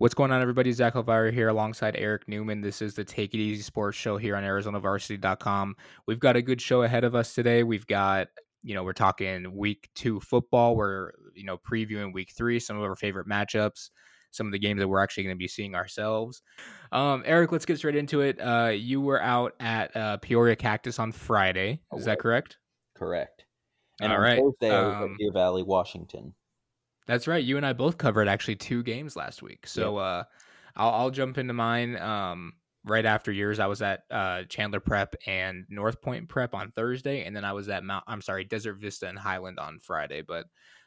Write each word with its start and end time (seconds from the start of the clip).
What's 0.00 0.14
going 0.14 0.32
on, 0.32 0.40
everybody? 0.40 0.72
Zach 0.72 0.96
Elvira 0.96 1.30
here 1.30 1.48
alongside 1.48 1.94
Eric 1.94 2.26
Newman. 2.26 2.62
This 2.62 2.80
is 2.80 2.94
the 2.94 3.04
Take 3.04 3.34
It 3.34 3.36
Easy 3.36 3.60
Sports 3.60 3.98
Show 3.98 4.16
here 4.16 4.34
on 4.34 4.42
ArizonaVarsity.com. 4.42 5.76
We've 6.06 6.18
got 6.18 6.36
a 6.36 6.42
good 6.42 6.58
show 6.58 6.84
ahead 6.84 7.04
of 7.04 7.14
us 7.14 7.34
today. 7.34 7.64
We've 7.64 7.86
got, 7.86 8.28
you 8.62 8.74
know, 8.74 8.82
we're 8.82 8.94
talking 8.94 9.54
week 9.54 9.90
two 9.94 10.18
football. 10.20 10.74
We're, 10.74 11.12
you 11.34 11.44
know, 11.44 11.58
previewing 11.58 12.14
week 12.14 12.32
three, 12.34 12.58
some 12.58 12.78
of 12.78 12.82
our 12.82 12.96
favorite 12.96 13.28
matchups, 13.28 13.90
some 14.30 14.46
of 14.46 14.52
the 14.52 14.58
games 14.58 14.78
that 14.78 14.88
we're 14.88 15.02
actually 15.02 15.24
going 15.24 15.36
to 15.36 15.38
be 15.38 15.46
seeing 15.46 15.74
ourselves. 15.74 16.40
Um, 16.92 17.22
Eric, 17.26 17.52
let's 17.52 17.66
get 17.66 17.76
straight 17.76 17.94
into 17.94 18.22
it. 18.22 18.40
Uh, 18.40 18.72
you 18.74 19.02
were 19.02 19.20
out 19.20 19.52
at 19.60 19.94
uh, 19.94 20.16
Peoria 20.16 20.56
Cactus 20.56 20.98
on 20.98 21.12
Friday. 21.12 21.82
Is 21.94 22.06
that 22.06 22.20
correct? 22.20 22.56
Correct. 22.96 23.44
And 24.00 24.10
All 24.10 24.16
on 24.16 24.24
right. 24.24 24.40
Thursday, 24.40 24.74
Um, 24.74 25.16
Deer 25.18 25.30
Valley, 25.30 25.62
Washington. 25.62 26.32
That's 27.10 27.26
right. 27.26 27.42
You 27.42 27.56
and 27.56 27.66
I 27.66 27.72
both 27.72 27.98
covered 27.98 28.28
actually 28.28 28.54
two 28.54 28.84
games 28.84 29.16
last 29.16 29.42
week. 29.42 29.66
So 29.66 29.96
uh, 29.96 30.22
I'll, 30.76 30.90
I'll 30.90 31.10
jump 31.10 31.38
into 31.38 31.52
mine. 31.52 31.96
Um, 31.96 32.52
right 32.84 33.04
after 33.04 33.32
yours, 33.32 33.58
I 33.58 33.66
was 33.66 33.82
at 33.82 34.04
uh, 34.12 34.44
Chandler 34.44 34.78
Prep 34.78 35.16
and 35.26 35.64
North 35.68 36.00
Point 36.00 36.28
Prep 36.28 36.54
on 36.54 36.70
Thursday, 36.70 37.24
and 37.24 37.34
then 37.34 37.44
I 37.44 37.52
was 37.52 37.68
at 37.68 37.82
Mount. 37.82 38.04
I'm 38.06 38.22
sorry, 38.22 38.44
Desert 38.44 38.74
Vista 38.74 39.08
and 39.08 39.18
Highland 39.18 39.58
on 39.58 39.80
Friday. 39.80 40.22
But 40.22 40.44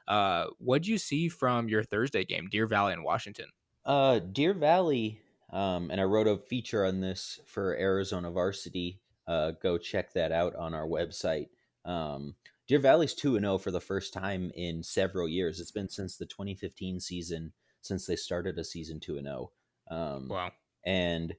uh, 0.08 0.46
what'd 0.60 0.88
you 0.88 0.98
see 0.98 1.28
from 1.28 1.68
your 1.68 1.84
Thursday 1.84 2.24
game, 2.24 2.48
Deer 2.50 2.68
Valley 2.68 2.94
and 2.94 3.04
Washington? 3.04 3.48
Uh, 3.86 4.20
Deer 4.20 4.54
Valley, 4.54 5.20
um, 5.52 5.92
and 5.92 6.00
I 6.00 6.06
wrote 6.06 6.28
a 6.28 6.38
feature 6.38 6.86
on 6.86 7.02
this 7.02 7.42
for 7.48 7.76
Arizona 7.76 8.32
Varsity. 8.32 9.02
Uh, 9.28 9.52
go 9.62 9.78
check 9.78 10.14
that 10.14 10.32
out 10.32 10.56
on 10.56 10.74
our 10.74 10.88
website. 10.88 11.50
Um, 11.84 12.36
Deer 12.68 12.80
Valley's 12.80 13.14
2 13.14 13.40
0 13.40 13.58
for 13.58 13.72
the 13.72 13.80
first 13.82 14.14
time 14.14 14.52
in 14.56 14.84
several 14.84 15.28
years. 15.28 15.60
It's 15.60 15.72
been 15.72 15.90
since 15.90 16.18
the 16.18 16.26
2015 16.26 17.00
season 17.00 17.54
since 17.82 18.06
they 18.06 18.16
started 18.16 18.58
a 18.58 18.64
season 18.64 19.00
2 19.00 19.22
0. 19.22 19.52
Um, 19.92 20.28
Wow. 20.30 20.52
and 20.86 21.36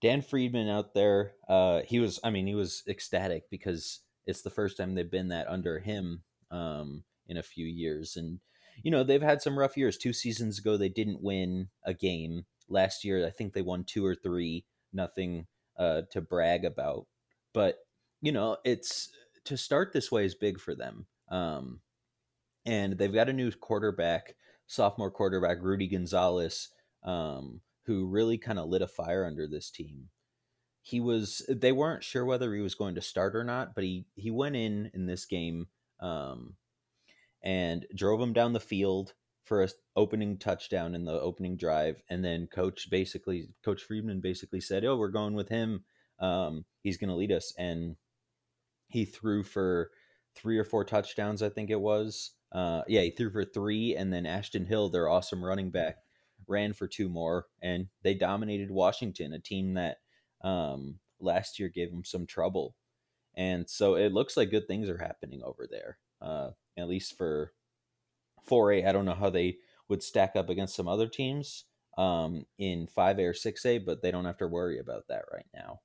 Dan 0.00 0.22
Friedman 0.22 0.68
out 0.68 0.94
there, 0.94 1.32
uh, 1.48 1.82
he 1.82 1.98
was, 1.98 2.20
I 2.22 2.30
mean, 2.30 2.46
he 2.46 2.54
was 2.54 2.82
ecstatic 2.88 3.50
because 3.50 4.00
it's 4.26 4.42
the 4.42 4.50
first 4.50 4.76
time 4.76 4.94
they've 4.94 5.10
been 5.10 5.28
that 5.28 5.48
under 5.48 5.78
him 5.80 6.22
um, 6.50 7.04
in 7.26 7.36
a 7.36 7.42
few 7.42 7.66
years. 7.66 8.16
And, 8.16 8.40
you 8.82 8.90
know, 8.90 9.02
they've 9.02 9.22
had 9.22 9.42
some 9.42 9.58
rough 9.58 9.76
years. 9.76 9.96
Two 9.96 10.12
seasons 10.12 10.58
ago, 10.58 10.76
they 10.76 10.88
didn't 10.88 11.22
win 11.22 11.68
a 11.84 11.94
game. 11.94 12.46
Last 12.68 13.04
year, 13.04 13.26
I 13.26 13.30
think 13.30 13.52
they 13.54 13.62
won 13.62 13.84
two 13.84 14.04
or 14.06 14.14
three, 14.14 14.64
nothing 14.92 15.46
uh, 15.76 16.02
to 16.12 16.20
brag 16.20 16.64
about. 16.64 17.06
But, 17.52 17.78
you 18.20 18.30
know, 18.30 18.58
it's 18.64 19.08
to 19.48 19.56
start 19.56 19.92
this 19.92 20.10
way 20.10 20.24
is 20.24 20.34
big 20.34 20.58
for 20.58 20.74
them. 20.74 21.06
Um, 21.30 21.80
and 22.64 22.96
they've 22.96 23.12
got 23.12 23.28
a 23.28 23.32
new 23.34 23.50
quarterback, 23.52 24.36
sophomore 24.66 25.10
quarterback, 25.10 25.58
Rudy 25.60 25.88
Gonzalez. 25.88 26.68
Um, 27.02 27.60
who 27.88 28.04
really 28.04 28.36
kind 28.36 28.58
of 28.58 28.68
lit 28.68 28.82
a 28.82 28.86
fire 28.86 29.24
under 29.24 29.48
this 29.48 29.70
team. 29.70 30.10
He 30.82 31.00
was 31.00 31.42
they 31.48 31.72
weren't 31.72 32.04
sure 32.04 32.24
whether 32.24 32.54
he 32.54 32.60
was 32.60 32.74
going 32.74 32.94
to 32.96 33.00
start 33.00 33.34
or 33.34 33.42
not, 33.42 33.74
but 33.74 33.82
he 33.82 34.04
he 34.14 34.30
went 34.30 34.56
in 34.56 34.90
in 34.92 35.06
this 35.06 35.24
game 35.24 35.68
um, 35.98 36.54
and 37.42 37.86
drove 37.96 38.20
him 38.20 38.34
down 38.34 38.52
the 38.52 38.60
field 38.60 39.14
for 39.42 39.62
a 39.62 39.70
opening 39.96 40.36
touchdown 40.36 40.94
in 40.94 41.06
the 41.06 41.18
opening 41.18 41.56
drive, 41.56 42.02
and 42.10 42.22
then 42.22 42.46
coach 42.46 42.90
basically 42.90 43.48
coach 43.64 43.82
Friedman 43.82 44.20
basically 44.20 44.60
said, 44.60 44.84
"Oh, 44.84 44.96
we're 44.98 45.08
going 45.08 45.34
with 45.34 45.48
him. 45.48 45.84
Um, 46.20 46.66
he's 46.82 46.98
going 46.98 47.08
to 47.08 47.16
lead 47.16 47.32
us," 47.32 47.54
and 47.56 47.96
he 48.88 49.04
threw 49.04 49.42
for 49.42 49.90
three 50.34 50.58
or 50.58 50.64
four 50.64 50.84
touchdowns, 50.84 51.42
I 51.42 51.48
think 51.48 51.70
it 51.70 51.80
was. 51.80 52.32
Uh, 52.52 52.82
yeah, 52.88 53.02
he 53.02 53.10
threw 53.10 53.30
for 53.30 53.44
three, 53.44 53.94
and 53.94 54.12
then 54.12 54.26
Ashton 54.26 54.64
Hill, 54.64 54.88
their 54.88 55.08
awesome 55.08 55.44
running 55.44 55.70
back, 55.70 55.96
ran 56.46 56.72
for 56.72 56.88
two 56.88 57.08
more, 57.08 57.46
and 57.62 57.88
they 58.02 58.14
dominated 58.14 58.70
Washington, 58.70 59.32
a 59.32 59.38
team 59.38 59.74
that 59.74 59.98
um, 60.42 60.98
last 61.20 61.58
year 61.58 61.68
gave 61.68 61.90
them 61.90 62.04
some 62.04 62.26
trouble. 62.26 62.74
And 63.34 63.68
so 63.68 63.94
it 63.96 64.12
looks 64.12 64.36
like 64.36 64.50
good 64.50 64.66
things 64.66 64.88
are 64.88 64.98
happening 64.98 65.42
over 65.44 65.68
there, 65.70 65.98
uh, 66.22 66.50
at 66.76 66.88
least 66.88 67.16
for 67.16 67.52
4A. 68.48 68.88
I 68.88 68.92
don't 68.92 69.04
know 69.04 69.14
how 69.14 69.30
they 69.30 69.58
would 69.88 70.02
stack 70.02 70.34
up 70.34 70.48
against 70.48 70.74
some 70.74 70.88
other 70.88 71.06
teams 71.06 71.64
um, 71.98 72.46
in 72.58 72.86
5A 72.86 73.20
or 73.20 73.32
6A, 73.32 73.84
but 73.84 74.02
they 74.02 74.10
don't 74.10 74.24
have 74.24 74.38
to 74.38 74.46
worry 74.48 74.78
about 74.78 75.08
that 75.08 75.24
right 75.32 75.46
now. 75.54 75.80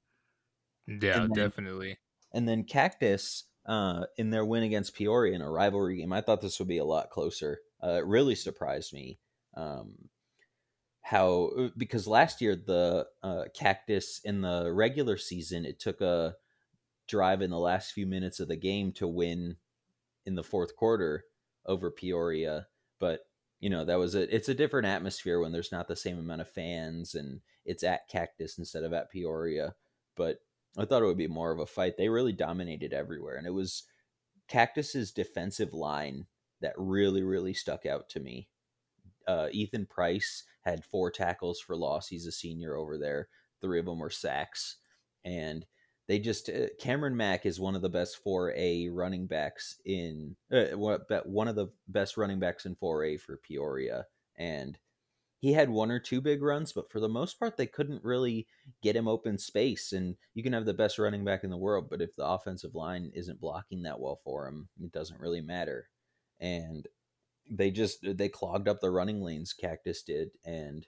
Yeah, 0.88 1.20
then- 1.20 1.34
definitely. 1.34 1.98
And 2.34 2.48
then 2.48 2.64
Cactus, 2.64 3.44
uh, 3.66 4.06
in 4.18 4.30
their 4.30 4.46
win 4.46 4.64
against 4.64 4.96
Peoria 4.96 5.36
in 5.36 5.42
a 5.42 5.50
rivalry 5.50 5.98
game, 5.98 6.12
I 6.12 6.22
thought 6.22 6.42
this 6.42 6.60
would 6.60 6.68
be 6.68 6.80
a 6.80 6.86
lot 6.86 7.10
closer. 7.10 7.60
Uh, 7.82 7.92
it 8.00 8.06
really 8.06 8.36
surprised 8.36 8.94
me 8.94 9.20
um, 9.56 10.10
how 11.02 11.50
uh, 11.58 11.70
because 11.78 12.08
last 12.08 12.42
year 12.42 12.56
the 12.56 13.06
uh, 13.22 13.44
Cactus 13.54 14.22
in 14.24 14.42
the 14.42 14.72
regular 14.72 15.18
season 15.18 15.66
it 15.66 15.80
took 15.80 16.02
a 16.02 16.36
drive 17.08 17.42
in 17.42 17.50
the 17.50 17.60
last 17.60 17.92
few 17.92 18.06
minutes 18.06 18.40
of 18.40 18.48
the 18.48 18.56
game 18.56 18.92
to 18.94 19.08
win 19.08 19.58
in 20.26 20.36
the 20.36 20.44
fourth 20.44 20.76
quarter 20.76 21.26
over 21.66 21.92
Peoria, 21.92 22.68
but 23.00 23.22
you 23.60 23.70
know 23.70 23.86
that 23.86 24.00
was 24.00 24.16
a 24.16 24.34
it's 24.34 24.50
a 24.50 24.54
different 24.54 24.88
atmosphere 24.88 25.40
when 25.40 25.52
there's 25.52 25.72
not 25.72 25.88
the 25.88 25.96
same 25.96 26.18
amount 26.18 26.42
of 26.42 26.50
fans 26.50 27.16
and 27.16 27.42
it's 27.66 27.84
at 27.84 28.08
Cactus 28.10 28.58
instead 28.58 28.84
of 28.84 28.94
at 28.94 29.12
Peoria, 29.12 29.76
but 30.16 30.40
I 30.78 30.86
thought 30.86 31.04
it 31.04 31.06
would 31.06 31.18
be 31.18 31.28
more 31.28 31.52
of 31.52 31.60
a 31.60 31.66
fight. 31.66 31.98
They 31.98 32.10
really 32.10 32.34
dominated 32.34 32.94
everywhere, 32.94 33.36
and 33.36 33.46
it 33.46 33.54
was 33.54 33.84
Cactus's 34.48 35.12
defensive 35.12 35.74
line 35.74 36.26
that 36.62 36.74
really, 36.78 37.24
really 37.24 37.54
stuck 37.54 37.86
out 37.86 38.10
to 38.10 38.20
me. 38.20 38.48
Uh, 39.28 39.48
Ethan 39.52 39.86
Price 39.86 40.44
had 40.62 40.84
four 40.84 41.12
tackles 41.12 41.60
for 41.60 41.76
loss. 41.76 42.08
He's 42.08 42.26
a 42.26 42.32
senior 42.32 42.76
over 42.76 42.98
there. 42.98 43.28
Three 43.62 43.80
of 43.80 43.86
them 43.86 44.00
were 44.00 44.10
sacks, 44.10 44.78
and 45.24 45.66
they 46.08 46.20
just 46.20 46.50
uh, 46.50 46.68
Cameron 46.80 47.16
Mack 47.16 47.46
is 47.46 47.60
one 47.60 47.76
of 47.76 47.82
the 47.82 47.90
best 47.90 48.20
4A 48.26 48.90
running 48.92 49.28
backs 49.28 49.80
in 49.86 50.36
uh, 50.52 50.76
one 50.76 51.48
of 51.48 51.56
the 51.56 51.72
best 51.88 52.18
running 52.18 52.40
backs 52.40 52.66
in 52.66 52.76
4A 52.76 53.20
for 53.22 53.38
Peoria, 53.38 54.06
and 54.38 54.78
he 55.44 55.52
had 55.52 55.70
one 55.70 55.92
or 55.92 56.00
two 56.00 56.22
big 56.22 56.42
runs, 56.42 56.72
but 56.72 56.90
for 56.90 57.02
the 57.02 57.10
most 57.10 57.38
part, 57.38 57.58
they 57.58 57.66
couldn't 57.66 58.02
really 58.02 58.48
get 58.82 58.96
him 58.96 59.10
open 59.10 59.38
space. 59.38 59.92
And 59.92 60.16
you 60.34 60.42
can 60.42 60.54
have 60.54 60.64
the 60.64 60.74
best 60.74 60.98
running 60.98 61.26
back 61.26 61.44
in 61.44 61.50
the 61.50 61.58
world, 61.58 61.90
but 61.90 62.02
if 62.02 62.16
the 62.16 62.26
offensive 62.26 62.76
line 62.76 63.12
isn't 63.14 63.42
blocking 63.42 63.84
that 63.84 64.00
well 64.00 64.22
for 64.24 64.48
him, 64.48 64.70
it 64.82 64.94
doesn't 64.94 65.20
really 65.20 65.42
matter. 65.42 65.90
And 66.40 66.88
they 67.52 67.72
just 67.72 67.98
they 68.04 68.30
clogged 68.30 68.70
up 68.70 68.80
the 68.80 68.90
running 68.90 69.22
lanes. 69.22 69.52
Cactus 69.52 70.02
did 70.02 70.32
and 70.46 70.88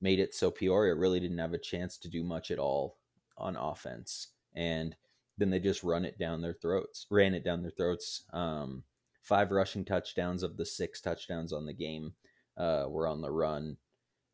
made 0.00 0.18
it 0.18 0.34
so 0.34 0.50
Peoria 0.50 0.96
really 0.96 1.20
didn't 1.20 1.38
have 1.38 1.54
a 1.54 1.58
chance 1.58 1.96
to 1.98 2.08
do 2.08 2.24
much 2.24 2.50
at 2.50 2.58
all 2.58 2.96
on 3.38 3.54
offense. 3.54 4.32
And 4.56 4.96
then 5.38 5.50
they 5.50 5.60
just 5.60 5.84
run 5.84 6.04
it 6.04 6.18
down 6.18 6.42
their 6.42 6.54
throats, 6.60 7.06
ran 7.08 7.34
it 7.34 7.44
down 7.44 7.62
their 7.62 7.70
throats. 7.70 8.24
Um, 8.32 8.82
five 9.22 9.52
rushing 9.52 9.84
touchdowns 9.84 10.42
of 10.42 10.56
the 10.56 10.66
six 10.66 11.00
touchdowns 11.00 11.52
on 11.52 11.66
the 11.66 11.72
game 11.72 12.14
uh, 12.56 12.86
were 12.88 13.06
on 13.06 13.20
the 13.20 13.30
run. 13.30 13.76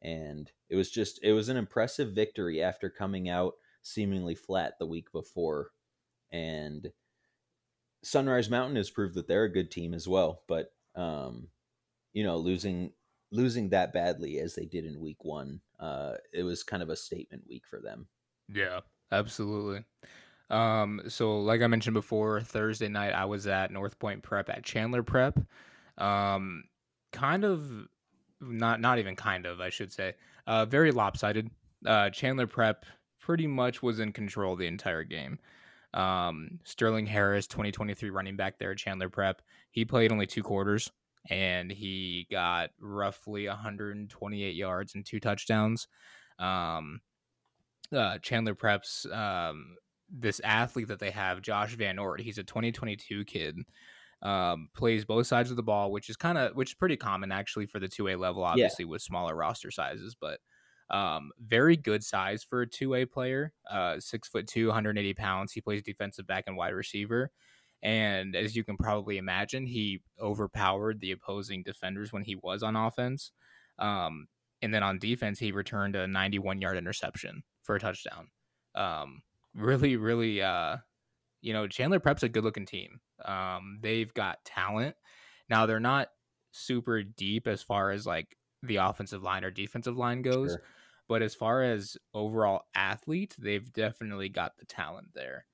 And 0.02 0.50
it 0.68 0.76
was 0.76 0.90
just, 0.90 1.20
it 1.22 1.32
was 1.32 1.48
an 1.48 1.56
impressive 1.56 2.12
victory 2.12 2.62
after 2.62 2.90
coming 2.90 3.28
out 3.28 3.54
seemingly 3.82 4.34
flat 4.34 4.74
the 4.78 4.86
week 4.86 5.12
before. 5.12 5.70
And 6.32 6.90
Sunrise 8.02 8.50
Mountain 8.50 8.76
has 8.76 8.90
proved 8.90 9.14
that 9.14 9.28
they're 9.28 9.44
a 9.44 9.52
good 9.52 9.70
team 9.70 9.94
as 9.94 10.08
well. 10.08 10.42
But, 10.48 10.72
um, 10.96 11.48
you 12.12 12.24
know, 12.24 12.36
losing, 12.36 12.92
losing 13.30 13.68
that 13.68 13.92
badly 13.92 14.40
as 14.40 14.54
they 14.54 14.66
did 14.66 14.84
in 14.84 15.00
week 15.00 15.24
one, 15.24 15.60
uh, 15.78 16.14
it 16.32 16.42
was 16.42 16.62
kind 16.62 16.82
of 16.82 16.88
a 16.88 16.96
statement 16.96 17.44
week 17.48 17.64
for 17.68 17.80
them. 17.80 18.06
Yeah, 18.48 18.80
absolutely. 19.12 19.84
Um, 20.50 21.02
so 21.08 21.40
like 21.40 21.62
I 21.62 21.66
mentioned 21.66 21.94
before, 21.94 22.40
Thursday 22.40 22.88
night 22.88 23.14
I 23.14 23.24
was 23.24 23.46
at 23.46 23.70
North 23.70 23.98
Point 23.98 24.22
Prep 24.22 24.50
at 24.50 24.64
Chandler 24.64 25.02
Prep. 25.02 25.38
Um, 25.96 26.64
kind 27.12 27.44
of 27.44 27.88
not 28.42 28.80
not 28.80 28.98
even 28.98 29.16
kind 29.16 29.46
of, 29.46 29.60
I 29.60 29.70
should 29.70 29.92
say. 29.92 30.14
Uh, 30.46 30.64
very 30.64 30.90
lopsided. 30.90 31.50
Uh, 31.86 32.10
Chandler 32.10 32.46
Prep 32.46 32.84
pretty 33.20 33.46
much 33.46 33.82
was 33.82 34.00
in 34.00 34.12
control 34.12 34.56
the 34.56 34.66
entire 34.66 35.04
game. 35.04 35.38
Um, 35.94 36.58
Sterling 36.64 37.06
Harris, 37.06 37.46
2023 37.46 38.10
running 38.10 38.36
back 38.36 38.58
there 38.58 38.72
at 38.72 38.78
Chandler 38.78 39.08
Prep, 39.08 39.42
he 39.70 39.84
played 39.84 40.10
only 40.10 40.26
two 40.26 40.42
quarters 40.42 40.90
and 41.30 41.70
he 41.70 42.26
got 42.30 42.70
roughly 42.80 43.46
128 43.46 44.54
yards 44.54 44.94
and 44.94 45.04
two 45.04 45.20
touchdowns. 45.20 45.86
Um, 46.38 47.00
uh, 47.94 48.18
Chandler 48.18 48.54
Preps, 48.54 49.10
um, 49.14 49.76
this 50.10 50.40
athlete 50.42 50.88
that 50.88 50.98
they 50.98 51.10
have, 51.10 51.42
Josh 51.42 51.74
Van 51.74 51.98
Ort, 51.98 52.20
he's 52.20 52.38
a 52.38 52.42
2022 52.42 53.24
kid. 53.24 53.58
Um, 54.22 54.68
plays 54.76 55.04
both 55.04 55.26
sides 55.26 55.50
of 55.50 55.56
the 55.56 55.64
ball, 55.64 55.90
which 55.90 56.08
is 56.08 56.16
kind 56.16 56.38
of 56.38 56.54
which 56.54 56.70
is 56.70 56.74
pretty 56.74 56.96
common 56.96 57.32
actually 57.32 57.66
for 57.66 57.80
the 57.80 57.88
two 57.88 58.08
A 58.08 58.16
level, 58.16 58.44
obviously 58.44 58.84
with 58.84 59.02
smaller 59.02 59.34
roster 59.34 59.70
sizes, 59.70 60.14
but 60.20 60.38
um, 60.90 61.30
very 61.40 61.76
good 61.76 62.04
size 62.04 62.44
for 62.44 62.62
a 62.62 62.68
two 62.68 62.94
A 62.94 63.04
player. 63.04 63.52
Uh, 63.68 63.98
six 63.98 64.28
foot 64.28 64.46
two, 64.46 64.68
180 64.68 65.14
pounds. 65.14 65.52
He 65.52 65.60
plays 65.60 65.82
defensive 65.82 66.26
back 66.26 66.44
and 66.46 66.56
wide 66.56 66.74
receiver. 66.74 67.30
And 67.82 68.36
as 68.36 68.54
you 68.54 68.62
can 68.62 68.76
probably 68.76 69.18
imagine, 69.18 69.66
he 69.66 70.02
overpowered 70.20 71.00
the 71.00 71.10
opposing 71.10 71.64
defenders 71.64 72.12
when 72.12 72.22
he 72.22 72.36
was 72.36 72.62
on 72.62 72.76
offense. 72.76 73.32
Um, 73.78 74.28
and 74.60 74.72
then 74.72 74.84
on 74.84 75.00
defense, 75.00 75.40
he 75.40 75.50
returned 75.50 75.96
a 75.96 76.06
91 76.06 76.60
yard 76.60 76.76
interception 76.76 77.42
for 77.62 77.74
a 77.74 77.80
touchdown. 77.80 78.28
Um, 78.76 79.22
really, 79.54 79.96
really, 79.96 80.40
uh, 80.40 80.76
you 81.40 81.52
know, 81.52 81.66
Chandler 81.66 81.98
Prep's 81.98 82.22
a 82.22 82.28
good 82.28 82.44
looking 82.44 82.66
team. 82.66 83.00
Um, 83.24 83.78
they've 83.80 84.12
got 84.12 84.44
talent. 84.44 84.96
Now 85.48 85.66
they're 85.66 85.80
not 85.80 86.08
super 86.52 87.02
deep 87.02 87.46
as 87.46 87.62
far 87.62 87.90
as 87.90 88.06
like 88.06 88.36
the 88.62 88.76
offensive 88.76 89.22
line 89.22 89.44
or 89.44 89.50
defensive 89.50 89.96
line 89.96 90.22
goes, 90.22 90.52
sure. 90.52 90.62
but 91.08 91.22
as 91.22 91.34
far 91.34 91.62
as 91.62 91.96
overall 92.14 92.62
athlete, 92.74 93.34
they've 93.38 93.72
definitely 93.72 94.28
got 94.28 94.56
the 94.58 94.66
talent 94.66 95.08
there. 95.14 95.46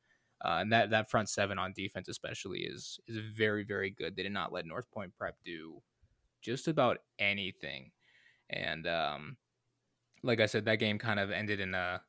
Uh, 0.45 0.59
and 0.61 0.73
that 0.73 0.91
that 0.91 1.11
front 1.11 1.29
seven 1.29 1.59
on 1.59 1.73
defense 1.73 2.09
especially 2.09 2.61
is 2.61 3.01
is 3.09 3.19
very 3.35 3.65
very 3.65 3.91
good. 3.91 4.15
They 4.15 4.23
did 4.23 4.33
not 4.33 4.53
let 4.53 4.67
North 4.67 4.89
Point 4.91 5.13
Prep 5.17 5.37
do 5.45 5.83
just 6.43 6.69
about 6.69 6.99
anything, 7.19 7.91
and 8.49 8.87
um, 8.87 9.37
like 10.23 10.41
I 10.41 10.47
said, 10.47 10.65
that 10.67 10.77
game 10.79 10.99
kind 10.99 11.19
of 11.19 11.33
ended 11.33 11.59
in 11.59 11.75
a 11.75 12.03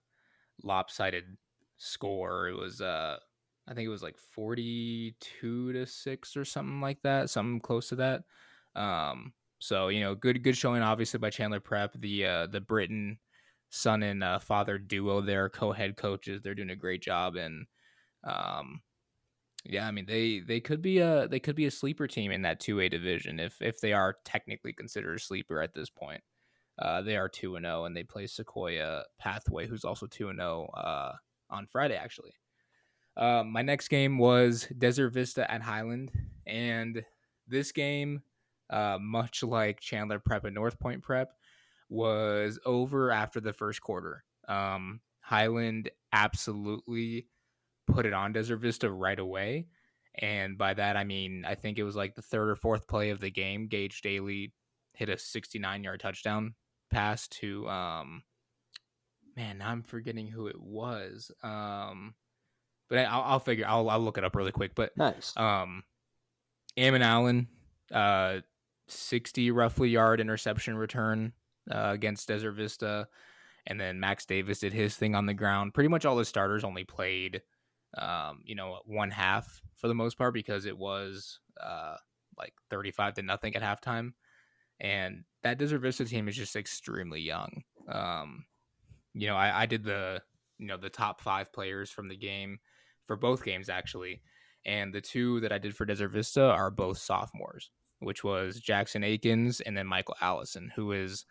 lopsided 0.63 1.38
score. 1.77 2.50
It 2.50 2.57
was 2.57 2.81
uh, 2.81 3.17
I 3.69 3.74
think 3.74 3.86
it 3.86 3.89
was 3.89 4.04
like 4.04 4.18
forty 4.18 5.16
two 5.19 5.74
to 5.74 5.86
six 5.86 6.36
or 6.36 6.44
something 6.45 6.81
like 6.81 7.01
that, 7.04 7.30
something 7.30 7.60
close 7.60 7.89
to 7.89 7.95
that. 7.98 8.24
Um, 8.75 9.33
so 9.60 9.89
you 9.89 10.01
know, 10.01 10.16
good 10.16 10.44
good 10.44 10.57
showing 10.57 10.81
obviously 10.81 11.19
by 11.19 11.30
Chandler 11.30 11.60
Prep. 11.60 11.94
The 11.94 12.25
uh, 12.25 12.48
the 12.48 12.62
Britton 12.62 13.19
son 13.69 14.04
and 14.04 14.24
uh, 14.24 14.39
father 14.39 14.77
duo 14.77 15.21
there, 15.21 15.50
co-head 15.50 15.95
coaches, 15.98 16.42
they're 16.42 16.56
doing 16.56 16.71
a 16.71 16.75
great 16.75 17.04
job 17.04 17.36
and 17.36 17.68
um, 18.24 18.81
yeah, 19.66 19.88
I 19.88 19.92
mean 19.92 20.06
they 20.06 20.39
they 20.39 20.60
could 20.60 20.81
be 20.81 21.00
a 21.00 21.27
they 21.27 21.39
could 21.39 21.56
be 21.56 21.66
a 21.66 21.71
sleeper 21.71 22.07
team 22.07 22.31
in 22.31 22.42
that 22.44 22.60
two 22.60 22.80
A 22.80 22.89
division 22.89 23.39
if 23.39 23.62
if 23.62 23.80
they 23.81 23.94
are 23.94 24.16
technically 24.25 24.74
considered 24.74 25.18
a 25.18 25.19
sleeper 25.19 25.62
at 25.62 25.74
this 25.74 25.89
point. 25.89 26.21
Uh, 26.80 27.01
they 27.01 27.18
are 27.18 27.27
two 27.27 27.57
and 27.57 27.66
zero, 27.66 27.81
oh, 27.81 27.86
and 27.86 27.95
they 27.95 28.04
play 28.04 28.25
Sequoia 28.25 29.04
Pathway, 29.19 29.68
who's 29.68 29.83
also 29.83 30.07
two 30.07 30.30
and 30.30 30.39
zero 30.39 30.69
oh, 30.74 30.80
uh, 30.80 31.13
on 31.50 31.68
Friday. 31.68 31.95
Actually, 31.95 32.31
uh, 33.19 33.44
my 33.44 33.62
next 33.62 33.89
game 33.89 34.18
was 34.18 34.66
Desert 34.77 35.10
Vista 35.10 35.50
at 35.51 35.62
Highland, 35.62 36.12
and 36.48 37.04
this 37.48 37.71
game, 37.74 38.21
uh, 38.69 38.98
much 39.00 39.44
like 39.44 39.81
Chandler 39.81 40.19
Prep 40.19 40.45
and 40.45 40.56
North 40.56 40.80
Point 40.80 41.04
Prep, 41.04 41.33
was 41.89 42.60
over 42.66 43.12
after 43.12 43.42
the 43.42 43.51
first 43.51 43.81
quarter. 43.81 44.24
Um, 44.48 45.01
Highland 45.19 45.89
absolutely 46.13 47.27
put 47.88 48.06
it 48.06 48.13
on 48.13 48.31
Desert 48.31 48.57
Vista 48.57 48.89
right 48.89 49.19
away. 49.19 49.68
And 50.16 50.57
by 50.57 50.74
that, 50.74 50.95
I 50.95 51.04
mean, 51.04 51.44
I 51.45 51.56
think 51.56 51.77
it 51.77 51.83
was 51.83 51.95
like 51.95 52.16
the 52.16 52.21
third 52.21 52.50
or 52.50 52.56
fourth 52.56 52.88
play 52.88 53.10
of 53.10 53.19
the 53.19 53.30
game. 53.30 53.68
Gage 53.68 54.01
Daly 54.01 54.54
hit 54.94 55.10
a 55.10 55.18
69 55.18 55.83
yard 55.83 56.00
touchdown 56.00 56.56
pass 56.89 57.27
to, 57.27 57.68
um, 57.69 58.24
man, 59.36 59.62
I'm 59.63 59.83
forgetting 59.83 60.27
who 60.27 60.48
it 60.48 60.60
was. 60.60 61.31
Um, 61.44 62.16
but 62.89 63.00
I'll, 63.00 63.21
I'll 63.21 63.39
figure, 63.39 63.65
I'll, 63.68 63.89
I'll 63.89 64.00
look 64.00 64.18
it 64.18 64.24
up 64.24 64.36
really 64.36 64.51
quick. 64.51 64.74
But, 64.75 64.95
nice. 64.97 65.36
Um, 65.38 65.83
Ammon 66.77 67.01
Allen, 67.01 67.47
uh, 67.94 68.39
60 68.88 69.51
roughly 69.51 69.89
yard 69.89 70.19
interception 70.19 70.75
return 70.77 71.33
uh, 71.71 71.91
against 71.94 72.27
Desert 72.27 72.53
Vista. 72.53 73.07
And 73.68 73.80
then 73.80 74.00
Max 74.00 74.25
Davis 74.25 74.59
did 74.59 74.74
his 74.74 74.95
thing 74.95 75.15
on 75.15 75.25
the 75.25 75.33
ground. 75.33 75.74
Pretty 75.74 75.89
much 75.89 76.06
all 76.06 76.15
the 76.15 76.25
starters 76.25 76.63
only 76.63 76.83
played 76.83 77.41
um, 77.97 78.41
you 78.45 78.56
know, 78.56 78.80
one 78.86 79.12
half 79.12 79.62
for 79.75 79.88
the 79.88 79.95
most 79.95 80.18
part 80.18 80.33
because 80.33 80.65
it 80.65 80.77
was 80.77 81.39
uh, 81.62 81.95
like 82.38 82.53
35 82.69 83.15
to 83.15 83.21
nothing 83.21 83.56
at 83.56 83.63
halftime. 83.63 84.13
And 84.80 85.24
that 85.44 85.57
Desert 85.57 85.80
Vista 85.80 86.06
team 86.06 86.27
is 86.27 86.35
just 86.35 86.56
extremely 86.56 87.21
young. 87.21 87.63
Um, 87.88 88.45
you 89.13 89.27
know, 89.27 89.35
I, 89.35 89.63
I 89.63 89.65
did 89.65 89.83
the, 89.83 90.21
you 90.57 90.68
know, 90.68 90.77
the 90.77 90.89
top 90.89 91.21
five 91.21 91.51
players 91.51 91.89
from 91.89 92.07
the 92.07 92.15
game 92.15 92.59
for 93.09 93.15
both 93.15 93.44
games 93.44 93.69
actually. 93.69 94.21
And 94.67 94.94
the 94.94 95.01
two 95.01 95.39
that 95.39 95.51
I 95.51 95.57
did 95.57 95.75
for 95.75 95.83
Desert 95.83 96.09
Vista 96.09 96.44
are 96.44 96.69
both 96.69 97.00
sophomores, 97.00 97.71
which 98.01 98.23
was 98.23 98.59
Jackson 98.59 99.03
Akins 99.03 99.61
and 99.61 99.75
then 99.75 99.88
Michael 99.88 100.15
Allison, 100.21 100.71
who 100.75 100.91
is 100.91 101.25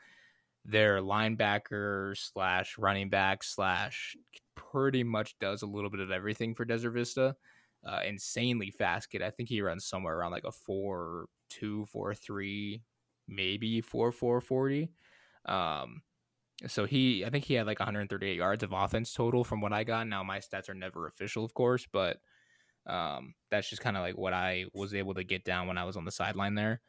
their 0.64 1.00
linebacker 1.00 2.16
slash 2.16 2.76
running 2.78 3.10
back 3.10 3.44
slash 3.44 4.16
pretty 4.56 5.04
much 5.04 5.38
does 5.38 5.62
a 5.62 5.66
little 5.66 5.88
bit 5.88 6.00
of 6.00 6.10
everything 6.10 6.52
for 6.52 6.64
Desert 6.64 6.90
Vista. 6.90 7.36
Uh, 7.86 8.00
insanely 8.04 8.72
fast 8.72 9.08
kid. 9.08 9.22
I 9.22 9.30
think 9.30 9.48
he 9.48 9.62
runs 9.62 9.86
somewhere 9.86 10.19
around 10.19 10.32
like 10.32 10.42
a 10.42 10.50
four 10.50 11.26
two, 11.48 11.86
four 11.86 12.12
three, 12.12 12.82
maybe 13.28 13.80
four 13.82 14.10
four 14.10 14.40
forty. 14.40 14.90
Um, 15.46 16.02
so 16.66 16.87
he, 16.87 17.25
I 17.25 17.31
think 17.31 17.44
he 17.44 17.55
had 17.55 17.66
like 17.66 17.78
138 17.78 18.37
yards 18.37 18.62
of 18.62 18.72
offense 18.72 19.12
total 19.12 19.44
from 19.44 19.60
what 19.60 19.72
I 19.72 19.84
got. 19.84 20.08
Now 20.08 20.22
my 20.22 20.38
stats 20.38 20.69
are 20.69 20.75
never 20.75 21.06
official, 21.06 21.44
of 21.44 21.55
course, 21.55 21.87
but 21.93 22.19
um, 22.87 23.34
that's 23.50 23.69
just 23.69 23.82
kind 23.82 23.96
of 23.96 24.02
like 24.02 24.16
what 24.16 24.32
I 24.32 24.66
was 24.75 24.94
able 24.94 25.14
to 25.14 25.25
get 25.25 25.44
down 25.44 25.69
when 25.69 25.78
I 25.78 25.84
was 25.84 25.96
on 25.96 26.05
the 26.05 26.10
sideline 26.10 26.55
there. 26.55 26.81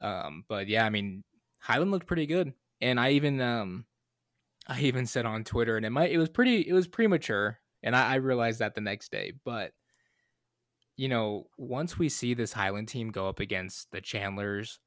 Um, 0.00 0.44
but 0.48 0.68
yeah, 0.68 0.86
I 0.86 0.90
mean, 0.90 1.24
Highland 1.58 1.90
looked 1.90 2.06
pretty 2.06 2.26
good, 2.26 2.52
and 2.80 3.00
I 3.00 3.10
even 3.12 3.40
um, 3.40 3.86
I 4.68 4.80
even 4.80 5.06
said 5.06 5.26
on 5.26 5.44
Twitter, 5.44 5.76
and 5.76 5.84
it 5.84 5.90
might 5.90 6.12
it 6.12 6.18
was 6.18 6.28
pretty 6.28 6.66
it 6.66 6.72
was 6.72 6.86
premature, 6.86 7.58
and 7.82 7.96
I, 7.96 8.12
I 8.12 8.14
realized 8.16 8.60
that 8.60 8.74
the 8.74 8.80
next 8.80 9.10
day. 9.10 9.32
But 9.44 9.72
you 10.96 11.08
know, 11.08 11.46
once 11.58 11.98
we 11.98 12.08
see 12.08 12.34
this 12.34 12.52
Highland 12.52 12.88
team 12.88 13.10
go 13.10 13.28
up 13.28 13.40
against 13.40 13.90
the 13.90 14.00
Chandlers 14.00 14.78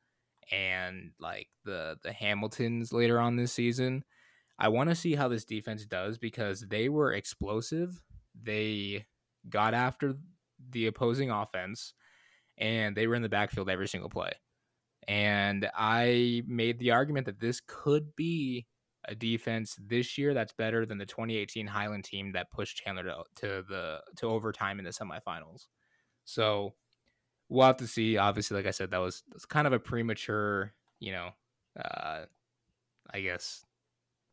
and 0.52 1.12
like 1.20 1.48
the 1.66 1.98
the 2.04 2.12
Hamiltons 2.12 2.94
later 2.94 3.20
on 3.20 3.36
this 3.36 3.52
season, 3.52 4.04
I 4.58 4.70
want 4.70 4.90
to 4.90 4.96
see 4.96 5.16
how 5.16 5.28
this 5.28 5.46
defense 5.46 5.86
does 5.86 6.18
because 6.18 6.62
they 6.62 6.90
were 6.90 7.14
explosive. 7.14 8.02
They 8.42 9.06
got 9.50 9.74
after 9.74 10.16
the 10.72 10.88
opposing 10.88 11.32
offense 11.32 11.94
and 12.58 12.96
they 12.96 13.08
were 13.08 13.16
in 13.16 13.22
the 13.22 13.30
backfield 13.30 13.70
every 13.70 13.88
single 13.88 14.10
play. 14.10 14.32
And 15.08 15.70
I 15.76 16.44
made 16.46 16.78
the 16.78 16.92
argument 16.92 17.26
that 17.26 17.40
this 17.40 17.62
could 17.66 18.16
be 18.16 18.68
a 19.06 19.16
defense 19.16 19.76
this 19.80 20.18
year 20.18 20.34
that's 20.34 20.54
better 20.54 20.86
than 20.86 20.98
the 20.98 21.06
2018 21.06 21.66
Highland 21.66 22.04
team 22.04 22.34
that 22.34 22.52
pushed 22.52 22.78
Chandler 22.78 23.04
to, 23.04 23.24
to 23.38 23.64
the 23.68 24.02
to 24.18 24.28
overtime 24.28 24.78
in 24.78 24.86
the 24.86 24.92
semifinals. 24.92 25.68
So 26.26 26.76
we'll 27.50 27.68
have 27.68 27.78
to 27.78 27.88
see. 27.88 28.18
Obviously, 28.18 28.58
like 28.58 28.68
I 28.68 28.72
said, 28.72 28.92
that 28.92 29.00
was, 29.00 29.24
was 29.34 29.46
kind 29.46 29.68
of 29.68 29.74
a 29.74 29.80
premature, 29.80 30.74
you 31.00 31.12
know, 31.12 31.30
uh, 31.80 32.22
I 33.12 33.20
guess 33.22 33.66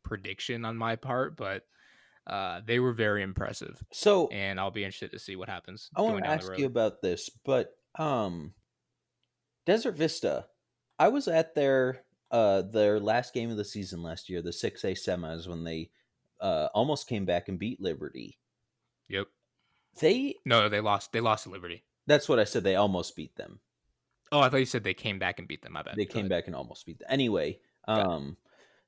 prediction 0.03 0.65
on 0.65 0.77
my 0.77 0.97
part, 0.97 1.37
but 1.37 1.65
uh, 2.27 2.61
they 2.65 2.79
were 2.79 2.93
very 2.93 3.23
impressive. 3.23 3.83
So, 3.93 4.29
and 4.29 4.59
I'll 4.59 4.71
be 4.71 4.85
interested 4.85 5.13
to 5.13 5.19
see 5.19 5.37
what 5.37 5.49
happens. 5.49 5.91
I 5.97 6.03
want 6.03 6.25
to 6.25 6.31
ask 6.31 6.57
you 6.59 6.67
about 6.67 7.03
this, 7.03 7.31
but 7.45 7.77
um, 7.99 8.53
Desert 9.65 9.97
Vista, 9.97 10.47
I 10.99 11.09
was 11.09 11.29
at 11.29 11.55
their 11.55 12.03
uh 12.33 12.63
their 12.63 12.99
last 12.99 13.33
game 13.33 13.51
of 13.51 13.57
the 13.57 13.65
season 13.65 14.03
last 14.03 14.29
year, 14.29 14.43
the 14.43 14.51
6A 14.51 14.99
semis 14.99 15.47
when 15.47 15.63
they 15.63 15.91
uh 16.41 16.69
almost 16.75 17.09
came 17.09 17.25
back 17.25 17.49
and 17.49 17.59
beat 17.59 17.81
Liberty. 17.81 18.39
Yep. 19.09 19.29
They 20.01 20.35
No, 20.45 20.69
they 20.69 20.81
lost 20.81 21.13
they 21.13 21.21
lost 21.21 21.45
to 21.45 21.51
Liberty. 21.51 21.85
That's 22.07 22.29
what 22.29 22.39
I 22.39 22.45
said. 22.45 22.65
They 22.65 22.77
almost 22.77 23.17
beat 23.17 23.37
them. 23.37 23.61
Oh, 24.33 24.41
I 24.41 24.49
thought 24.49 24.57
you 24.57 24.67
said 24.67 24.83
they 24.85 24.95
came 24.95 25.19
back 25.19 25.39
and 25.39 25.47
beat 25.47 25.63
them. 25.63 25.73
My 25.73 25.83
bad. 25.83 25.97
They 25.97 26.05
Go 26.07 26.13
came 26.15 26.21
ahead. 26.21 26.31
back 26.31 26.47
and 26.47 26.57
almost 26.57 26.85
beat 26.87 26.99
them. 26.99 27.09
Anyway, 27.11 27.61
um 27.89 28.37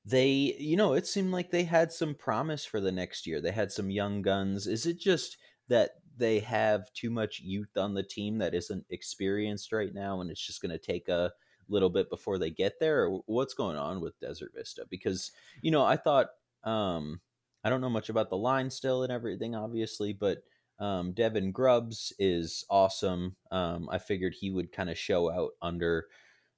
they 0.04 0.28
you 0.58 0.76
know, 0.76 0.94
it 0.94 1.06
seemed 1.06 1.32
like 1.32 1.50
they 1.50 1.64
had 1.64 1.92
some 1.92 2.14
promise 2.14 2.64
for 2.64 2.80
the 2.80 2.92
next 2.92 3.26
year. 3.26 3.40
They 3.40 3.52
had 3.52 3.70
some 3.72 3.90
young 3.90 4.22
guns. 4.22 4.66
Is 4.66 4.86
it 4.86 4.98
just 4.98 5.36
that 5.68 5.92
they 6.16 6.40
have 6.40 6.92
too 6.92 7.10
much 7.10 7.40
youth 7.40 7.76
on 7.76 7.94
the 7.94 8.02
team 8.02 8.38
that 8.38 8.54
isn't 8.54 8.84
experienced 8.90 9.72
right 9.72 9.94
now 9.94 10.20
and 10.20 10.30
it's 10.30 10.44
just 10.44 10.60
going 10.60 10.72
to 10.72 10.78
take 10.78 11.08
a 11.08 11.32
little 11.68 11.90
bit 11.90 12.10
before 12.10 12.38
they 12.38 12.50
get 12.50 12.80
there 12.80 13.04
or 13.04 13.20
what's 13.26 13.54
going 13.54 13.76
on 13.76 14.00
with 14.00 14.18
desert 14.18 14.50
vista 14.54 14.84
because 14.90 15.30
you 15.60 15.70
know 15.70 15.84
i 15.84 15.96
thought 15.96 16.30
um 16.64 17.20
i 17.62 17.70
don't 17.70 17.80
know 17.82 17.90
much 17.90 18.08
about 18.08 18.30
the 18.30 18.36
line 18.36 18.70
still 18.70 19.02
and 19.02 19.12
everything 19.12 19.54
obviously 19.54 20.12
but 20.12 20.38
um 20.80 21.12
devin 21.12 21.50
grubbs 21.50 22.12
is 22.18 22.64
awesome 22.70 23.36
um 23.50 23.88
i 23.90 23.98
figured 23.98 24.34
he 24.34 24.50
would 24.50 24.72
kind 24.72 24.90
of 24.90 24.98
show 24.98 25.30
out 25.30 25.50
under 25.60 26.06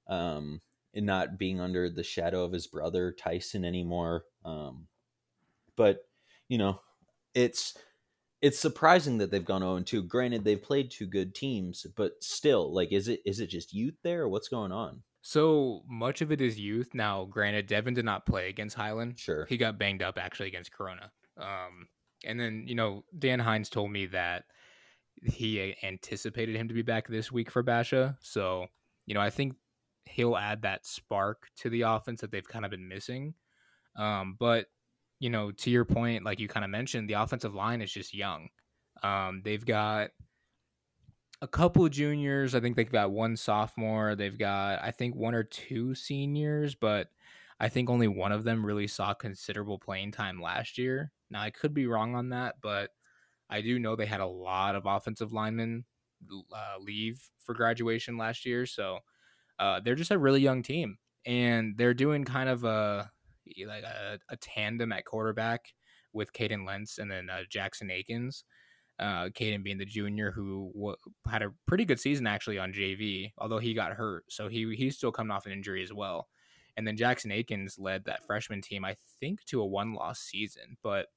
um 0.07 0.61
and 0.93 1.05
not 1.05 1.37
being 1.37 1.59
under 1.59 1.89
the 1.89 2.03
shadow 2.03 2.43
of 2.43 2.51
his 2.51 2.67
brother 2.67 3.11
tyson 3.11 3.65
anymore 3.65 4.25
um 4.45 4.87
but 5.75 6.05
you 6.47 6.57
know 6.57 6.79
it's 7.33 7.75
it's 8.41 8.59
surprising 8.59 9.19
that 9.19 9.29
they've 9.29 9.45
gone 9.45 9.61
0 9.61 9.81
2. 9.81 10.03
Granted, 10.03 10.43
they've 10.43 10.61
played 10.61 10.89
two 10.89 11.05
good 11.05 11.35
teams, 11.35 11.85
but 11.95 12.13
still, 12.23 12.73
like, 12.73 12.91
is 12.91 13.07
it 13.07 13.21
is 13.25 13.39
it 13.39 13.47
just 13.47 13.73
youth 13.73 13.95
there? 14.03 14.27
what's 14.27 14.47
going 14.47 14.71
on? 14.71 15.03
So 15.21 15.83
much 15.87 16.21
of 16.21 16.31
it 16.31 16.41
is 16.41 16.59
youth. 16.59 16.95
Now, 16.95 17.25
granted, 17.25 17.67
Devin 17.67 17.93
did 17.93 18.05
not 18.05 18.25
play 18.25 18.49
against 18.49 18.75
Highland. 18.75 19.19
Sure, 19.19 19.45
he 19.45 19.57
got 19.57 19.77
banged 19.77 20.01
up 20.01 20.17
actually 20.17 20.47
against 20.47 20.71
Corona. 20.71 21.11
Um, 21.37 21.87
and 22.25 22.39
then 22.39 22.65
you 22.67 22.75
know 22.75 23.03
Dan 23.17 23.39
Hinds 23.39 23.69
told 23.69 23.91
me 23.91 24.05
that 24.07 24.45
he 25.23 25.75
anticipated 25.83 26.55
him 26.55 26.67
to 26.67 26.73
be 26.73 26.81
back 26.81 27.07
this 27.07 27.31
week 27.31 27.51
for 27.51 27.63
Basha. 27.63 28.17
So 28.21 28.67
you 29.05 29.13
know, 29.13 29.21
I 29.21 29.29
think 29.29 29.55
he'll 30.05 30.37
add 30.37 30.61
that 30.63 30.85
spark 30.85 31.47
to 31.57 31.69
the 31.69 31.81
offense 31.81 32.21
that 32.21 32.31
they've 32.31 32.47
kind 32.47 32.65
of 32.65 32.71
been 32.71 32.87
missing. 32.87 33.33
Um, 33.95 34.35
but 34.39 34.67
you 35.19 35.29
know, 35.29 35.51
to 35.51 35.69
your 35.69 35.85
point, 35.85 36.25
like 36.25 36.39
you 36.39 36.47
kind 36.47 36.63
of 36.63 36.71
mentioned, 36.71 37.09
the 37.09 37.13
offensive 37.13 37.53
line 37.53 37.81
is 37.81 37.91
just 37.91 38.13
young. 38.13 38.49
Um, 39.03 39.41
they've 39.43 39.65
got 39.65 40.09
a 41.41 41.47
couple 41.47 41.87
juniors. 41.89 42.55
I 42.55 42.59
think 42.59 42.75
they've 42.75 42.91
got 42.91 43.11
one 43.11 43.35
sophomore. 43.35 44.15
They've 44.15 44.37
got, 44.37 44.81
I 44.81 44.91
think, 44.91 45.15
one 45.15 45.35
or 45.35 45.43
two 45.43 45.95
seniors, 45.95 46.75
but 46.75 47.09
I 47.59 47.69
think 47.69 47.89
only 47.89 48.07
one 48.07 48.31
of 48.31 48.43
them 48.43 48.65
really 48.65 48.87
saw 48.87 49.13
considerable 49.13 49.77
playing 49.77 50.11
time 50.11 50.41
last 50.41 50.77
year. 50.77 51.11
Now, 51.31 51.41
I 51.41 51.49
could 51.49 51.73
be 51.73 51.87
wrong 51.87 52.15
on 52.15 52.29
that, 52.29 52.55
but 52.61 52.91
I 53.49 53.61
do 53.61 53.79
know 53.79 53.95
they 53.95 54.05
had 54.05 54.21
a 54.21 54.27
lot 54.27 54.75
of 54.75 54.85
offensive 54.85 55.33
linemen 55.33 55.85
uh, 56.53 56.75
leave 56.79 57.21
for 57.39 57.55
graduation 57.55 58.17
last 58.17 58.45
year. 58.45 58.65
So 58.65 58.99
uh, 59.59 59.79
they're 59.83 59.95
just 59.95 60.11
a 60.11 60.17
really 60.17 60.41
young 60.41 60.61
team. 60.63 60.97
And 61.25 61.77
they're 61.77 61.93
doing 61.93 62.25
kind 62.25 62.49
of 62.49 62.63
a 62.63 63.11
like 63.67 63.83
a, 63.83 64.17
a 64.29 64.37
tandem 64.37 64.91
at 64.91 65.05
quarterback 65.05 65.61
with 66.13 66.33
Kaden 66.33 66.65
Lentz 66.65 66.97
and 66.97 67.11
then 67.11 67.29
uh, 67.29 67.41
Jackson 67.49 67.91
Akins 67.91 68.43
uh, 69.01 69.29
Kaden 69.29 69.63
being 69.63 69.79
the 69.79 69.85
junior 69.85 70.31
who 70.31 70.71
w- 70.75 70.95
had 71.27 71.41
a 71.41 71.51
pretty 71.65 71.85
good 71.85 71.99
season 71.99 72.27
actually 72.27 72.59
on 72.59 72.71
JV, 72.71 73.31
although 73.39 73.57
he 73.57 73.73
got 73.73 73.93
hurt, 73.93 74.25
so 74.29 74.47
he 74.47 74.75
he's 74.75 74.95
still 74.95 75.11
coming 75.11 75.31
off 75.31 75.47
an 75.47 75.51
injury 75.51 75.81
as 75.83 75.91
well. 75.91 76.27
And 76.77 76.87
then 76.87 76.95
Jackson 76.95 77.31
Akins 77.31 77.77
led 77.79 78.05
that 78.05 78.25
freshman 78.25 78.61
team, 78.61 78.85
I 78.85 78.95
think, 79.19 79.43
to 79.45 79.61
a 79.61 79.65
one 79.65 79.93
loss 79.93 80.19
season. 80.19 80.77
But 80.83 81.07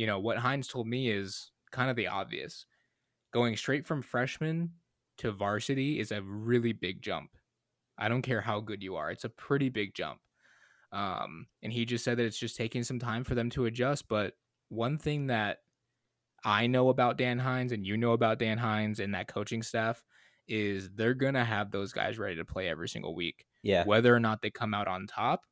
you 0.00 0.06
know 0.06 0.18
what 0.18 0.38
Hinds 0.38 0.66
told 0.66 0.86
me 0.86 1.10
is 1.10 1.52
kind 1.72 1.90
of 1.90 1.96
the 1.96 2.06
obvious. 2.08 2.64
Going 3.34 3.54
straight 3.54 3.84
from 3.84 4.00
freshman 4.00 4.70
to 5.18 5.30
varsity 5.30 6.00
is 6.00 6.10
a 6.10 6.22
really 6.22 6.72
big 6.72 7.02
jump. 7.02 7.32
I 7.98 8.08
don't 8.08 8.22
care 8.22 8.40
how 8.40 8.60
good 8.60 8.82
you 8.82 8.96
are; 8.96 9.10
it's 9.10 9.24
a 9.24 9.28
pretty 9.28 9.68
big 9.68 9.92
jump. 9.94 10.20
Um, 10.90 11.48
and 11.62 11.70
he 11.70 11.84
just 11.84 12.02
said 12.02 12.16
that 12.16 12.24
it's 12.24 12.38
just 12.38 12.56
taking 12.56 12.82
some 12.82 12.98
time 12.98 13.24
for 13.24 13.34
them 13.34 13.50
to 13.50 13.66
adjust. 13.66 14.08
But 14.08 14.32
one 14.70 14.96
thing 14.96 15.26
that 15.26 15.58
I 16.46 16.66
know 16.66 16.88
about 16.88 17.18
Dan 17.18 17.38
Hinds 17.38 17.70
and 17.70 17.84
you 17.84 17.98
know 17.98 18.12
about 18.12 18.38
Dan 18.38 18.56
Hinds 18.56 19.00
and 19.00 19.14
that 19.14 19.28
coaching 19.28 19.62
staff 19.62 20.02
is 20.48 20.88
they're 20.94 21.12
going 21.12 21.34
to 21.34 21.44
have 21.44 21.70
those 21.70 21.92
guys 21.92 22.18
ready 22.18 22.36
to 22.36 22.44
play 22.46 22.70
every 22.70 22.88
single 22.88 23.14
week. 23.14 23.44
Yeah. 23.62 23.84
Whether 23.84 24.16
or 24.16 24.20
not 24.20 24.40
they 24.40 24.50
come 24.50 24.72
out 24.72 24.88
on 24.88 25.06
top, 25.06 25.42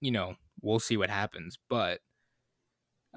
you 0.00 0.12
know, 0.12 0.36
we'll 0.62 0.80
see 0.80 0.96
what 0.96 1.10
happens, 1.10 1.58
but 1.68 2.00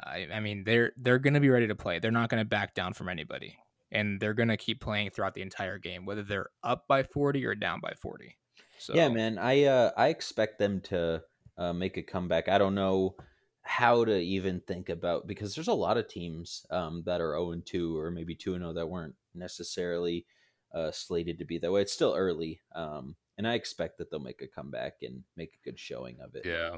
I, 0.01 0.27
I 0.33 0.39
mean, 0.39 0.63
they're 0.63 0.93
they're 0.97 1.19
going 1.19 1.33
to 1.35 1.39
be 1.39 1.49
ready 1.49 1.67
to 1.67 1.75
play. 1.75 1.99
They're 1.99 2.11
not 2.11 2.29
going 2.29 2.41
to 2.41 2.47
back 2.47 2.73
down 2.73 2.93
from 2.93 3.09
anybody. 3.09 3.57
And 3.91 4.19
they're 4.19 4.33
going 4.33 4.49
to 4.49 4.57
keep 4.57 4.81
playing 4.81 5.11
throughout 5.11 5.35
the 5.35 5.43
entire 5.43 5.77
game 5.77 6.05
whether 6.05 6.23
they're 6.23 6.49
up 6.63 6.87
by 6.87 7.03
40 7.03 7.45
or 7.45 7.53
down 7.53 7.79
by 7.79 7.93
40. 8.01 8.35
So 8.79 8.95
Yeah, 8.95 9.09
man. 9.09 9.37
I 9.37 9.65
uh 9.65 9.91
I 9.95 10.07
expect 10.07 10.57
them 10.59 10.81
to 10.85 11.21
uh, 11.57 11.73
make 11.73 11.97
a 11.97 12.03
comeback. 12.03 12.49
I 12.49 12.57
don't 12.57 12.75
know 12.75 13.15
how 13.61 14.03
to 14.03 14.17
even 14.19 14.61
think 14.61 14.89
about 14.89 15.25
because 15.25 15.55
there's 15.55 15.67
a 15.69 15.73
lot 15.73 15.97
of 15.97 16.07
teams 16.07 16.65
um, 16.69 17.03
that 17.05 17.21
are 17.21 17.33
0 17.33 17.51
and 17.51 17.65
2 17.65 17.97
or 17.97 18.11
maybe 18.11 18.35
2 18.35 18.55
and 18.55 18.63
0 18.63 18.73
that 18.73 18.89
weren't 18.89 19.15
necessarily 19.33 20.25
uh, 20.73 20.91
slated 20.91 21.39
to 21.39 21.45
be 21.45 21.57
that 21.57 21.71
way. 21.71 21.81
It's 21.81 21.93
still 21.93 22.13
early, 22.15 22.59
um, 22.75 23.15
and 23.37 23.47
I 23.47 23.53
expect 23.53 23.97
that 23.97 24.11
they'll 24.11 24.19
make 24.19 24.41
a 24.41 24.47
comeback 24.47 24.95
and 25.01 25.23
make 25.37 25.53
a 25.53 25.63
good 25.63 25.79
showing 25.79 26.17
of 26.19 26.35
it. 26.35 26.45
Yeah, 26.45 26.77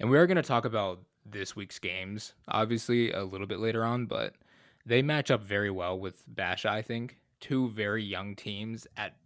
and 0.00 0.10
we 0.10 0.18
are 0.18 0.26
going 0.26 0.36
to 0.36 0.42
talk 0.42 0.64
about 0.64 1.02
this 1.30 1.56
week's 1.56 1.78
games, 1.78 2.34
obviously 2.48 3.12
a 3.12 3.24
little 3.24 3.46
bit 3.46 3.60
later 3.60 3.84
on, 3.84 4.06
but 4.06 4.34
they 4.86 5.02
match 5.02 5.30
up 5.30 5.42
very 5.42 5.70
well 5.70 5.98
with 5.98 6.22
Basha. 6.26 6.70
I 6.70 6.82
think 6.82 7.18
two 7.40 7.68
very 7.70 8.02
young 8.02 8.34
teams 8.34 8.86
at 8.96 9.16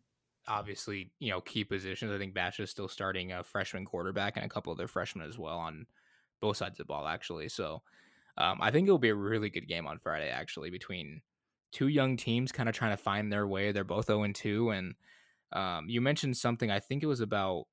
obviously 0.48 1.10
you 1.18 1.30
know 1.30 1.40
key 1.40 1.64
positions. 1.64 2.12
I 2.12 2.18
think 2.18 2.34
Basha 2.34 2.62
is 2.62 2.70
still 2.70 2.88
starting 2.88 3.32
a 3.32 3.44
freshman 3.44 3.84
quarterback 3.84 4.36
and 4.36 4.44
a 4.44 4.48
couple 4.48 4.72
of 4.72 4.78
their 4.78 4.88
freshmen 4.88 5.28
as 5.28 5.38
well 5.38 5.58
on 5.58 5.86
both 6.40 6.56
sides 6.56 6.74
of 6.74 6.78
the 6.78 6.84
ball 6.84 7.06
actually. 7.06 7.48
So 7.48 7.82
um, 8.38 8.58
I 8.60 8.70
think 8.70 8.86
it'll 8.86 8.98
be 8.98 9.10
a 9.10 9.14
really 9.14 9.50
good 9.50 9.68
game 9.68 9.86
on 9.86 9.98
Friday 9.98 10.30
actually 10.30 10.70
between 10.70 11.22
two 11.70 11.88
young 11.88 12.16
teams 12.16 12.52
kind 12.52 12.68
of 12.68 12.74
trying 12.74 12.96
to 12.96 13.02
find 13.02 13.32
their 13.32 13.46
way. 13.46 13.72
They're 13.72 13.84
both 13.84 14.06
0 14.06 14.24
and 14.24 14.34
2 14.34 14.70
and 14.70 14.94
um, 15.52 15.88
you 15.88 16.00
mentioned 16.00 16.36
something 16.36 16.70
I 16.70 16.80
think 16.80 17.02
it 17.02 17.06
was 17.06 17.20
about 17.20 17.66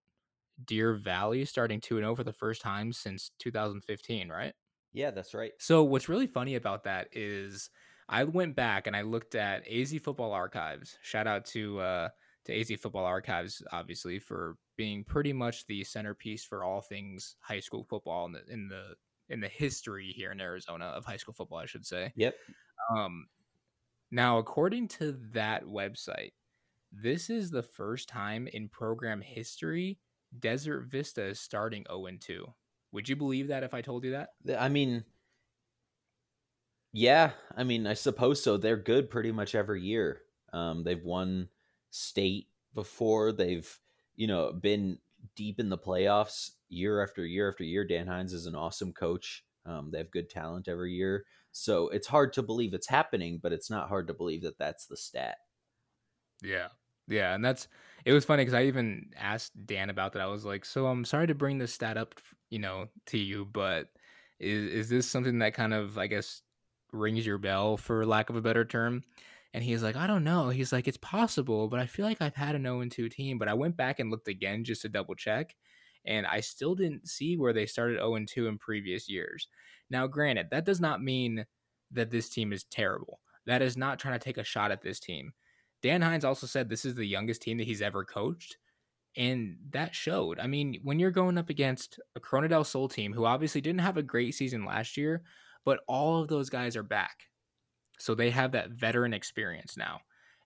Deer 0.65 0.93
Valley 0.93 1.45
starting 1.45 1.79
2 1.79 1.97
and 1.97 2.03
0 2.03 2.15
for 2.15 2.23
the 2.23 2.33
first 2.33 2.61
time 2.61 2.91
since 2.93 3.31
2015, 3.39 4.29
right? 4.29 4.53
Yeah, 4.93 5.11
that's 5.11 5.33
right. 5.33 5.51
So 5.59 5.83
what's 5.83 6.09
really 6.09 6.27
funny 6.27 6.55
about 6.55 6.83
that 6.85 7.07
is 7.11 7.69
I 8.07 8.23
went 8.23 8.55
back 8.55 8.87
and 8.87 8.95
I 8.95 9.01
looked 9.03 9.35
at 9.35 9.67
AZ 9.67 9.93
Football 10.03 10.31
Archives. 10.31 10.97
Shout 11.01 11.27
out 11.27 11.45
to 11.45 11.79
uh, 11.79 12.09
to 12.45 12.59
AZ 12.59 12.71
Football 12.81 13.05
Archives, 13.05 13.61
obviously, 13.71 14.19
for 14.19 14.57
being 14.77 15.03
pretty 15.03 15.33
much 15.33 15.65
the 15.67 15.83
centerpiece 15.83 16.43
for 16.43 16.63
all 16.63 16.81
things 16.81 17.35
high 17.39 17.59
school 17.59 17.83
football 17.83 18.25
in 18.25 18.31
the 18.31 18.43
in 18.49 18.67
the 18.67 18.95
in 19.29 19.39
the 19.39 19.47
history 19.47 20.11
here 20.15 20.31
in 20.31 20.41
Arizona 20.41 20.85
of 20.85 21.05
high 21.05 21.17
school 21.17 21.35
football, 21.35 21.59
I 21.59 21.67
should 21.67 21.85
say. 21.85 22.11
Yep. 22.15 22.35
Um, 22.95 23.27
now, 24.09 24.39
according 24.39 24.87
to 24.87 25.19
that 25.33 25.63
website, 25.65 26.31
this 26.91 27.29
is 27.29 27.51
the 27.51 27.61
first 27.61 28.09
time 28.09 28.47
in 28.47 28.67
program 28.69 29.21
history 29.21 29.99
Desert 30.37 30.85
Vista 30.85 31.23
is 31.23 31.39
starting 31.39 31.85
0 31.89 32.17
2. 32.19 32.53
Would 32.91 33.09
you 33.09 33.15
believe 33.15 33.47
that 33.47 33.63
if 33.63 33.73
I 33.73 33.81
told 33.81 34.03
you 34.03 34.11
that? 34.11 34.29
I 34.57 34.69
mean, 34.69 35.05
yeah, 36.91 37.33
I 37.55 37.63
mean, 37.63 37.85
I 37.85 37.93
suppose 37.93 38.41
so. 38.41 38.57
They're 38.57 38.77
good 38.77 39.09
pretty 39.09 39.31
much 39.31 39.53
every 39.55 39.81
year. 39.81 40.23
Um, 40.53 40.83
they've 40.83 41.03
won 41.03 41.49
state 41.91 42.47
before. 42.73 43.31
They've, 43.31 43.79
you 44.15 44.27
know, 44.27 44.51
been 44.51 44.99
deep 45.35 45.59
in 45.59 45.69
the 45.69 45.77
playoffs 45.77 46.51
year 46.67 47.03
after 47.03 47.25
year 47.25 47.49
after 47.49 47.63
year. 47.63 47.85
Dan 47.85 48.07
Hinds 48.07 48.33
is 48.33 48.47
an 48.47 48.55
awesome 48.55 48.91
coach. 48.93 49.45
Um, 49.65 49.91
they 49.91 49.99
have 49.99 50.11
good 50.11 50.29
talent 50.29 50.67
every 50.67 50.93
year. 50.93 51.25
So 51.51 51.89
it's 51.89 52.07
hard 52.07 52.33
to 52.33 52.41
believe 52.43 52.73
it's 52.73 52.87
happening, 52.87 53.39
but 53.41 53.53
it's 53.53 53.69
not 53.69 53.89
hard 53.89 54.07
to 54.07 54.13
believe 54.13 54.41
that 54.43 54.57
that's 54.57 54.87
the 54.87 54.97
stat. 54.97 55.37
Yeah. 56.41 56.69
Yeah. 57.09 57.33
And 57.35 57.43
that's, 57.43 57.67
it 58.05 58.13
was 58.13 58.25
funny 58.25 58.41
because 58.41 58.53
I 58.53 58.63
even 58.65 59.11
asked 59.17 59.65
Dan 59.65 59.89
about 59.89 60.13
that. 60.13 60.21
I 60.21 60.27
was 60.27 60.45
like, 60.45 60.63
so 60.63 60.87
I'm 60.87 61.03
sorry 61.03 61.27
to 61.27 61.35
bring 61.35 61.57
this 61.57 61.73
stat 61.73 61.97
up, 61.97 62.15
you 62.49 62.59
know, 62.59 62.87
to 63.07 63.17
you, 63.17 63.45
but 63.45 63.89
is, 64.39 64.71
is 64.71 64.89
this 64.89 65.09
something 65.09 65.39
that 65.39 65.53
kind 65.53 65.73
of, 65.73 65.97
I 65.97 66.07
guess, 66.07 66.41
rings 66.91 67.25
your 67.25 67.37
bell 67.37 67.77
for 67.77 68.05
lack 68.05 68.29
of 68.29 68.35
a 68.35 68.41
better 68.41 68.63
term? 68.63 69.03
And 69.53 69.63
he's 69.63 69.81
like, 69.81 69.95
I 69.95 70.07
don't 70.07 70.23
know. 70.23 70.49
He's 70.49 70.71
like, 70.71 70.87
it's 70.87 70.97
possible, 70.97 71.67
but 71.67 71.79
I 71.79 71.87
feel 71.87 72.05
like 72.05 72.21
I've 72.21 72.35
had 72.35 72.55
an 72.55 72.63
0 72.63 72.85
2 72.85 73.09
team. 73.09 73.39
But 73.39 73.47
I 73.47 73.55
went 73.55 73.75
back 73.75 73.99
and 73.99 74.11
looked 74.11 74.27
again 74.27 74.63
just 74.63 74.83
to 74.83 74.89
double 74.89 75.15
check, 75.15 75.55
and 76.05 76.27
I 76.27 76.39
still 76.41 76.75
didn't 76.75 77.07
see 77.09 77.35
where 77.35 77.51
they 77.51 77.65
started 77.65 77.97
0 77.97 78.25
2 78.27 78.47
in 78.47 78.59
previous 78.59 79.09
years. 79.09 79.47
Now, 79.89 80.05
granted, 80.05 80.49
that 80.51 80.65
does 80.65 80.79
not 80.79 81.03
mean 81.03 81.45
that 81.91 82.11
this 82.11 82.29
team 82.29 82.53
is 82.53 82.63
terrible. 82.65 83.21
That 83.47 83.63
is 83.63 83.75
not 83.75 83.97
trying 83.97 84.19
to 84.19 84.23
take 84.23 84.37
a 84.37 84.43
shot 84.43 84.71
at 84.71 84.83
this 84.83 84.99
team. 84.99 85.33
Dan 85.81 86.01
Hinds 86.01 86.25
also 86.25 86.47
said 86.47 86.69
this 86.69 86.85
is 86.85 86.95
the 86.95 87.05
youngest 87.05 87.41
team 87.41 87.57
that 87.57 87.67
he's 87.67 87.81
ever 87.81 88.03
coached. 88.03 88.57
And 89.17 89.57
that 89.71 89.95
showed. 89.95 90.39
I 90.39 90.47
mean, 90.47 90.79
when 90.83 90.99
you're 90.99 91.11
going 91.11 91.37
up 91.37 91.49
against 91.49 91.99
a 92.15 92.19
Corona 92.19 92.47
del 92.47 92.63
Sol 92.63 92.87
team 92.87 93.13
who 93.13 93.25
obviously 93.25 93.59
didn't 93.59 93.81
have 93.81 93.97
a 93.97 94.03
great 94.03 94.35
season 94.35 94.65
last 94.65 94.97
year, 94.97 95.23
but 95.65 95.79
all 95.87 96.21
of 96.21 96.27
those 96.27 96.49
guys 96.49 96.75
are 96.75 96.83
back. 96.83 97.27
So 97.97 98.15
they 98.15 98.29
have 98.29 98.53
that 98.53 98.71
veteran 98.71 99.13
experience 99.13 99.75
now. 99.75 99.99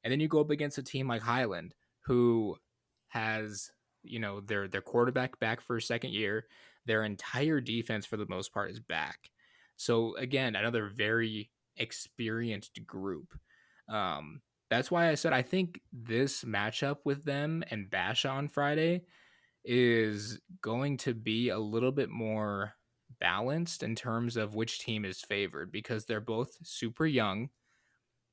And 0.04 0.12
then 0.12 0.20
you 0.20 0.28
go 0.28 0.42
up 0.42 0.50
against 0.50 0.78
a 0.78 0.84
team 0.84 1.08
like 1.08 1.22
Highland 1.22 1.76
who 2.06 2.58
has, 3.10 3.72
you 4.04 4.20
know, 4.20 4.42
their 4.42 4.68
their 4.68 4.82
quarterback 4.82 5.40
back 5.40 5.62
for 5.62 5.78
a 5.78 5.82
second 5.82 6.14
year. 6.14 6.46
Their 6.86 7.04
entire 7.04 7.62
defense 7.62 8.06
for 8.06 8.18
the 8.18 8.26
most 8.28 8.54
part 8.54 8.72
is 8.72 8.80
back. 8.80 9.30
So 9.78 10.16
again, 10.18 10.56
another 10.56 10.90
very 10.94 11.52
experienced 11.78 12.86
group. 12.86 13.34
Um, 13.88 14.42
that's 14.74 14.90
why 14.90 15.10
I 15.10 15.16
said 15.16 15.34
I 15.34 15.44
think 15.44 15.82
this 15.92 16.44
matchup 16.44 16.98
with 17.06 17.26
them 17.26 17.64
and 17.70 17.90
Basha 17.90 18.30
on 18.30 18.48
Friday 18.48 19.04
is 19.64 20.40
going 20.62 20.98
to 20.98 21.14
be 21.14 21.50
a 21.50 21.60
little 21.60 21.92
bit 21.92 22.10
more 22.10 22.74
balanced 23.20 23.84
in 23.84 23.96
terms 23.96 24.36
of 24.36 24.56
which 24.56 24.80
team 24.80 25.06
is 25.06 25.22
favored 25.22 25.72
because 25.72 26.06
they're 26.06 26.20
both 26.20 26.58
super 26.64 27.06
young, 27.06 27.50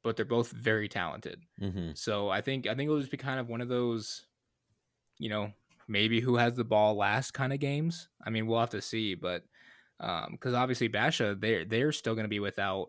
but 0.03 0.17
they're 0.17 0.25
both 0.25 0.51
very 0.51 0.89
talented. 0.89 1.43
Mm-hmm. 1.61 1.91
So 1.95 2.31
I 2.31 2.41
think 2.41 2.67
I 2.67 2.75
think 2.75 2.89
it'll 2.89 3.01
just 3.01 3.11
be 3.11 3.19
kind 3.19 3.39
of 3.39 3.49
one 3.49 3.61
of 3.61 3.69
those, 3.69 4.27
you 5.19 5.29
know, 5.29 5.53
maybe 5.89 6.21
who 6.21 6.37
has 6.37 6.57
the 6.57 6.65
ball 6.65 6.97
last 6.97 7.33
kind 7.33 7.53
of 7.53 7.61
games. 7.61 8.09
I 8.27 8.31
mean, 8.31 8.47
we'll 8.47 8.61
have 8.61 8.71
to 8.71 8.81
see, 8.81 9.15
but 9.15 9.45
because 9.99 10.55
um, 10.55 10.57
obviously 10.57 10.89
Basha, 10.89 11.37
they're 11.39 11.67
they're 11.67 11.93
still 11.93 12.15
going 12.15 12.25
to 12.25 12.29
be 12.29 12.41
without 12.41 12.89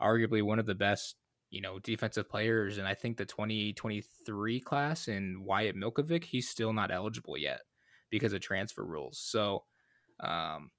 arguably 0.00 0.42
one 0.42 0.58
of 0.58 0.66
the 0.66 0.74
best 0.74 1.16
you 1.50 1.60
know 1.60 1.78
defensive 1.78 2.28
players, 2.28 2.78
and 2.78 2.86
I 2.86 2.94
think 2.94 3.16
the 3.16 3.24
2023 3.24 4.60
class 4.60 5.08
and 5.08 5.44
Wyatt 5.44 5.76
Milkovic, 5.76 6.24
he's 6.24 6.48
still 6.48 6.72
not 6.72 6.90
eligible 6.90 7.36
yet 7.38 7.60
because 8.10 8.32
of 8.32 8.40
transfer 8.40 8.84
rules. 8.84 9.18
So 9.18 9.64
um, 10.20 10.70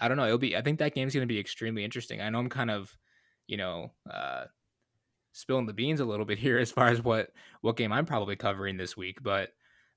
I 0.00 0.08
don't 0.08 0.16
know. 0.16 0.26
It'll 0.26 0.38
be. 0.38 0.56
I 0.56 0.62
think 0.62 0.78
that 0.78 0.94
game's 0.94 1.14
going 1.14 1.26
to 1.26 1.32
be 1.32 1.40
extremely 1.40 1.84
interesting. 1.84 2.20
I 2.20 2.30
know 2.30 2.38
I'm 2.38 2.48
kind 2.48 2.70
of, 2.70 2.96
you 3.46 3.56
know, 3.56 3.92
uh, 4.10 4.44
spilling 5.32 5.66
the 5.66 5.72
beans 5.72 6.00
a 6.00 6.04
little 6.04 6.26
bit 6.26 6.38
here 6.40 6.58
as 6.58 6.70
far 6.70 6.88
as 6.88 7.02
what 7.02 7.30
what 7.60 7.76
game 7.76 7.92
I'm 7.92 8.06
probably 8.06 8.36
covering 8.36 8.76
this 8.76 8.96
week, 8.96 9.18
but 9.22 9.50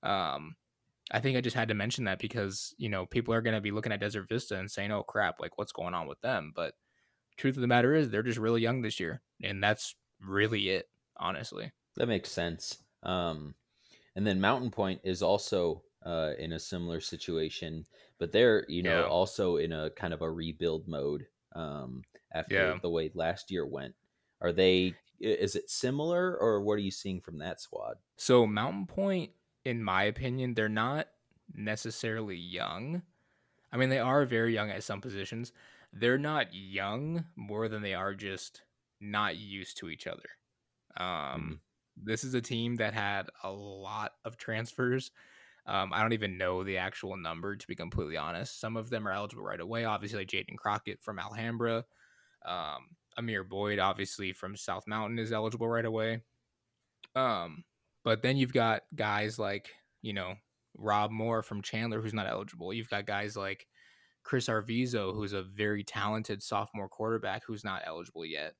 um, 0.03 0.55
I 1.11 1.19
think 1.19 1.37
I 1.37 1.41
just 1.41 1.55
had 1.55 1.67
to 1.67 1.73
mention 1.73 2.05
that 2.05 2.19
because 2.19 2.73
you 2.77 2.89
know 2.89 3.05
people 3.05 3.33
are 3.33 3.41
going 3.41 3.55
to 3.55 3.61
be 3.61 3.71
looking 3.71 3.91
at 3.91 3.99
Desert 3.99 4.27
Vista 4.29 4.57
and 4.57 4.69
saying, 4.69 4.91
"Oh 4.91 5.03
crap, 5.03 5.39
like 5.39 5.57
what's 5.57 5.71
going 5.71 5.93
on 5.93 6.07
with 6.07 6.21
them?" 6.21 6.51
But 6.55 6.73
truth 7.37 7.57
of 7.57 7.61
the 7.61 7.67
matter 7.67 7.93
is, 7.93 8.09
they're 8.09 8.23
just 8.23 8.39
really 8.39 8.61
young 8.61 8.81
this 8.81 8.99
year, 8.99 9.21
and 9.43 9.63
that's 9.63 9.95
really 10.25 10.69
it, 10.69 10.89
honestly. 11.17 11.71
That 11.95 12.07
makes 12.07 12.31
sense. 12.31 12.83
Um, 13.03 13.55
and 14.15 14.25
then 14.25 14.41
Mountain 14.41 14.71
Point 14.71 15.01
is 15.03 15.21
also 15.21 15.83
uh, 16.05 16.33
in 16.39 16.53
a 16.53 16.59
similar 16.59 16.99
situation, 16.99 17.85
but 18.17 18.31
they're 18.31 18.65
you 18.69 18.83
know 18.83 19.01
Yeah. 19.01 19.07
also 19.07 19.57
in 19.57 19.71
a 19.71 19.89
kind 19.91 20.13
of 20.13 20.21
a 20.21 20.31
rebuild 20.31 20.87
mode 20.87 21.27
um, 21.53 22.03
after 22.33 22.55
Yeah. 22.55 22.79
the 22.81 22.89
way 22.89 23.11
last 23.13 23.51
year 23.51 23.65
went. 23.65 23.95
Are 24.41 24.51
they? 24.51 24.95
Is 25.19 25.55
it 25.55 25.69
similar, 25.69 26.35
or 26.37 26.61
what 26.61 26.73
are 26.73 26.77
you 26.79 26.91
seeing 26.91 27.21
from 27.21 27.37
that 27.39 27.61
squad? 27.61 27.97
So 28.17 28.47
Mountain 28.47 28.87
Point, 28.87 29.31
in 29.65 29.83
my 29.83 30.03
opinion, 30.03 30.55
they're 30.55 30.69
not 30.69 31.09
necessarily 31.53 32.35
young. 32.37 33.03
I 33.71 33.77
mean, 33.77 33.89
they 33.89 33.99
are 33.99 34.25
very 34.25 34.53
young 34.53 34.69
at 34.71 34.83
some 34.83 35.01
positions. 35.01 35.53
They're 35.93 36.17
not 36.17 36.53
young 36.53 37.25
more 37.35 37.67
than 37.69 37.81
they 37.83 37.93
are 37.93 38.15
just 38.15 38.63
not 39.01 39.37
used 39.37 39.77
to 39.77 39.89
each 39.89 40.07
other. 40.07 40.29
Um, 40.97 41.61
This 41.97 42.23
is 42.23 42.33
a 42.33 42.41
team 42.41 42.75
that 42.77 42.93
had 42.93 43.29
a 43.43 43.51
lot 43.51 44.13
of 44.25 44.37
transfers. 44.37 45.11
Um, 45.67 45.91
I 45.93 46.01
don't 46.01 46.13
even 46.13 46.37
know 46.37 46.63
the 46.63 46.77
actual 46.77 47.17
number 47.17 47.55
to 47.55 47.67
be 47.67 47.75
completely 47.75 48.17
honest. 48.17 48.59
Some 48.59 48.77
of 48.77 48.89
them 48.89 49.07
are 49.07 49.11
eligible 49.11 49.43
right 49.43 49.59
away. 49.59 49.85
Obviously, 49.85 50.19
like 50.19 50.29
Jaden 50.29 50.57
Crockett 50.57 51.03
from 51.03 51.19
Alhambra, 51.19 51.85
um, 52.45 52.95
Amir 53.17 53.43
Boyd, 53.43 53.77
obviously 53.79 54.33
from 54.33 54.55
South 54.55 54.87
Mountain, 54.87 55.19
is 55.19 55.31
eligible 55.31 55.67
right 55.69 55.85
away. 55.85 56.23
Um, 57.15 57.63
but 58.03 58.21
then 58.21 58.37
you've 58.37 58.53
got 58.53 58.83
guys 58.95 59.37
like 59.37 59.69
you 60.01 60.13
know 60.13 60.35
Rob 60.77 61.11
Moore 61.11 61.43
from 61.43 61.61
Chandler, 61.61 62.01
who's 62.01 62.13
not 62.13 62.27
eligible. 62.27 62.73
You've 62.73 62.89
got 62.89 63.05
guys 63.05 63.35
like 63.37 63.67
Chris 64.23 64.47
Arvizo, 64.47 65.13
who's 65.13 65.33
a 65.33 65.43
very 65.43 65.83
talented 65.83 66.41
sophomore 66.41 66.89
quarterback, 66.89 67.43
who's 67.45 67.63
not 67.63 67.83
eligible 67.85 68.25
yet. 68.25 68.53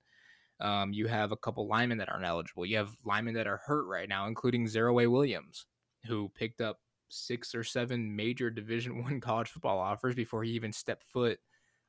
Um, 0.61 0.93
you 0.93 1.07
have 1.07 1.31
a 1.31 1.37
couple 1.37 1.67
linemen 1.67 1.97
that 1.97 2.09
aren't 2.09 2.25
eligible. 2.25 2.65
You 2.65 2.77
have 2.77 2.95
linemen 3.03 3.33
that 3.33 3.47
are 3.47 3.61
hurt 3.65 3.85
right 3.87 4.07
now, 4.07 4.27
including 4.27 4.67
Zero 4.67 4.93
Way 4.93 5.07
Williams, 5.07 5.65
who 6.05 6.29
picked 6.35 6.61
up 6.61 6.79
six 7.09 7.53
or 7.55 7.63
seven 7.63 8.15
major 8.15 8.49
Division 8.51 9.03
One 9.03 9.19
college 9.19 9.49
football 9.49 9.79
offers 9.79 10.15
before 10.15 10.43
he 10.43 10.51
even 10.51 10.71
stepped 10.71 11.03
foot 11.03 11.39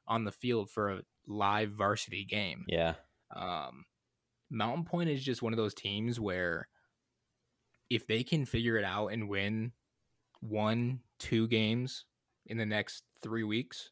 on 0.07 0.25
the 0.25 0.33
field 0.33 0.71
for 0.71 0.91
a 0.91 1.03
live 1.27 1.71
varsity 1.73 2.25
game. 2.25 2.65
Yeah, 2.69 2.95
Um, 3.35 3.85
Mountain 4.51 4.85
Point 4.85 5.11
is 5.11 5.25
just 5.25 5.43
one 5.43 5.53
of 5.53 5.57
those 5.57 5.75
teams 5.75 6.19
where 6.19 6.69
if 7.89 8.07
they 8.07 8.23
can 8.23 8.45
figure 8.45 8.77
it 8.77 8.85
out 8.85 9.09
and 9.09 9.29
win 9.29 9.73
one, 10.41 11.01
two 11.19 11.47
games 11.49 12.05
in 12.47 12.57
the 12.57 12.67
next 12.67 13.05
three 13.23 13.45
weeks 13.45 13.91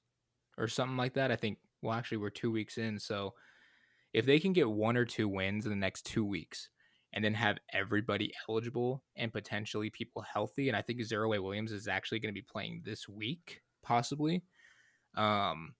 or 0.58 0.68
something 0.68 0.96
like 0.96 1.14
that, 1.14 1.30
I 1.30 1.36
think, 1.36 1.58
well, 1.82 1.94
actually, 1.94 2.18
we're 2.18 2.30
two 2.30 2.50
weeks 2.50 2.76
in. 2.76 2.98
So 2.98 3.34
if 4.12 4.26
they 4.26 4.40
can 4.40 4.52
get 4.52 4.70
one 4.70 4.96
or 4.96 5.04
two 5.04 5.28
wins 5.28 5.66
in 5.66 5.70
the 5.70 5.76
next 5.76 6.06
two 6.06 6.24
weeks 6.24 6.68
and 7.12 7.24
then 7.24 7.34
have 7.34 7.58
everybody 7.72 8.32
eligible 8.48 9.02
and 9.16 9.32
potentially 9.32 9.90
people 9.90 10.22
healthy, 10.22 10.68
and 10.68 10.76
I 10.76 10.82
think 10.82 11.02
Zero 11.02 11.28
Way 11.28 11.38
Williams 11.38 11.72
is 11.72 11.88
actually 11.88 12.20
going 12.20 12.32
to 12.32 12.40
be 12.40 12.46
playing 12.48 12.82
this 12.84 13.08
week, 13.08 13.62
possibly. 13.82 14.42
Um, 15.16 15.74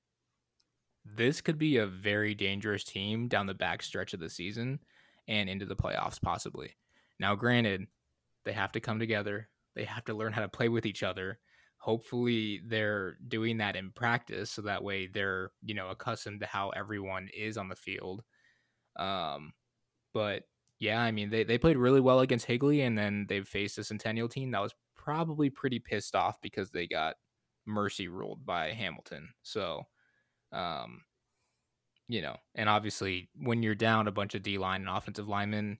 this 1.05 1.41
could 1.41 1.59
be 1.59 1.79
a 1.79 1.87
very 1.87 2.35
dangerous 2.35 2.85
team 2.85 3.29
down 3.29 3.47
the 3.47 3.55
back 3.55 3.83
stretch 3.83 4.13
of 4.13 4.21
the 4.21 4.29
season 4.29 4.81
and 5.29 5.49
into 5.49 5.67
the 5.67 5.77
playoffs, 5.77 6.21
possibly. 6.21 6.77
Now, 7.19 7.35
granted, 7.35 7.87
they 8.45 8.53
have 8.53 8.73
to 8.73 8.81
come 8.81 8.99
together. 8.99 9.49
They 9.75 9.85
have 9.85 10.05
to 10.07 10.15
learn 10.15 10.33
how 10.33 10.43
to 10.43 10.49
play 10.49 10.69
with 10.69 10.87
each 10.87 11.03
other. 11.03 11.39
Hopefully, 11.81 12.61
they're 12.67 13.17
doing 13.29 13.57
that 13.59 13.77
in 13.77 13.91
practice, 13.91 14.51
so 14.51 14.63
that 14.63 14.85
way 14.85 15.07
they're 15.07 15.51
you 15.65 15.75
know 15.75 15.89
accustomed 15.89 16.41
to 16.41 16.47
how 16.47 16.71
everyone 16.71 17.29
is 17.37 17.57
on 17.57 17.69
the 17.69 17.77
field. 17.77 18.23
Um, 18.97 19.53
but 20.15 20.45
yeah, 20.79 21.01
I 21.01 21.11
mean 21.11 21.31
they 21.31 21.45
they 21.45 21.59
played 21.59 21.77
really 21.79 22.01
well 22.01 22.21
against 22.21 22.47
Higley, 22.47 22.83
and 22.83 22.99
then 22.99 23.27
they 23.29 23.43
faced 23.43 23.79
a 23.79 23.85
Centennial 23.85 24.29
team 24.29 24.51
that 24.51 24.63
was 24.63 24.75
probably 24.97 25.51
pretty 25.51 25.79
pissed 25.79 26.15
off 26.15 26.41
because 26.43 26.71
they 26.71 26.87
got 26.87 27.17
mercy 27.67 28.09
ruled 28.09 28.45
by 28.45 28.73
Hamilton. 28.73 29.31
So, 29.43 29.85
um, 30.53 31.03
you 32.09 32.21
know, 32.23 32.37
and 32.55 32.69
obviously 32.69 33.31
when 33.37 33.63
you're 33.63 33.75
down 33.75 34.09
a 34.09 34.13
bunch 34.13 34.35
of 34.35 34.43
D 34.43 34.59
line 34.59 34.83
and 34.83 34.91
offensive 34.91 35.29
linemen 35.29 35.79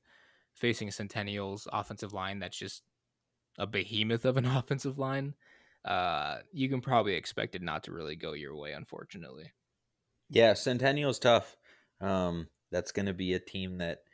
facing 0.55 0.91
Centennial's 0.91 1.69
offensive 1.73 2.13
line 2.13 2.39
that's 2.39 2.57
just 2.57 2.83
a 3.59 3.67
behemoth 3.67 4.25
of 4.25 4.37
an 4.37 4.47
offensive 4.47 4.99
line, 4.99 5.35
uh, 5.85 6.39
you 6.53 6.69
can 6.69 6.81
probably 6.81 7.15
expect 7.15 7.55
it 7.55 7.63
not 7.63 7.85
to 7.85 7.93
really 7.93 8.17
go 8.17 8.33
your 8.33 8.55
way, 8.57 8.73
unfortunately. 8.73 9.53
yeah. 10.29 10.55
Centennial's 10.55 11.19
tough. 11.19 11.57
Um, 12.01 12.49
that's 12.71 12.93
going 12.93 13.07
to 13.07 13.15
be 13.15 13.35
a 13.35 13.41
team 13.41 13.79
that 13.79 14.05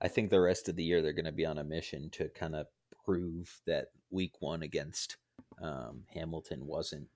I 0.00 0.08
think 0.08 0.30
the 0.30 0.40
rest 0.40 0.68
of 0.68 0.76
the 0.76 0.84
year 0.84 1.02
they're 1.02 1.12
going 1.12 1.24
to 1.26 1.32
be 1.32 1.44
on 1.46 1.58
a 1.58 1.64
mission 1.64 2.10
to 2.10 2.28
kind 2.30 2.54
of 2.56 2.66
prove 3.04 3.60
that 3.66 3.88
Week 4.10 4.32
One 4.40 4.62
against 4.62 5.16
um, 5.60 6.04
Hamilton 6.14 6.66
wasn't 6.66 7.08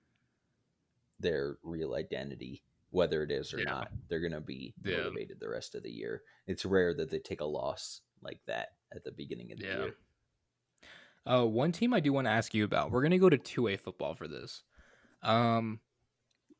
their 1.19 1.57
real 1.63 1.95
identity, 1.95 2.61
whether 2.91 3.23
it 3.23 3.31
is 3.31 3.53
or 3.53 3.59
Yeah. 3.59 3.65
not. 3.65 3.91
They're 4.09 4.19
going 4.19 4.33
to 4.33 4.41
be 4.41 4.73
Yeah. 4.83 4.97
motivated 4.97 5.39
the 5.39 5.49
rest 5.49 5.73
of 5.75 5.83
the 5.83 5.91
year. 5.91 6.23
It's 6.47 6.65
rare 6.65 6.93
that 6.93 7.09
they 7.09 7.19
take 7.19 7.41
a 7.41 7.45
loss 7.45 8.01
like 8.21 8.41
that 8.45 8.75
at 8.93 9.03
the 9.03 9.11
beginning 9.11 9.51
of 9.51 9.59
the 9.59 9.65
Yeah. 9.65 9.77
year. 9.77 9.95
Uh, 11.25 11.45
one 11.45 11.71
team 11.71 11.93
I 11.93 11.99
do 11.99 12.13
want 12.13 12.27
to 12.27 12.31
ask 12.31 12.53
you 12.53 12.63
about. 12.63 12.91
We're 12.91 13.01
gonna 13.01 13.17
go 13.17 13.29
to 13.29 13.37
two 13.37 13.67
A 13.67 13.77
football 13.77 14.13
for 14.13 14.27
this. 14.27 14.63
Um, 15.23 15.79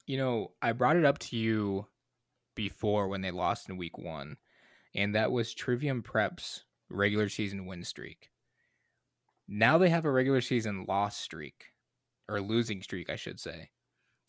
you 0.08 0.17
know, 0.17 0.51
I 0.62 0.71
brought 0.71 0.97
it 0.97 1.06
up 1.06 1.19
to 1.19 1.38
you 1.38 1.88
before 2.56 3.08
when 3.08 3.21
they 3.21 3.32
lost 3.32 3.69
in 3.69 3.78
week 3.78 3.97
one, 3.97 4.38
and 4.95 5.15
that 5.15 5.32
was 5.32 5.54
Trivium 5.54 6.01
Prep's 6.01 6.63
regular 6.89 7.30
season 7.30 7.65
win 7.65 7.84
streak. 7.84 8.32
Now 9.47 9.78
they 9.78 9.89
have 9.89 10.06
a 10.06 10.12
regular 10.12 10.41
season 10.41 10.86
loss 10.88 11.17
streak, 11.17 11.65
or 12.28 12.41
losing 12.41 12.82
streak, 12.82 13.10
I 13.10 13.15
should 13.15 13.39
say. 13.39 13.69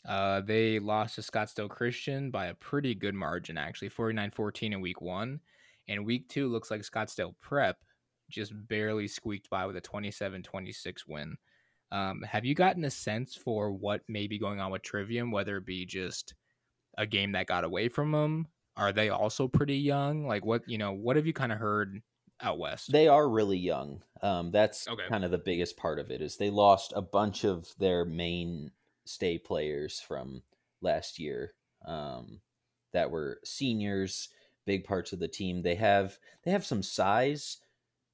Uh, 0.06 0.40
they 0.40 0.78
lost 0.78 1.16
to 1.16 1.20
Scottsdale 1.20 1.68
Christian 1.68 2.30
by 2.30 2.46
a 2.46 2.54
pretty 2.54 2.94
good 2.94 3.14
margin, 3.14 3.58
actually 3.58 3.88
49 3.88 4.30
14 4.30 4.72
in 4.74 4.80
week 4.80 5.00
one. 5.00 5.40
And 5.88 6.04
week 6.04 6.28
two 6.28 6.48
looks 6.48 6.70
like 6.70 6.82
Scottsdale 6.82 7.34
Prep 7.40 7.78
just 8.30 8.52
barely 8.68 9.08
squeaked 9.08 9.50
by 9.50 9.66
with 9.66 9.76
a 9.76 9.80
27 9.80 10.42
26 10.42 11.06
win. 11.06 11.36
Um, 11.92 12.22
have 12.22 12.44
you 12.44 12.54
gotten 12.54 12.84
a 12.84 12.90
sense 12.90 13.34
for 13.36 13.72
what 13.72 14.02
may 14.08 14.26
be 14.26 14.38
going 14.38 14.60
on 14.60 14.72
with 14.72 14.82
Trivium, 14.82 15.30
whether 15.32 15.58
it 15.58 15.66
be 15.66 15.86
just 15.86 16.34
a 16.98 17.06
game 17.06 17.32
that 17.32 17.46
got 17.46 17.64
away 17.64 17.88
from 17.88 18.12
them? 18.12 18.48
Are 18.76 18.92
they 18.92 19.10
also 19.10 19.48
pretty 19.48 19.78
young? 19.78 20.26
Like, 20.26 20.44
what, 20.44 20.68
you 20.68 20.78
know, 20.78 20.92
what 20.92 21.16
have 21.16 21.26
you 21.26 21.32
kind 21.32 21.52
of 21.52 21.58
heard 21.58 22.02
out 22.40 22.58
west? 22.58 22.92
They 22.92 23.08
are 23.08 23.28
really 23.28 23.58
young. 23.58 24.02
Um, 24.22 24.50
that's 24.50 24.88
Okay. 24.88 25.10
kind 25.10 25.24
of 25.24 25.30
the 25.30 25.38
biggest 25.38 25.76
part 25.76 25.98
of 25.98 26.10
it 26.10 26.20
is 26.20 26.36
they 26.36 26.50
lost 26.50 26.92
a 26.94 27.02
bunch 27.02 27.44
of 27.44 27.74
their 27.78 28.04
mainstay 28.04 29.38
players 29.38 30.00
from 30.00 30.44
last 30.80 31.18
year 31.18 31.54
um, 31.84 32.42
that 32.92 33.10
were 33.10 33.40
seniors, 33.44 34.28
big 34.64 34.84
parts 34.84 35.12
of 35.12 35.18
the 35.18 35.28
team. 35.28 35.62
They 35.62 35.74
have 35.76 36.18
they 36.44 36.52
have 36.52 36.64
some 36.64 36.82
size, 36.82 37.58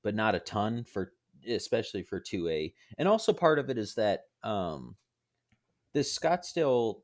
but 0.02 0.14
not 0.14 0.34
a 0.34 0.40
ton 0.40 0.84
for 0.84 1.12
especially 1.48 2.02
for 2.02 2.20
two 2.20 2.48
A. 2.48 2.72
And 2.98 3.08
also 3.08 3.32
part 3.32 3.58
of 3.58 3.70
it 3.70 3.78
is 3.78 3.94
that 3.94 4.24
um, 4.42 4.96
this 5.94 6.16
Scottsdale 6.16 7.00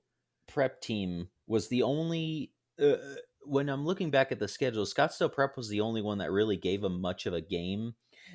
prep 0.47 0.81
team 0.81 1.29
was 1.47 1.69
the 1.69 1.83
only. 1.83 2.53
Uh, 2.81 2.97
when 3.43 3.69
I'm 3.69 3.85
looking 3.85 4.11
back 4.11 4.31
at 4.31 4.39
the 4.39 4.49
schedule, 4.49 4.85
Scottsdale 4.85 5.33
Prep 5.33 5.57
was 5.57 5.69
the 5.69 5.81
only 5.81 6.03
one 6.03 6.19
that 6.19 6.31
really 6.31 6.57
gave 6.57 6.83
them 6.83 7.01
much 7.01 7.25
of 7.25 7.33
a 7.33 7.41
game. 7.41 7.95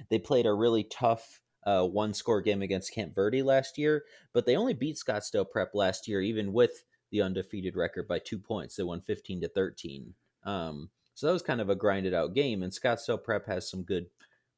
They 0.09 0.17
played 0.17 0.47
a 0.47 0.53
really 0.53 0.83
tough 0.83 1.39
uh, 1.65 1.85
one 1.85 2.13
score 2.13 2.41
game 2.41 2.61
against 2.61 2.93
Camp 2.93 3.13
Verde 3.13 3.43
last 3.43 3.77
year, 3.77 4.03
but 4.33 4.45
they 4.45 4.55
only 4.55 4.73
beat 4.73 4.97
Scottsdale 4.97 5.49
Prep 5.49 5.75
last 5.75 6.07
year, 6.07 6.21
even 6.21 6.51
with 6.51 6.83
the 7.11 7.21
undefeated 7.21 7.75
record 7.75 8.07
by 8.07 8.19
two 8.19 8.39
points. 8.39 8.75
They 8.75 8.83
won 8.83 9.01
15 9.01 9.41
to 9.41 9.47
13. 9.47 10.13
Um, 10.45 10.89
so 11.13 11.27
that 11.27 11.33
was 11.33 11.43
kind 11.43 11.61
of 11.61 11.69
a 11.69 11.75
grinded 11.75 12.13
out 12.13 12.33
game, 12.33 12.63
and 12.63 12.71
Scottsdale 12.71 13.23
Prep 13.23 13.45
has 13.45 13.69
some 13.69 13.83
good 13.83 14.07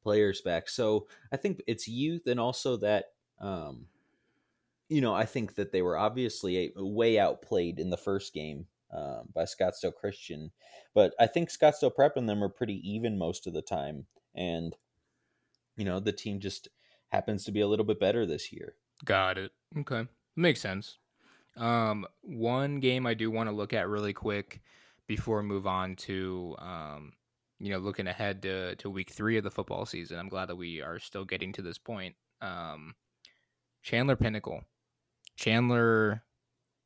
players 0.05 0.39
back. 0.41 0.69
So 0.69 1.07
I 1.31 1.37
think 1.37 1.63
it's 1.65 1.87
youth 1.87 2.27
and 2.27 2.39
also 2.39 2.77
that, 2.77 3.05
um, 3.41 3.87
you 4.87 5.01
know, 5.01 5.15
I 5.15 5.25
think 5.25 5.55
that 5.55 5.71
they 5.71 5.81
were 5.81 5.97
obviously 5.97 6.71
way 6.75 7.17
outplayed 7.17 7.79
in 7.79 7.89
the 7.89 7.97
first 7.97 8.31
game 8.31 8.67
um, 8.93 9.29
by 9.33 9.45
Scottsdale 9.45 9.95
Christian, 9.95 10.51
but 10.93 11.15
I 11.19 11.25
think 11.25 11.49
Scottsdale 11.49 11.93
Prep 11.93 12.17
and 12.17 12.29
them 12.29 12.43
are 12.43 12.49
pretty 12.49 12.87
even 12.87 13.17
most 13.17 13.47
of 13.47 13.53
the 13.53 13.63
time, 13.63 14.05
and 14.35 14.75
you 15.75 15.85
know 15.85 15.99
the 15.99 16.11
team 16.11 16.39
just 16.39 16.67
happens 17.09 17.43
to 17.45 17.51
be 17.51 17.61
a 17.61 17.67
little 17.67 17.83
bit 17.83 17.99
better 17.99 18.27
this 18.27 18.53
year. 18.53 18.75
Got 19.03 19.39
it. 19.39 19.51
Okay. 19.75 20.07
Makes 20.35 20.61
sense. 20.61 20.99
Um, 21.57 22.05
one 22.21 22.79
game 22.79 23.07
I 23.07 23.15
do 23.15 23.31
want 23.31 23.49
to 23.49 23.55
look 23.55 23.73
at 23.73 23.89
really 23.89 24.13
quick 24.13 24.61
before 25.07 25.41
we 25.41 25.47
move 25.47 25.65
on 25.65 25.95
to 25.95 26.55
um, 26.59 27.13
you 27.59 27.71
know, 27.71 27.77
looking 27.79 28.07
ahead 28.07 28.41
to, 28.43 28.75
to 28.77 28.89
week 28.89 29.11
three 29.11 29.37
of 29.37 29.43
the 29.43 29.51
football 29.51 29.85
season. 29.85 30.19
I'm 30.19 30.29
glad 30.29 30.47
that 30.47 30.55
we 30.55 30.81
are 30.81 30.99
still 30.99 31.25
getting 31.25 31.53
to 31.53 31.61
this 31.61 31.77
point. 31.77 32.15
Um, 32.41 32.95
Chandler 33.81 34.15
Pinnacle. 34.15 34.61
Chandler 35.37 36.23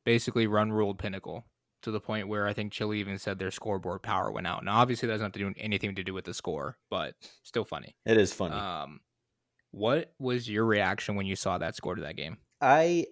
basically 0.04 0.46
run 0.46 0.72
ruled 0.72 0.98
Pinnacle 0.98 1.44
to 1.82 1.90
the 1.90 2.00
point 2.00 2.28
where 2.28 2.46
I 2.46 2.52
think 2.52 2.72
Chile 2.72 2.98
even 3.00 3.18
said 3.18 3.38
their 3.38 3.50
scoreboard 3.50 4.02
power 4.02 4.30
went 4.30 4.46
out. 4.46 4.64
Now, 4.64 4.78
obviously, 4.78 5.06
that 5.06 5.14
doesn't 5.14 5.26
have 5.26 5.32
to 5.32 5.38
do 5.38 5.54
anything 5.56 5.94
to 5.94 6.04
do 6.04 6.12
with 6.14 6.24
the 6.24 6.34
score, 6.34 6.76
but 6.90 7.14
still 7.42 7.64
funny. 7.64 7.96
It 8.04 8.18
is 8.18 8.32
funny. 8.32 8.56
Um, 8.56 9.00
what 9.70 10.12
was 10.18 10.48
your 10.48 10.64
reaction 10.66 11.14
when 11.14 11.26
you 11.26 11.36
saw 11.36 11.58
that 11.58 11.76
score 11.76 11.94
to 11.94 12.02
that 12.02 12.16
game? 12.16 12.38
I 12.60 13.06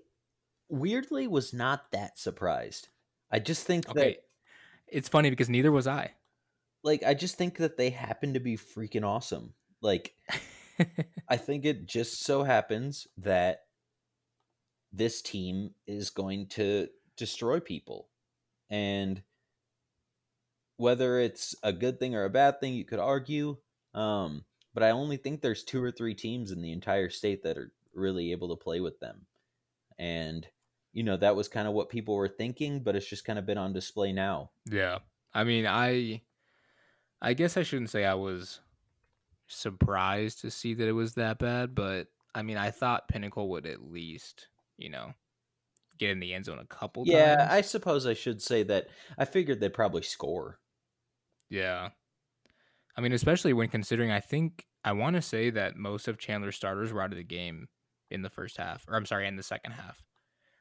weirdly 0.69 1.27
was 1.27 1.55
not 1.55 1.91
that 1.93 2.19
surprised. 2.19 2.89
I 3.31 3.39
just 3.39 3.67
think 3.67 3.89
Okay, 3.89 4.15
that, 4.15 4.97
it's 4.97 5.09
funny 5.09 5.31
because 5.31 5.49
neither 5.49 5.73
was 5.73 5.87
I. 5.87 6.13
like, 6.89 7.03
I 7.05 7.13
just 7.13 7.37
think 7.37 7.59
that 7.59 7.77
they 7.77 7.91
happen 7.91 8.33
to 8.33 8.41
be 8.41 8.57
freaking 8.57 9.05
awesome. 9.05 9.53
Like, 9.83 10.15
I 11.29 11.37
think 11.37 11.67
it 11.67 11.87
just 11.87 12.25
so 12.25 12.43
happens 12.43 13.07
that 13.19 13.65
this 14.91 15.21
team 15.21 15.75
is 15.87 16.09
going 16.09 16.47
to 16.47 16.89
destroy 17.19 17.61
people. 17.61 18.09
And 18.71 19.23
whether 20.79 21.21
it's 21.21 21.55
a 21.63 21.75
good 21.75 22.01
thing 22.01 22.15
or 22.15 22.25
a 22.25 22.31
bad 22.31 22.59
thing, 22.59 22.73
you 22.73 22.87
could 22.87 23.01
argue. 23.01 23.59
Um, 23.93 24.47
but 24.73 24.83
I 24.83 24.91
only 24.91 25.19
think 25.19 25.43
there's 25.43 25.65
two 25.65 25.85
or 25.85 25.91
three 25.91 26.15
teams 26.15 26.53
in 26.53 26.63
the 26.63 26.73
entire 26.73 27.11
state 27.11 27.43
that 27.43 27.59
are 27.59 27.71
really 27.93 28.33
able 28.33 28.49
to 28.49 28.65
play 28.65 28.81
with 28.81 28.99
them. 28.99 29.27
And, 29.99 30.47
you 30.95 31.03
know, 31.03 31.19
that 31.19 31.37
was 31.37 31.49
kind 31.49 31.69
of 31.69 31.75
what 31.75 31.91
people 31.91 32.15
were 32.15 32.29
thinking, 32.29 32.81
but 32.81 32.97
it's 32.97 33.09
just 33.11 33.27
kind 33.27 33.39
of 33.39 33.45
been 33.45 33.59
on 33.59 33.75
display 33.75 34.11
now. 34.15 34.53
Yeah. 34.65 35.01
I 35.35 35.45
mean, 35.45 35.67
I 35.67 36.23
I 37.21 37.35
guess 37.35 37.57
I 37.57 37.63
shouldn't 37.63 37.91
say 37.91 38.05
I 38.05 38.15
was 38.15 38.61
surprised 39.47 40.41
to 40.43 40.51
see 40.51 40.75
that 40.75 40.89
it 40.89 40.93
was 40.93 41.15
that 41.15 41.39
bad, 41.39 41.75
but 41.75 42.09
I 42.35 42.43
mean, 42.43 42.57
I 42.57 42.71
thought 42.71 43.09
Pinnacle 43.09 43.49
would 43.51 43.67
at 43.67 43.83
least, 43.83 44.49
you 44.77 44.91
know, 44.91 45.13
get 45.99 46.11
in 46.11 46.21
the 46.21 46.35
end 46.35 46.45
zone 46.45 46.59
a 46.61 46.67
couple 46.67 47.05
Yeah, 47.07 47.37
times. 47.37 47.51
I 47.53 47.61
suppose 47.63 48.07
I 48.07 48.15
should 48.15 48.41
say 48.41 48.63
that 48.65 48.89
I 49.19 49.25
figured 49.25 49.59
they'd 49.59 49.73
probably 49.73 50.03
score. 50.03 50.61
Yeah. 51.51 51.89
I 52.97 53.01
mean, 53.01 53.13
especially 53.13 53.53
when 53.53 53.69
considering 53.69 54.11
I 54.11 54.21
think 54.21 54.67
I 54.85 54.93
want 54.93 55.17
to 55.17 55.23
say 55.23 55.51
that 55.51 55.77
most 55.77 56.09
of 56.09 56.19
Chandler's 56.19 56.57
starters 56.57 56.93
were 56.93 57.03
out 57.03 57.13
of 57.13 57.19
the 57.19 57.25
game 57.25 57.69
in 58.11 58.23
the 58.23 58.31
first 58.31 58.57
half, 58.57 58.87
or 58.89 58.95
I'm 58.95 59.07
sorry, 59.07 59.27
in 59.27 59.37
the 59.37 59.43
second 59.43 59.73
half. 59.73 60.03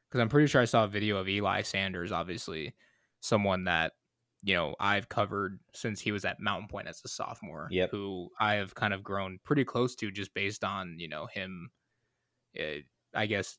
Because 0.09 0.21
I'm 0.21 0.29
pretty 0.29 0.47
sure 0.47 0.61
I 0.61 0.65
saw 0.65 0.85
a 0.85 0.87
video 0.87 1.17
of 1.17 1.27
Eli 1.27 1.61
Sanders, 1.61 2.11
obviously, 2.11 2.73
someone 3.19 3.65
that, 3.65 3.93
you 4.43 4.53
know, 4.53 4.75
I've 4.79 5.09
covered 5.09 5.59
since 5.73 5.99
he 5.99 6.11
was 6.11 6.25
at 6.25 6.39
Mountain 6.39 6.67
Point 6.69 6.87
as 6.87 7.01
a 7.03 7.07
sophomore, 7.07 7.67
Yep. 7.71 7.91
who 7.91 8.29
I 8.39 8.53
have 8.55 8.75
kind 8.75 8.93
of 8.93 9.03
grown 9.03 9.39
pretty 9.43 9.63
close 9.65 9.95
to 9.97 10.11
just 10.11 10.33
based 10.33 10.63
on, 10.63 10.99
you 10.99 11.07
know, 11.07 11.25
him, 11.25 11.69
uh, 12.59 12.81
I 13.13 13.25
guess, 13.25 13.57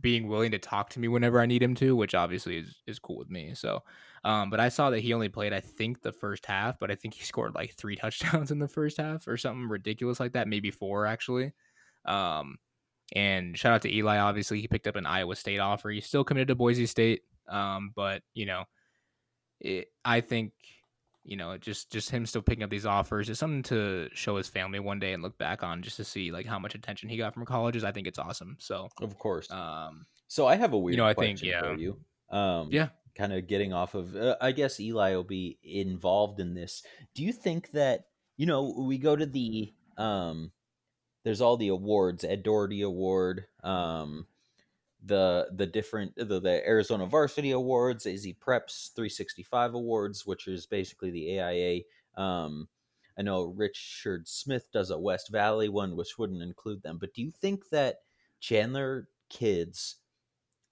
being 0.00 0.28
willing 0.28 0.50
to 0.52 0.58
talk 0.58 0.88
to 0.90 1.00
me 1.00 1.08
whenever 1.08 1.40
I 1.40 1.46
need 1.46 1.62
him 1.62 1.74
to, 1.76 1.94
which 1.94 2.14
obviously 2.14 2.58
is, 2.58 2.76
is 2.86 2.98
cool 2.98 3.18
with 3.18 3.28
me. 3.30 3.54
So, 3.54 3.82
um, 4.24 4.50
but 4.50 4.60
I 4.60 4.68
saw 4.68 4.90
that 4.90 5.00
he 5.00 5.12
only 5.12 5.28
played, 5.28 5.52
I 5.52 5.60
think, 5.60 6.00
the 6.00 6.12
first 6.12 6.46
half, 6.46 6.78
but 6.78 6.90
I 6.90 6.94
think 6.94 7.14
he 7.14 7.24
scored 7.24 7.54
like 7.54 7.74
three 7.74 7.96
touchdowns 7.96 8.50
in 8.50 8.58
the 8.58 8.68
first 8.68 8.96
half 8.96 9.28
or 9.28 9.36
something 9.36 9.68
ridiculous 9.68 10.20
like 10.20 10.32
that, 10.32 10.48
maybe 10.48 10.70
four 10.70 11.06
actually. 11.06 11.52
Um, 12.04 12.56
and 13.14 13.58
shout 13.58 13.72
out 13.74 13.82
to 13.82 13.94
Eli. 13.94 14.18
Obviously, 14.18 14.60
he 14.60 14.68
picked 14.68 14.86
up 14.86 14.96
an 14.96 15.06
Iowa 15.06 15.34
State 15.36 15.58
offer. 15.60 15.90
He's 15.90 16.06
still 16.06 16.24
committed 16.24 16.48
to 16.48 16.54
Boise 16.54 16.86
State, 16.86 17.22
um, 17.48 17.92
but 17.94 18.22
you 18.34 18.46
know, 18.46 18.64
it, 19.60 19.88
I 20.04 20.20
think 20.20 20.52
you 21.24 21.36
know 21.36 21.56
just 21.58 21.90
just 21.92 22.10
him 22.10 22.24
still 22.26 22.42
picking 22.42 22.62
up 22.62 22.70
these 22.70 22.86
offers 22.86 23.28
is 23.28 23.38
something 23.38 23.62
to 23.64 24.08
show 24.14 24.36
his 24.36 24.48
family 24.48 24.80
one 24.80 24.98
day 24.98 25.12
and 25.12 25.22
look 25.22 25.36
back 25.38 25.62
on 25.62 25.82
just 25.82 25.96
to 25.96 26.04
see 26.04 26.30
like 26.30 26.46
how 26.46 26.58
much 26.58 26.74
attention 26.74 27.08
he 27.08 27.16
got 27.16 27.34
from 27.34 27.44
colleges. 27.44 27.84
I 27.84 27.92
think 27.92 28.06
it's 28.06 28.18
awesome. 28.18 28.56
So, 28.58 28.88
Of 29.00 29.18
course. 29.18 29.50
um, 29.50 30.06
So 30.26 30.46
I 30.46 30.56
have 30.56 30.72
a 30.72 30.78
weird 30.78 30.94
you 30.94 31.02
know, 31.02 31.06
I 31.06 31.14
think, 31.14 31.42
yeah. 31.42 31.60
for 31.62 31.74
you. 31.74 31.98
Um, 32.30 32.68
Yeah. 32.70 32.88
Kind 33.14 33.32
of 33.32 33.48
getting 33.48 33.72
off 33.72 33.94
of, 33.94 34.14
uh, 34.14 34.36
I 34.40 34.52
guess 34.52 34.78
Eli 34.78 35.12
will 35.16 35.24
be 35.24 35.58
involved 35.64 36.38
in 36.38 36.54
this. 36.54 36.84
Do 37.14 37.24
you 37.24 37.32
think 37.32 37.72
that 37.72 38.06
you 38.36 38.46
know 38.46 38.72
we 38.78 38.96
go 38.96 39.16
to 39.16 39.26
the 39.26 39.74
um, 39.96 40.52
there's 41.24 41.40
all 41.40 41.56
the 41.56 41.68
awards, 41.68 42.22
Ed 42.24 42.44
Doherty 42.44 42.82
Award, 42.82 43.46
um, 43.64 44.26
the 45.04 45.48
the 45.54 45.66
different 45.66 46.14
the, 46.16 46.40
the 46.40 46.66
Arizona 46.66 47.06
Varsity 47.06 47.52
Awards, 47.52 48.06
AZ 48.06 48.26
Preps 48.44 48.92
365 48.94 49.74
Awards, 49.74 50.26
which 50.26 50.48
is 50.48 50.66
basically 50.66 51.10
the 51.10 51.40
AIA. 51.40 51.80
Um, 52.16 52.68
I 53.18 53.22
know 53.22 53.44
Richard 53.44 54.28
Smith 54.28 54.68
does 54.72 54.90
a 54.90 54.98
West 54.98 55.30
Valley 55.30 55.68
one, 55.68 55.96
which 55.96 56.18
wouldn't 56.18 56.42
include 56.42 56.82
them. 56.82 56.98
But 57.00 57.14
do 57.14 57.22
you 57.22 57.30
think 57.30 57.68
that 57.70 57.98
Chandler 58.40 59.08
kids, 59.28 59.96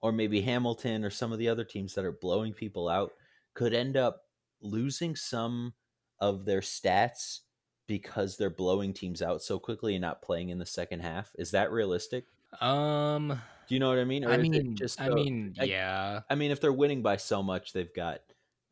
or 0.01 0.13
maybe 0.13 0.41
Hamilton, 0.41 1.05
or 1.05 1.11
some 1.11 1.33
of 1.33 1.39
the 1.39 1.49
other 1.49 1.65
teams 1.65 1.95
that 1.95 2.05
are 2.05 2.13
blowing 2.13 2.53
people 2.53 2.89
out, 2.89 3.13
could 3.55 3.75
end 3.75 3.97
up 3.97 4.23
losing 4.61 5.17
some 5.17 5.75
of 6.21 6.45
their 6.45 6.61
stats 6.61 7.41
because 7.87 8.37
they're 8.37 8.51
blowing 8.51 8.93
teams 8.93 9.23
out 9.23 9.43
so 9.43 9.59
quickly 9.59 9.95
and 9.95 10.03
not 10.03 10.23
playing 10.23 10.51
in 10.51 10.59
the 10.59 10.67
second 10.67 11.01
half? 11.01 11.31
Is 11.37 11.51
that 11.53 11.71
realistic? 11.71 12.27
um, 12.61 13.41
Do 13.69 13.75
you 13.75 13.81
know 13.81 13.89
what 13.89 13.99
I 13.99 14.05
mean? 14.05 14.25
Or 14.25 14.31
I 14.31 14.37
mean, 14.37 14.77
just 14.77 15.01
I 15.01 15.09
mean, 15.09 15.55
yeah, 15.61 16.21
I 16.31 16.35
mean, 16.35 16.51
if 16.51 16.61
they're 16.61 16.73
winning 16.73 17.03
by 17.03 17.17
so 17.17 17.43
much, 17.43 17.73
they've 17.73 17.93
got 17.95 18.21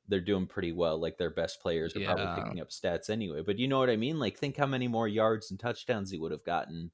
they're 0.09 0.21
doing 0.21 0.47
pretty 0.47 0.73
well. 0.73 0.99
Like 0.99 1.17
their 1.19 1.31
best 1.31 1.61
players 1.61 1.97
are 1.97 2.01
Yeah. 2.01 2.13
probably 2.15 2.43
picking 2.43 2.61
up 2.61 2.69
stats 2.71 3.09
anyway. 3.11 3.43
But 3.43 3.59
you 3.59 3.67
know 3.69 3.79
what 3.79 3.91
I 3.91 3.97
mean? 3.97 4.19
Like 4.19 4.39
think 4.39 4.57
how 4.57 4.67
many 4.67 4.87
more 4.87 5.09
yards 5.09 5.51
and 5.51 5.59
touchdowns 5.59 6.11
he 6.11 6.19
would 6.19 6.31
have 6.33 6.45
gotten 6.45 6.91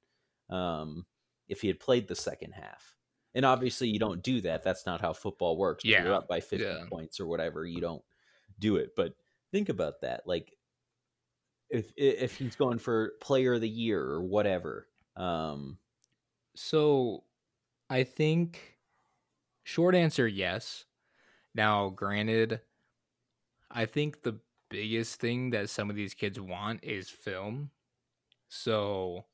um, 0.48 1.04
if 1.48 1.60
he 1.60 1.66
had 1.68 1.80
played 1.80 2.06
the 2.08 2.14
second 2.14 2.52
half. 2.52 2.94
And 3.34 3.44
obviously, 3.44 3.88
you 3.88 3.98
don't 3.98 4.22
do 4.22 4.40
that. 4.42 4.62
That's 4.64 4.86
not 4.86 5.00
how 5.00 5.12
football 5.12 5.56
works. 5.56 5.84
Yeah. 5.84 6.04
you're 6.04 6.14
up 6.14 6.28
by 6.28 6.40
fifty 6.40 6.64
Yeah. 6.64 6.84
points 6.88 7.20
or 7.20 7.26
whatever. 7.26 7.64
You 7.64 7.80
don't 7.80 8.02
do 8.58 8.76
it. 8.76 8.90
But 8.96 9.14
think 9.52 9.68
about 9.68 10.00
that. 10.02 10.26
Like 10.26 10.52
if 11.68 11.92
if 11.96 12.36
he's 12.36 12.56
going 12.56 12.78
for 12.78 13.12
Player 13.20 13.54
of 13.54 13.60
the 13.60 13.68
Year 13.68 14.02
or 14.02 14.22
whatever. 14.22 14.88
Um, 15.16 15.78
So 16.56 17.24
I 17.90 18.05
think 18.05 18.79
short 19.64 19.94
answer 19.94 20.29
yes. 20.29 20.87
Now, 21.55 21.90
granted, 21.90 22.62
I 23.70 23.87
think 23.87 24.22
the 24.22 24.40
biggest 24.68 25.20
thing 25.20 25.50
that 25.50 25.70
some 25.70 25.90
of 25.90 25.96
these 25.96 26.14
kids 26.14 26.40
want 26.40 26.85
is 26.85 27.11
film. 27.11 27.70
So 28.48 29.26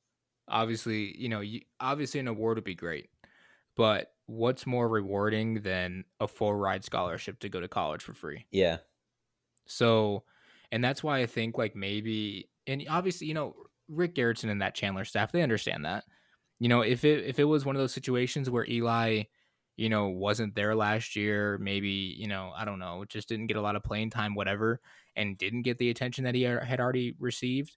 obviously, 0.48 1.18
you 1.20 1.28
know, 1.28 1.40
you, 1.40 1.62
obviously 1.80 2.20
an 2.20 2.28
award 2.28 2.58
would 2.58 2.64
be 2.64 2.76
great. 2.76 3.10
But 3.76 4.14
what's 4.26 4.66
more 4.66 4.88
rewarding 4.88 5.62
than 5.62 6.04
a 6.20 6.28
full 6.28 6.54
ride 6.54 6.84
scholarship 6.84 7.40
to 7.40 7.50
go 7.50 7.60
to 7.60 7.68
college 7.68 8.02
for 8.02 8.14
free? 8.14 8.46
yeah, 8.50 8.78
So, 9.66 10.24
and 10.70 10.82
that's 10.82 11.02
why 11.02 11.20
I 11.20 11.26
think 11.26 11.58
like 11.58 11.74
maybe, 11.74 12.50
and 12.66 12.84
obviously, 12.88 13.26
you 13.26 13.34
know, 13.34 13.54
Rick 13.88 14.14
Garretson 14.14 14.50
and 14.50 14.62
that 14.62 14.74
Chandler 14.74 15.04
staff, 15.04 15.32
they 15.32 15.42
understand 15.42 15.84
that. 15.84 16.04
You 16.58 16.68
know, 16.68 16.80
if 16.82 17.04
it 17.04 17.24
if 17.24 17.38
it 17.38 17.44
was 17.44 17.64
one 17.64 17.76
of 17.76 17.80
those 17.80 17.92
situations 17.92 18.48
where 18.50 18.66
Eli, 18.68 19.24
you 19.76 19.88
know, 19.90 20.08
wasn't 20.08 20.54
there 20.54 20.74
last 20.74 21.16
year, 21.16 21.58
maybe 21.58 21.88
you 21.90 22.28
know, 22.28 22.52
I 22.56 22.64
don't 22.64 22.78
know, 22.78 23.04
just 23.04 23.28
didn't 23.28 23.48
get 23.48 23.56
a 23.58 23.62
lot 23.62 23.76
of 23.76 23.82
playing 23.82 24.10
time, 24.10 24.34
whatever, 24.34 24.80
and 25.14 25.36
didn't 25.38 25.62
get 25.62 25.78
the 25.78 25.90
attention 25.90 26.24
that 26.24 26.34
he 26.34 26.42
had 26.42 26.80
already 26.80 27.14
received. 27.18 27.76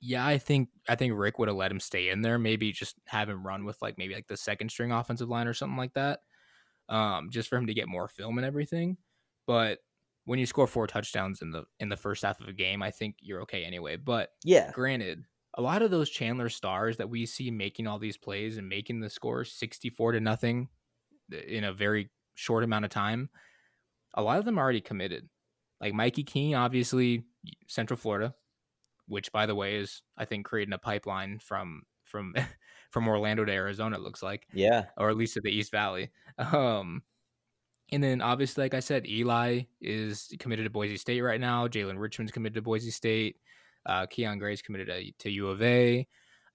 Yeah, 0.00 0.26
I 0.26 0.38
think 0.38 0.68
I 0.88 0.96
think 0.96 1.14
Rick 1.16 1.38
would 1.38 1.48
have 1.48 1.56
let 1.56 1.70
him 1.70 1.80
stay 1.80 2.10
in 2.10 2.22
there. 2.22 2.38
Maybe 2.38 2.72
just 2.72 2.96
have 3.06 3.28
him 3.28 3.46
run 3.46 3.64
with 3.64 3.80
like 3.80 3.96
maybe 3.98 4.14
like 4.14 4.26
the 4.26 4.36
second 4.36 4.70
string 4.70 4.92
offensive 4.92 5.28
line 5.30 5.46
or 5.48 5.54
something 5.54 5.78
like 5.78 5.94
that, 5.94 6.20
um, 6.88 7.30
just 7.30 7.48
for 7.48 7.56
him 7.56 7.66
to 7.66 7.74
get 7.74 7.88
more 7.88 8.08
film 8.08 8.38
and 8.38 8.46
everything. 8.46 8.98
But 9.46 9.80
when 10.24 10.38
you 10.38 10.46
score 10.46 10.66
four 10.66 10.86
touchdowns 10.86 11.42
in 11.42 11.50
the 11.50 11.64
in 11.80 11.88
the 11.88 11.96
first 11.96 12.22
half 12.24 12.40
of 12.40 12.48
a 12.48 12.52
game, 12.52 12.82
I 12.82 12.90
think 12.90 13.16
you're 13.20 13.42
okay 13.42 13.64
anyway. 13.64 13.96
But 13.96 14.30
yeah, 14.44 14.72
granted, 14.72 15.24
a 15.54 15.62
lot 15.62 15.82
of 15.82 15.90
those 15.90 16.10
Chandler 16.10 16.48
stars 16.48 16.96
that 16.96 17.10
we 17.10 17.26
see 17.26 17.50
making 17.50 17.86
all 17.86 17.98
these 17.98 18.16
plays 18.16 18.58
and 18.58 18.68
making 18.68 19.00
the 19.00 19.10
score 19.10 19.44
64 19.44 20.12
to 20.12 20.20
nothing 20.20 20.68
in 21.46 21.64
a 21.64 21.72
very 21.72 22.10
short 22.34 22.64
amount 22.64 22.84
of 22.84 22.90
time, 22.90 23.30
a 24.14 24.22
lot 24.22 24.38
of 24.38 24.44
them 24.44 24.58
are 24.58 24.62
already 24.62 24.80
committed. 24.80 25.28
Like 25.80 25.94
Mikey 25.94 26.24
Keene, 26.24 26.54
obviously 26.54 27.24
Central 27.68 27.96
Florida, 27.96 28.34
which 29.06 29.32
by 29.32 29.46
the 29.46 29.54
way 29.54 29.76
is 29.76 30.02
I 30.16 30.24
think 30.24 30.46
creating 30.46 30.74
a 30.74 30.78
pipeline 30.78 31.38
from 31.38 31.82
from 32.02 32.34
from 32.90 33.08
Orlando 33.08 33.44
to 33.44 33.52
Arizona. 33.52 33.96
It 33.96 34.02
looks 34.02 34.22
like 34.22 34.46
yeah, 34.52 34.86
or 34.96 35.10
at 35.10 35.16
least 35.16 35.36
at 35.36 35.42
the 35.42 35.50
East 35.50 35.70
Valley. 35.70 36.10
Um, 36.38 37.02
and 37.92 38.02
then 38.02 38.22
obviously, 38.22 38.64
like 38.64 38.74
I 38.74 38.80
said, 38.80 39.06
Eli 39.06 39.62
is 39.80 40.34
committed 40.38 40.64
to 40.64 40.70
Boise 40.70 40.96
State 40.96 41.20
right 41.20 41.40
now. 41.40 41.68
Jalen 41.68 41.98
Richmond's 41.98 42.32
committed 42.32 42.54
to 42.54 42.62
Boise 42.62 42.90
State. 42.90 43.36
Uh, 43.86 44.06
Keon 44.06 44.38
Gray's 44.38 44.62
committed 44.62 44.88
to, 44.88 45.12
to 45.24 45.30
U 45.30 45.48
of 45.48 45.62
A. 45.62 46.06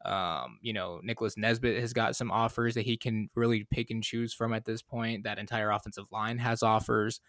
Um, 0.06 0.60
you 0.62 0.72
know, 0.74 1.02
Nicholas 1.04 1.38
Nesbitt 1.38 1.82
has 1.82 1.94
got 1.94 2.15
some 2.15 2.32
offers 2.32 2.76
that 2.76 2.86
he 2.86 2.96
can 2.96 3.30
really 3.36 3.68
pick 3.70 3.92
and 3.92 4.04
choose 4.04 4.34
from 4.34 4.54
at 4.54 4.65
this 4.65 4.82
point. 4.82 5.24
That 5.24 5.39
entire 5.39 5.72
offensive 5.72 6.06
line 6.12 6.38
has 6.38 6.63
offers. 6.63 7.20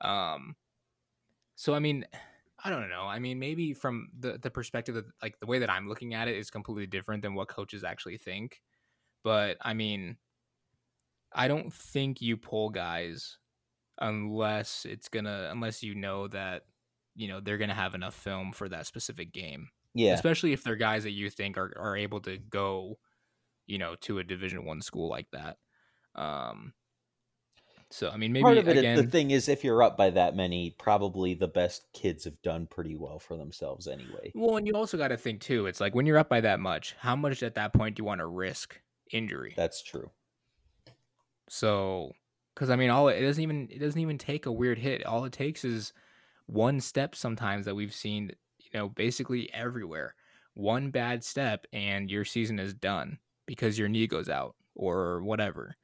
Um, 0.00 0.56
so 1.54 1.74
I 1.74 1.80
mean, 1.80 2.06
I 2.64 2.70
don't 2.70 2.88
know. 2.88 3.02
I 3.02 3.18
mean, 3.18 3.38
maybe 3.38 3.74
from 3.74 4.08
the 4.18 4.38
the 4.38 4.50
perspective 4.50 4.96
of 4.96 5.04
like 5.22 5.38
the 5.40 5.46
way 5.46 5.58
that 5.58 5.70
I'm 5.70 5.88
looking 5.88 6.14
at 6.14 6.28
it 6.28 6.36
is 6.36 6.50
completely 6.50 6.86
different 6.86 7.22
than 7.22 7.34
what 7.34 7.48
coaches 7.48 7.84
actually 7.84 8.16
think. 8.16 8.62
But 9.22 9.58
I 9.60 9.74
mean, 9.74 10.16
I 11.32 11.46
don't 11.48 11.72
think 11.72 12.22
you 12.22 12.36
pull 12.36 12.70
guys 12.70 13.38
unless 13.98 14.86
it's 14.88 15.08
gonna 15.08 15.48
unless 15.52 15.82
you 15.82 15.94
know 15.94 16.28
that 16.28 16.62
you 17.14 17.28
know 17.28 17.40
they're 17.40 17.58
gonna 17.58 17.74
have 17.74 17.94
enough 17.94 18.14
film 18.14 18.52
for 18.52 18.68
that 18.68 18.86
specific 18.86 19.32
game. 19.32 19.68
Yeah, 19.94 20.14
especially 20.14 20.52
if 20.52 20.64
they're 20.64 20.76
guys 20.76 21.04
that 21.04 21.12
you 21.12 21.30
think 21.30 21.56
are, 21.56 21.72
are 21.78 21.96
able 21.96 22.20
to 22.22 22.38
go, 22.38 22.98
you 23.66 23.78
know, 23.78 23.94
to 24.02 24.18
a 24.18 24.24
Division 24.24 24.64
One 24.64 24.82
school 24.82 25.08
like 25.08 25.28
that. 25.32 25.58
Um, 26.14 26.72
so 27.94 28.10
I 28.10 28.16
mean, 28.16 28.32
maybe 28.32 28.42
part 28.42 28.58
of 28.58 28.66
it. 28.66 28.76
again, 28.76 28.96
the 28.96 29.04
thing 29.04 29.30
is, 29.30 29.48
if 29.48 29.62
you're 29.62 29.82
up 29.82 29.96
by 29.96 30.10
that 30.10 30.34
many, 30.34 30.70
probably 30.70 31.34
the 31.34 31.46
best 31.46 31.86
kids 31.92 32.24
have 32.24 32.40
done 32.42 32.66
pretty 32.66 32.96
well 32.96 33.20
for 33.20 33.36
themselves 33.36 33.86
anyway. 33.86 34.32
Well, 34.34 34.56
and 34.56 34.66
you 34.66 34.74
also 34.74 34.96
got 34.96 35.08
to 35.08 35.16
think 35.16 35.40
too. 35.40 35.66
It's 35.66 35.80
like 35.80 35.94
when 35.94 36.04
you're 36.04 36.18
up 36.18 36.28
by 36.28 36.40
that 36.40 36.58
much, 36.58 36.96
how 36.98 37.14
much 37.14 37.44
at 37.44 37.54
that 37.54 37.72
point 37.72 37.94
do 37.94 38.00
you 38.00 38.04
want 38.04 38.18
to 38.18 38.26
risk 38.26 38.80
injury? 39.12 39.54
That's 39.56 39.80
true. 39.80 40.10
So, 41.48 42.12
because 42.54 42.68
I 42.68 42.74
mean, 42.74 42.90
all 42.90 43.06
it 43.06 43.20
doesn't 43.20 43.42
even 43.42 43.68
it 43.70 43.78
doesn't 43.78 44.00
even 44.00 44.18
take 44.18 44.46
a 44.46 44.52
weird 44.52 44.78
hit. 44.78 45.06
All 45.06 45.24
it 45.24 45.32
takes 45.32 45.64
is 45.64 45.92
one 46.46 46.80
step 46.80 47.14
sometimes 47.14 47.64
that 47.66 47.74
we've 47.74 47.94
seen, 47.94 48.32
you 48.58 48.70
know, 48.78 48.88
basically 48.88 49.52
everywhere. 49.52 50.14
One 50.54 50.90
bad 50.90 51.24
step 51.24 51.66
and 51.72 52.10
your 52.10 52.24
season 52.24 52.58
is 52.58 52.74
done 52.74 53.18
because 53.46 53.78
your 53.78 53.88
knee 53.88 54.06
goes 54.06 54.28
out 54.28 54.54
or 54.74 55.22
whatever. 55.22 55.76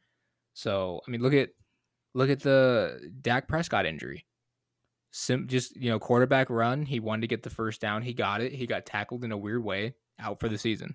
So, 0.55 1.01
I 1.07 1.11
mean, 1.11 1.23
look 1.23 1.35
at 1.35 1.51
look 2.15 2.31
at 2.31 2.41
the 2.41 3.11
Dak 3.21 3.49
Prescott 3.49 3.87
injury. 3.87 4.27
Sim, 5.13 5.49
just 5.49 5.77
you 5.77 5.91
know, 5.91 5.99
quarterback 5.99 6.51
run. 6.51 6.87
He 6.87 7.01
wanted 7.01 7.23
to 7.23 7.27
get 7.27 7.43
the 7.43 7.51
first 7.51 7.81
down. 7.81 8.03
He 8.03 8.13
got 8.13 8.41
it. 8.41 8.53
He 8.53 8.67
got 8.67 8.87
tackled 8.87 9.25
in 9.25 9.33
a 9.33 9.37
weird 9.37 9.65
way, 9.65 9.95
out 10.21 10.39
for 10.39 10.49
the 10.49 10.59
season. 10.59 10.95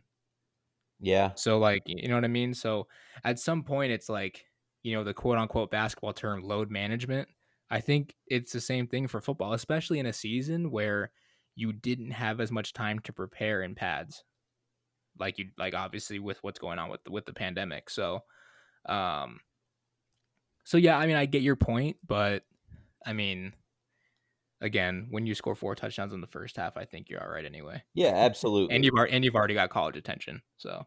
Yeah. 1.01 1.32
So 1.36 1.58
like, 1.58 1.84
you 1.86 2.08
know 2.08 2.15
what 2.15 2.23
I 2.23 2.30
mean. 2.30 2.54
So 2.54 2.88
at 3.25 3.39
some 3.39 3.63
point, 3.63 3.91
it's 3.91 4.08
like 4.08 4.45
you 4.84 4.95
know 4.95 5.04
the 5.04 5.13
quote 5.13 5.38
unquote 5.38 5.71
basketball 5.71 6.13
term 6.13 6.43
load 6.43 6.71
management. 6.71 7.28
I 7.69 7.80
think 7.82 8.15
it's 8.28 8.51
the 8.51 8.62
same 8.62 8.88
thing 8.88 9.08
for 9.08 9.21
football, 9.21 9.54
especially 9.54 9.99
in 9.99 10.06
a 10.06 10.13
season 10.13 10.71
where 10.71 11.12
you 11.56 11.73
didn't 11.73 12.12
have 12.12 12.39
as 12.39 12.51
much 12.51 12.73
time 12.73 12.99
to 12.99 13.13
prepare 13.13 13.62
in 13.63 13.75
pads, 13.75 14.23
like 15.19 15.38
you 15.39 15.47
like 15.58 15.73
obviously 15.73 16.19
with 16.19 16.38
what's 16.43 16.60
going 16.60 16.80
on 16.80 16.89
with 16.89 17.04
the, 17.04 17.12
with 17.12 17.25
the 17.25 17.34
pandemic. 17.34 17.89
So, 17.89 18.19
um, 18.88 19.39
so 20.63 20.78
yeah, 20.78 20.97
I 20.97 21.08
mean, 21.08 21.15
I 21.15 21.25
get 21.25 21.41
your 21.41 21.56
point, 21.56 21.97
but 22.06 22.43
I 23.06 23.13
mean, 23.13 23.54
again, 24.62 25.08
when 25.10 25.25
you 25.25 25.34
score 25.34 25.56
four 25.56 25.75
touchdowns 25.75 26.13
in 26.13 26.21
the 26.21 26.28
first 26.28 26.58
half, 26.58 26.78
I 26.78 26.86
think 26.86 27.10
you're 27.10 27.23
all 27.23 27.30
right 27.30 27.45
anyway. 27.45 27.84
Yeah, 27.93 28.13
absolutely. 28.13 28.75
and 28.75 28.84
you've 28.84 28.93
and 29.10 29.23
you've 29.23 29.36
already 29.36 29.54
got 29.54 29.69
college 29.69 29.97
attention, 29.97 30.41
so 30.58 30.86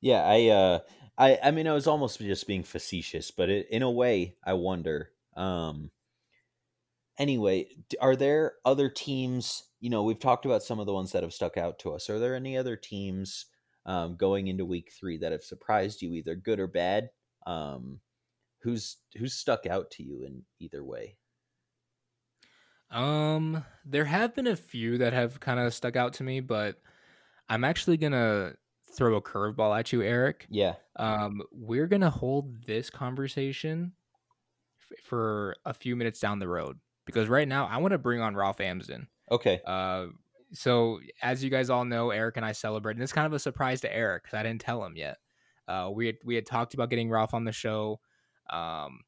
yeah, 0.00 0.22
I 0.22 0.48
uh, 0.48 0.78
I 1.16 1.38
I 1.44 1.50
mean, 1.50 1.66
I 1.66 1.72
was 1.72 1.86
almost 1.86 2.20
just 2.20 2.46
being 2.46 2.62
facetious, 2.62 3.30
but 3.30 3.48
it, 3.48 3.68
in 3.70 3.82
a 3.82 3.90
way, 3.90 4.36
I 4.44 4.52
wonder. 4.52 5.10
Um, 5.36 5.90
anyway, 7.18 7.68
are 8.00 8.16
there 8.16 8.54
other 8.64 8.88
teams? 8.88 9.64
You 9.80 9.90
know, 9.90 10.02
we've 10.02 10.18
talked 10.18 10.46
about 10.46 10.62
some 10.62 10.80
of 10.80 10.86
the 10.86 10.94
ones 10.94 11.12
that 11.12 11.22
have 11.22 11.32
stuck 11.32 11.56
out 11.56 11.78
to 11.80 11.92
us. 11.92 12.08
Are 12.10 12.18
there 12.18 12.34
any 12.34 12.56
other 12.56 12.76
teams 12.76 13.46
um, 13.86 14.16
going 14.16 14.48
into 14.48 14.64
week 14.64 14.92
three 14.98 15.18
that 15.18 15.32
have 15.32 15.42
surprised 15.42 16.02
you, 16.02 16.12
either 16.12 16.34
good 16.34 16.60
or 16.60 16.66
bad? 16.66 17.10
Um, 17.46 18.00
who's 18.62 18.96
who's 19.16 19.34
stuck 19.34 19.66
out 19.66 19.90
to 19.92 20.02
you 20.02 20.24
in 20.24 20.42
either 20.58 20.82
way? 20.82 21.18
Um, 22.90 23.64
there 23.84 24.04
have 24.04 24.34
been 24.34 24.46
a 24.46 24.56
few 24.56 24.98
that 24.98 25.12
have 25.12 25.40
kind 25.40 25.58
of 25.60 25.74
stuck 25.74 25.96
out 25.96 26.14
to 26.14 26.22
me, 26.22 26.40
but 26.40 26.80
I'm 27.48 27.64
actually 27.64 27.96
gonna 27.96 28.54
throw 28.96 29.16
a 29.16 29.22
curveball 29.22 29.78
at 29.78 29.92
you, 29.92 30.02
Eric. 30.02 30.46
Yeah. 30.48 30.74
Um, 30.96 31.42
we're 31.52 31.88
gonna 31.88 32.10
hold 32.10 32.64
this 32.66 32.90
conversation 32.90 33.92
for 35.02 35.56
a 35.64 35.74
few 35.74 35.96
minutes 35.96 36.20
down 36.20 36.38
the 36.38 36.48
road 36.48 36.78
because 37.06 37.28
right 37.28 37.48
now 37.48 37.66
I 37.66 37.78
want 37.78 37.92
to 37.92 37.98
bring 37.98 38.20
on 38.20 38.34
Ralph 38.36 38.60
Amsden. 38.60 39.08
Okay. 39.30 39.60
Uh, 39.66 40.06
so 40.52 41.00
as 41.22 41.42
you 41.42 41.50
guys 41.50 41.70
all 41.70 41.84
know, 41.84 42.10
Eric 42.10 42.36
and 42.36 42.46
I 42.46 42.52
celebrated. 42.52 42.98
And 42.98 43.02
it's 43.02 43.12
kind 43.12 43.26
of 43.26 43.32
a 43.32 43.38
surprise 43.38 43.80
to 43.82 43.94
Eric 43.94 44.24
because 44.24 44.38
I 44.38 44.42
didn't 44.42 44.60
tell 44.60 44.84
him 44.84 44.96
yet. 44.96 45.18
Uh, 45.66 45.90
we 45.92 46.06
had 46.06 46.16
we 46.24 46.34
had 46.34 46.46
talked 46.46 46.74
about 46.74 46.90
getting 46.90 47.10
Ralph 47.10 47.34
on 47.34 47.44
the 47.44 47.52
show. 47.52 48.00
Um, 48.50 49.00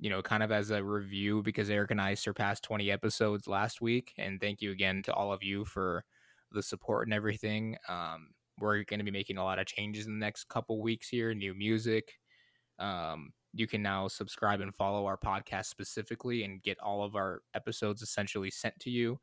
you 0.00 0.08
know, 0.08 0.22
kind 0.22 0.42
of 0.42 0.50
as 0.50 0.70
a 0.70 0.82
review 0.82 1.42
because 1.42 1.68
Eric 1.68 1.90
and 1.90 2.00
I 2.00 2.14
surpassed 2.14 2.64
20 2.64 2.90
episodes 2.90 3.46
last 3.46 3.82
week. 3.82 4.14
And 4.16 4.40
thank 4.40 4.62
you 4.62 4.72
again 4.72 5.02
to 5.04 5.12
all 5.12 5.30
of 5.32 5.42
you 5.42 5.64
for 5.66 6.04
the 6.52 6.62
support 6.62 7.06
and 7.06 7.14
everything. 7.14 7.76
Um, 7.86 8.28
we're 8.58 8.82
going 8.84 8.98
to 8.98 9.04
be 9.04 9.10
making 9.10 9.36
a 9.36 9.44
lot 9.44 9.58
of 9.58 9.66
changes 9.66 10.06
in 10.06 10.14
the 10.14 10.24
next 10.24 10.48
couple 10.48 10.80
weeks 10.80 11.08
here, 11.08 11.34
new 11.34 11.54
music. 11.54 12.14
Um, 12.78 13.32
you 13.52 13.66
can 13.66 13.82
now 13.82 14.08
subscribe 14.08 14.60
and 14.60 14.74
follow 14.74 15.06
our 15.06 15.16
podcast 15.16 15.66
specifically 15.66 16.44
and 16.44 16.62
get 16.62 16.78
all 16.80 17.02
of 17.02 17.16
our 17.16 17.42
episodes 17.54 18.02
essentially 18.02 18.50
sent 18.50 18.78
to 18.80 18.90
you. 18.90 19.18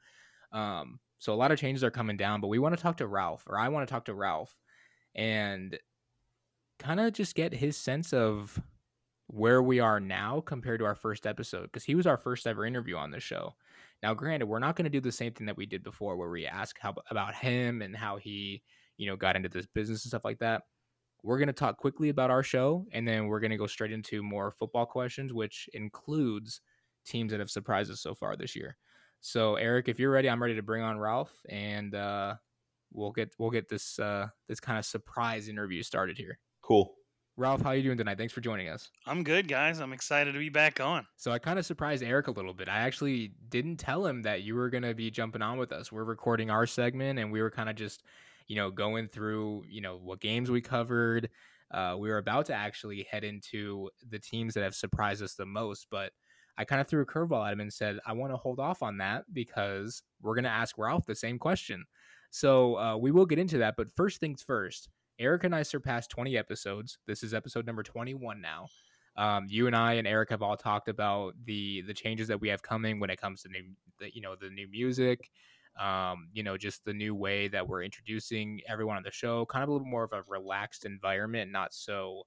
Um, 0.52 1.00
so 1.20 1.34
a 1.34 1.36
lot 1.36 1.52
of 1.52 1.60
changes 1.60 1.84
are 1.84 1.92
coming 1.92 2.18
down, 2.18 2.42
but 2.42 2.48
we 2.48 2.60
want 2.60 2.76
to 2.76 2.82
talk 2.82 2.98
to 2.98 3.08
Ralph, 3.08 3.44
or 3.48 3.58
I 3.58 3.70
want 3.70 3.88
to 3.88 3.92
talk 3.92 4.06
to 4.06 4.14
Ralph, 4.14 4.56
and 5.16 5.78
kind 6.80 7.00
of 7.00 7.14
just 7.14 7.36
get 7.36 7.54
his 7.54 7.76
sense 7.76 8.14
of 8.14 8.60
where 9.28 9.62
we 9.62 9.80
are 9.80 10.00
now 10.00 10.42
compared 10.42 10.80
to 10.80 10.86
our 10.86 10.96
first 10.96 11.28
episode 11.28 11.64
because 11.64 11.84
he 11.84 11.96
was 11.96 12.08
our 12.08 12.18
first 12.18 12.48
ever 12.48 12.66
interview 12.66 12.96
on 12.96 13.12
the 13.12 13.20
show. 13.20 13.56
Now, 14.04 14.14
granted, 14.14 14.46
we're 14.48 14.60
not 14.60 14.76
going 14.76 14.86
to 14.86 14.92
do 14.92 15.02
the 15.02 15.12
same 15.12 15.34
thing 15.34 15.48
that 15.48 15.58
we 15.58 15.66
did 15.66 15.84
before, 15.84 16.16
where 16.16 16.30
we 16.30 16.46
ask 16.46 16.78
how 16.80 16.94
about 17.10 17.36
him 17.36 17.82
and 17.82 17.96
how 17.96 18.18
he, 18.18 18.62
you 18.98 19.08
know, 19.08 19.16
got 19.16 19.36
into 19.36 19.50
this 19.50 19.66
business 19.66 20.06
and 20.06 20.10
stuff 20.10 20.24
like 20.24 20.40
that. 20.40 20.64
We're 21.24 21.38
going 21.38 21.48
to 21.48 21.54
talk 21.54 21.78
quickly 21.78 22.10
about 22.10 22.32
our 22.32 22.44
show, 22.44 22.86
and 22.92 23.08
then 23.08 23.28
we're 23.28 23.40
going 23.40 23.52
to 23.52 23.58
go 23.58 23.68
straight 23.68 23.92
into 23.92 24.24
more 24.24 24.52
football 24.52 24.86
questions, 24.86 25.34
which 25.34 25.70
includes 25.74 26.62
teams 27.06 27.32
that 27.32 27.40
have 27.40 27.50
surprised 27.50 27.92
us 27.92 28.02
so 28.02 28.14
far 28.14 28.36
this 28.36 28.56
year. 28.56 28.78
So, 29.20 29.56
Eric, 29.56 29.90
if 29.90 30.00
you're 30.00 30.12
ready, 30.12 30.30
I'm 30.30 30.42
ready 30.42 30.56
to 30.56 30.62
bring 30.62 30.84
on 30.84 31.00
Ralph, 31.00 31.34
and 31.50 31.96
uh, 31.96 32.36
we'll 32.94 33.12
get 33.12 33.34
we'll 33.38 33.50
get 33.50 33.68
this 33.68 34.00
uh, 34.00 34.28
this 34.48 34.60
kind 34.60 34.78
of 34.78 34.86
surprise 34.86 35.50
interview 35.50 35.84
started 35.84 36.18
here. 36.18 36.40
Cool. 36.62 36.94
Ralph, 37.40 37.62
how 37.62 37.70
are 37.70 37.76
you 37.76 37.84
doing 37.84 37.98
tonight? 37.98 38.18
Thanks 38.18 38.34
for 38.34 38.42
joining 38.42 38.68
us. 38.68 38.90
I'm 39.06 39.24
good, 39.24 39.48
guys. 39.48 39.80
I'm 39.80 39.94
excited 39.94 40.34
to 40.34 40.40
be 40.40 40.50
back 40.50 40.80
on. 40.80 41.06
So 41.18 41.32
I 41.32 41.38
kind 41.38 41.60
of 41.60 41.68
surprised 41.68 42.02
Eric 42.02 42.28
a 42.28 42.32
little 42.32 42.54
bit. 42.54 42.68
I 42.68 42.80
actually 42.80 43.32
didn't 43.50 43.78
tell 43.78 44.08
him 44.08 44.24
that 44.24 44.42
you 44.42 44.56
were 44.56 44.72
going 44.72 44.82
to 44.82 44.96
be 44.96 45.12
jumping 45.12 45.44
on 45.44 45.60
with 45.60 45.72
us. 45.72 45.92
We're 45.92 46.04
recording 46.04 46.50
our 46.50 46.66
segment 46.66 47.20
and 47.20 47.32
we 47.32 47.40
were 47.40 47.52
kind 47.52 47.70
of 47.70 47.76
just, 47.76 48.02
you 48.48 48.56
know, 48.56 48.72
going 48.72 49.08
through, 49.08 49.64
you 49.68 49.82
know, 49.82 50.00
what 50.02 50.20
games 50.20 50.50
we 50.50 50.62
covered. 50.62 51.30
Uh, 51.72 51.96
we 52.00 52.10
were 52.10 52.18
about 52.18 52.46
to 52.46 52.54
actually 52.54 53.06
head 53.12 53.24
into 53.24 53.90
the 54.10 54.20
teams 54.20 54.54
that 54.54 54.64
have 54.64 54.76
surprised 54.76 55.22
us 55.22 55.36
the 55.36 55.46
most, 55.46 55.88
but 55.92 56.12
I 56.58 56.66
kind 56.66 56.82
of 56.82 56.88
threw 56.88 57.02
a 57.02 57.06
curveball 57.06 57.46
at 57.46 57.54
him 57.54 57.60
and 57.60 57.72
said, 57.72 58.00
I 58.06 58.14
want 58.14 58.32
to 58.32 58.38
hold 58.38 58.60
off 58.60 58.82
on 58.82 58.98
that 58.98 59.26
because 59.34 60.02
we're 60.22 60.34
going 60.34 60.46
to 60.46 60.50
ask 60.50 60.78
Ralph 60.78 61.06
the 61.06 61.16
same 61.16 61.38
question. 61.38 61.86
So 62.32 62.78
uh, 62.78 62.98
we 62.98 63.12
will 63.12 63.26
get 63.26 63.40
into 63.40 63.60
that. 63.60 63.76
But 63.78 63.92
first 63.96 64.20
things 64.20 64.42
first, 64.42 64.90
Eric 65.20 65.44
and 65.44 65.54
I 65.54 65.64
surpassed 65.64 66.10
20 66.12 66.38
episodes. 66.38 66.98
This 67.06 67.24
is 67.24 67.34
episode 67.34 67.66
number 67.66 67.84
21 67.84 68.42
now. 68.42 68.68
Um, 69.18 69.48
you 69.50 69.68
and 69.68 69.76
I 69.76 69.94
and 69.94 70.08
Eric 70.08 70.30
have 70.30 70.44
all 70.44 70.56
talked 70.56 70.90
about 70.90 71.34
the 71.46 71.82
the 71.82 71.94
changes 71.94 72.28
that 72.28 72.40
we 72.40 72.50
have 72.50 72.62
coming 72.62 73.00
when 73.00 73.10
it 73.10 73.20
comes 73.20 73.42
to 73.42 73.50
new, 73.50 73.64
the, 74.00 74.14
you 74.14 74.22
know, 74.22 74.36
the 74.40 74.52
new 74.52 74.68
music, 74.68 75.32
um, 75.80 76.30
you 76.34 76.44
know, 76.44 76.58
just 76.58 76.84
the 76.86 76.94
new 76.94 77.14
way 77.16 77.48
that 77.48 77.68
we're 77.68 77.84
introducing 77.84 78.62
everyone 78.68 78.98
on 78.98 79.04
the 79.04 79.12
show, 79.12 79.46
kind 79.46 79.64
of 79.64 79.70
a 79.70 79.72
little 79.72 79.88
more 79.88 80.04
of 80.04 80.14
a 80.14 80.24
relaxed 80.28 80.86
environment, 80.86 81.52
not 81.52 81.74
so, 81.74 82.24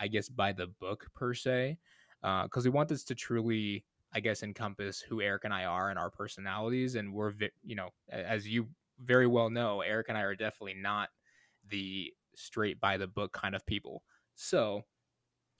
I 0.00 0.08
guess, 0.08 0.28
by 0.28 0.52
the 0.52 0.68
book 0.80 1.06
per 1.14 1.34
se, 1.34 1.78
because 2.20 2.66
uh, 2.66 2.68
we 2.68 2.70
want 2.70 2.88
this 2.88 3.04
to 3.04 3.14
truly, 3.14 3.84
I 4.12 4.20
guess, 4.20 4.42
encompass 4.42 5.00
who 5.00 5.20
Eric 5.20 5.44
and 5.44 5.54
I 5.54 5.64
are 5.64 5.90
and 5.90 5.98
our 5.98 6.10
personalities, 6.10 6.94
and 6.94 7.12
we're, 7.12 7.32
vi- 7.32 7.50
you 7.64 7.76
know, 7.76 7.90
as 8.10 8.46
you 8.46 8.68
very 9.00 9.26
well 9.26 9.50
know, 9.50 9.80
Eric 9.80 10.06
and 10.08 10.18
I 10.18 10.22
are 10.22 10.36
definitely 10.36 10.80
not 10.80 11.08
the 11.68 12.12
straight 12.34 12.80
by 12.80 12.96
the 12.96 13.06
book 13.06 13.32
kind 13.32 13.54
of 13.54 13.66
people. 13.66 14.02
So, 14.34 14.82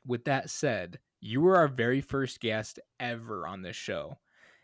with 0.06 0.24
that 0.24 0.50
said, 0.50 0.98
you 1.20 1.40
were 1.40 1.56
our 1.56 1.68
very 1.68 2.00
first 2.00 2.40
guest 2.40 2.80
ever 2.98 3.46
on 3.46 3.62
this 3.62 3.76
show, 3.76 4.18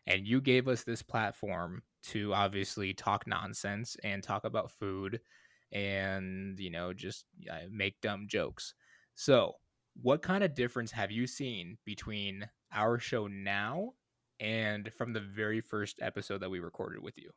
and 0.09 0.27
you 0.29 0.43
gave 0.43 0.69
us 0.69 0.85
this 0.85 1.03
platform 1.03 1.85
to 2.05 2.35
obviously 2.35 2.95
talk 2.95 3.29
nonsense 3.29 3.97
and 4.05 4.25
talk 4.25 4.45
about 4.45 4.73
food 4.73 5.23
and, 5.73 6.59
you 6.61 6.71
know, 6.71 6.95
just 6.95 7.27
make 7.71 8.01
dumb 8.03 8.29
jokes. 8.29 8.75
So, 9.15 9.55
what 9.95 10.23
kind 10.23 10.45
of 10.45 10.55
difference 10.55 10.93
have 10.93 11.13
you 11.13 11.29
seen 11.29 11.79
between 11.85 12.51
our 12.73 12.99
show 13.01 13.29
now 13.29 13.95
and 14.41 14.93
from 14.95 15.13
the 15.13 15.21
very 15.21 15.61
first 15.61 16.01
episode 16.03 16.39
that 16.41 16.51
we 16.51 16.61
recorded 16.61 17.03
with 17.03 17.19
you? 17.19 17.33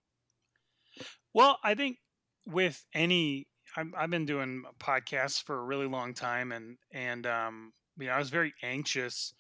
Well, 1.34 1.60
I 1.64 1.76
think 1.76 2.00
with 2.46 2.86
any 2.94 3.48
I've 3.76 4.10
been 4.10 4.26
doing 4.26 4.66
podcasts 4.80 5.42
for 5.42 5.58
a 5.58 5.64
really 5.64 5.88
long 5.88 6.14
time, 6.14 6.52
and 6.52 6.78
and 6.92 7.26
um, 7.26 7.74
you 7.98 8.08
know, 8.08 8.14
I 8.14 8.18
was 8.20 8.30
very 8.30 8.54
anxious 8.62 9.34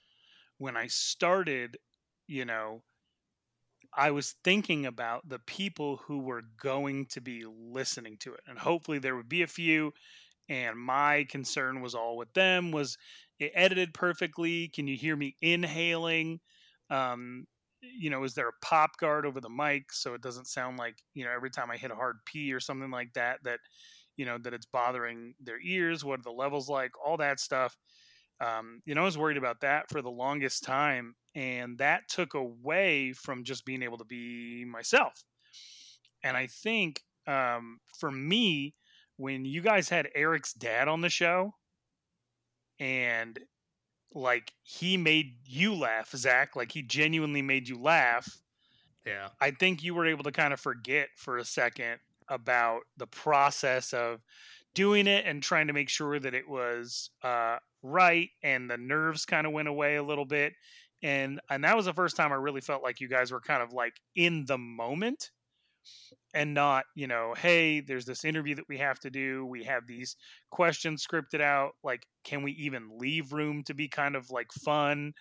when 0.58 0.78
I 0.78 0.88
started. 0.88 1.78
You 2.28 2.46
know, 2.46 2.84
I 3.94 4.12
was 4.12 4.36
thinking 4.44 4.86
about 4.86 5.28
the 5.28 5.40
people 5.40 5.98
who 5.98 6.20
were 6.20 6.44
going 6.62 7.08
to 7.08 7.22
be 7.22 7.44
listening 7.46 8.18
to 8.20 8.34
it, 8.34 8.42
and 8.48 8.58
hopefully 8.58 9.00
there 9.00 9.16
would 9.16 9.30
be 9.30 9.42
a 9.42 9.48
few, 9.48 9.94
and 10.50 10.78
my 10.80 11.26
concern 11.30 11.82
was 11.82 11.96
all 11.96 12.18
with 12.18 12.34
them 12.34 12.72
was 12.72 12.98
it 13.40 13.52
edited 13.56 13.94
perfectly 13.94 14.70
can 14.70 14.88
you 14.88 14.98
hear 14.98 15.16
me 15.16 15.36
inhaling? 15.42 16.40
Um, 16.90 17.46
you 17.82 18.10
know 18.12 18.24
is 18.24 18.34
there 18.36 18.50
a 18.50 18.54
pop 18.66 18.98
guard 18.98 19.26
over 19.26 19.42
the 19.42 19.50
mic 19.50 19.92
so 19.92 20.14
it 20.14 20.22
doesn't 20.22 20.48
sound 20.48 20.78
like 20.78 20.96
you 21.16 21.26
know 21.26 21.32
every 21.32 21.50
time 21.50 21.72
i 21.72 21.78
hit 21.78 21.92
a 21.92 21.96
hard 21.96 22.18
p 22.26 22.54
or 22.54 22.60
something 22.60 22.92
like 22.92 23.12
that 23.14 23.40
that 23.44 23.60
you 24.18 24.26
know 24.26 24.38
that 24.38 24.54
it's 24.54 24.68
bothering 24.68 25.34
their 25.40 25.60
ears 25.62 26.04
what 26.06 26.20
are 26.20 26.24
the 26.24 26.32
levels 26.32 26.70
like? 26.70 26.92
All 27.04 27.18
that 27.18 27.40
stuff. 27.40 27.76
Um, 28.40 28.82
you 28.86 28.96
know 28.96 29.02
i 29.02 29.06
was 29.06 29.18
worried 29.18 29.38
about 29.38 29.62
that 29.62 29.90
for 29.90 30.02
the 30.02 30.12
longest 30.12 30.64
time 30.64 31.16
and 31.36 31.78
that 31.78 32.08
took 32.10 32.34
away 32.34 33.14
from 33.14 33.44
just 33.44 33.66
being 33.66 33.84
able 33.84 33.98
to 33.98 34.06
be 34.06 34.66
myself 34.66 35.24
and 36.24 36.36
i 36.38 36.48
think 36.48 37.04
um, 37.28 37.80
for 38.00 38.12
me 38.12 38.74
when 39.18 39.46
you 39.46 39.62
guys 39.62 39.90
had 39.90 40.10
eric's 40.16 40.54
dad 40.54 40.88
on 40.88 41.02
the 41.02 41.10
show 41.10 41.54
and 42.80 43.40
like 44.14 44.54
he 44.64 44.98
made 44.98 45.36
you 45.46 45.74
laugh 45.74 46.12
zach 46.16 46.56
like 46.56 46.72
he 46.72 46.82
genuinely 46.82 47.42
made 47.42 47.68
you 47.68 47.80
laugh 47.80 48.40
Yeah. 49.06 49.30
I 49.42 49.52
think 49.52 49.84
you 49.84 49.96
were 49.96 50.06
able 50.08 50.24
to 50.26 50.32
kind 50.32 50.54
of 50.54 50.60
forget 50.60 51.10
for 51.16 51.38
a 51.38 51.46
second 51.46 52.00
about 52.30 52.82
the 52.98 53.08
process 53.08 53.94
of 53.94 54.22
doing 54.76 55.08
it 55.08 55.26
and 55.26 55.44
trying 55.44 55.68
to 55.68 55.74
make 55.74 55.90
sure 55.90 56.20
that 56.20 56.34
it 56.34 56.48
was 56.48 57.10
uh, 57.24 57.58
right, 57.84 58.30
and 58.44 58.70
the 58.70 58.78
nerves 58.78 59.26
kind 59.26 59.48
of 59.48 59.54
went 59.54 59.68
away 59.68 59.96
a 59.98 60.04
little 60.04 60.26
bit. 60.26 60.54
And 61.04 61.42
and 61.50 61.64
that 61.64 61.76
was 61.76 61.86
the 61.86 61.94
first 61.94 62.16
time 62.16 62.32
I 62.32 62.36
really 62.36 62.62
felt 62.62 62.84
like 62.84 63.00
you 63.00 63.08
guys 63.08 63.32
were 63.32 63.42
kind 63.42 63.64
of 63.64 63.74
like 63.74 64.00
in 64.16 64.46
the 64.46 64.58
moment 64.58 65.32
and 66.34 66.54
not, 66.54 66.86
you 66.96 67.08
know, 67.08 67.34
hey, 67.38 67.82
there's 67.82 68.06
this 68.06 68.24
interview 68.24 68.56
that 68.56 68.68
we 68.70 68.78
have 68.78 69.00
to 69.00 69.10
do. 69.10 69.46
We 69.46 69.64
have 69.66 69.88
these 69.88 70.16
questions 70.50 71.06
scripted 71.06 71.42
out. 71.42 71.72
Like, 71.84 72.06
can 72.24 72.44
we 72.44 72.54
even 72.54 72.98
leave 72.98 73.34
room 73.34 73.64
to 73.66 73.74
be 73.74 73.88
kind 73.90 74.16
of 74.16 74.30
like 74.30 74.52
fun? 74.64 75.14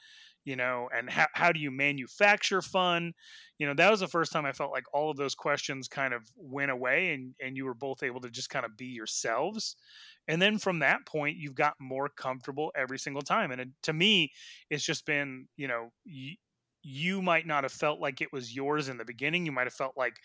You 0.44 0.56
know, 0.56 0.88
and 0.96 1.10
how, 1.10 1.26
how 1.34 1.52
do 1.52 1.60
you 1.60 1.70
manufacture 1.70 2.62
fun? 2.62 3.12
You 3.58 3.66
know, 3.66 3.74
that 3.74 3.90
was 3.90 4.00
the 4.00 4.08
first 4.08 4.32
time 4.32 4.46
I 4.46 4.52
felt 4.52 4.72
like 4.72 4.84
all 4.94 5.10
of 5.10 5.18
those 5.18 5.34
questions 5.34 5.86
kind 5.86 6.14
of 6.14 6.22
went 6.34 6.70
away 6.70 7.12
and, 7.12 7.34
and 7.40 7.56
you 7.56 7.66
were 7.66 7.74
both 7.74 8.02
able 8.02 8.20
to 8.22 8.30
just 8.30 8.48
kind 8.48 8.64
of 8.64 8.74
be 8.76 8.86
yourselves. 8.86 9.76
And 10.28 10.40
then 10.40 10.58
from 10.58 10.78
that 10.78 11.04
point, 11.06 11.36
you've 11.36 11.54
got 11.54 11.74
more 11.80 12.08
comfortable 12.08 12.72
every 12.74 12.98
single 12.98 13.22
time. 13.22 13.50
And 13.50 13.60
it, 13.60 13.68
to 13.82 13.92
me, 13.92 14.32
it's 14.70 14.84
just 14.84 15.04
been, 15.06 15.48
you 15.56 15.68
know, 15.68 15.90
y- 16.06 16.36
you 16.82 17.20
might 17.20 17.46
not 17.46 17.64
have 17.64 17.72
felt 17.72 18.00
like 18.00 18.20
it 18.20 18.32
was 18.32 18.54
yours 18.54 18.88
in 18.88 18.96
the 18.96 19.04
beginning. 19.04 19.44
You 19.44 19.52
might 19.52 19.66
have 19.66 19.74
felt 19.74 19.96
like, 19.96 20.16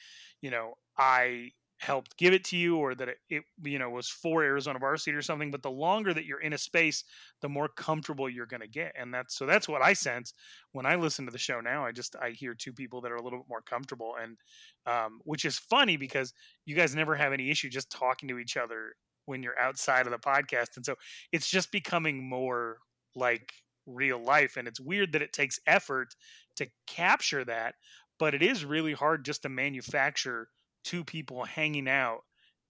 you 0.41 0.49
know, 0.49 0.75
I 0.97 1.51
helped 1.77 2.17
give 2.17 2.33
it 2.33 2.43
to 2.45 2.57
you 2.57 2.77
or 2.77 2.95
that 2.95 3.09
it, 3.09 3.17
it 3.29 3.43
you 3.63 3.77
know 3.77 3.89
was 3.89 4.07
for 4.07 4.43
Arizona 4.43 4.79
varsity 4.79 5.15
or 5.15 5.21
something 5.21 5.51
but 5.51 5.61
the 5.61 5.69
longer 5.69 6.13
that 6.13 6.25
you're 6.25 6.39
in 6.39 6.53
a 6.53 6.57
space 6.57 7.03
the 7.41 7.49
more 7.49 7.67
comfortable 7.67 8.29
you're 8.29 8.45
going 8.45 8.61
to 8.61 8.67
get 8.67 8.93
and 8.97 9.13
that's 9.13 9.37
so 9.37 9.45
that's 9.45 9.67
what 9.67 9.81
I 9.81 9.93
sense 9.93 10.33
when 10.71 10.85
I 10.85 10.95
listen 10.95 11.25
to 11.25 11.31
the 11.31 11.37
show 11.37 11.59
now 11.59 11.85
I 11.85 11.91
just 11.91 12.15
I 12.15 12.29
hear 12.29 12.53
two 12.53 12.71
people 12.71 13.01
that 13.01 13.11
are 13.11 13.17
a 13.17 13.21
little 13.21 13.39
bit 13.39 13.49
more 13.49 13.61
comfortable 13.61 14.15
and 14.21 14.37
um, 14.85 15.19
which 15.25 15.43
is 15.43 15.57
funny 15.57 15.97
because 15.97 16.33
you 16.65 16.75
guys 16.75 16.95
never 16.95 17.15
have 17.15 17.33
any 17.33 17.51
issue 17.51 17.69
just 17.69 17.91
talking 17.91 18.29
to 18.29 18.39
each 18.39 18.55
other 18.55 18.93
when 19.25 19.43
you're 19.43 19.59
outside 19.59 20.05
of 20.05 20.11
the 20.11 20.17
podcast 20.17 20.77
and 20.77 20.85
so 20.85 20.95
it's 21.33 21.49
just 21.49 21.71
becoming 21.71 22.27
more 22.27 22.77
like 23.15 23.51
real 23.85 24.23
life 24.23 24.55
and 24.55 24.67
it's 24.67 24.79
weird 24.79 25.11
that 25.11 25.21
it 25.21 25.33
takes 25.33 25.59
effort 25.67 26.15
to 26.55 26.67
capture 26.87 27.43
that 27.43 27.75
but 28.17 28.33
it 28.33 28.41
is 28.41 28.63
really 28.63 28.93
hard 28.93 29.25
just 29.25 29.41
to 29.41 29.49
manufacture 29.49 30.47
two 30.85 31.03
people 31.03 31.43
hanging 31.45 31.89
out 31.89 32.21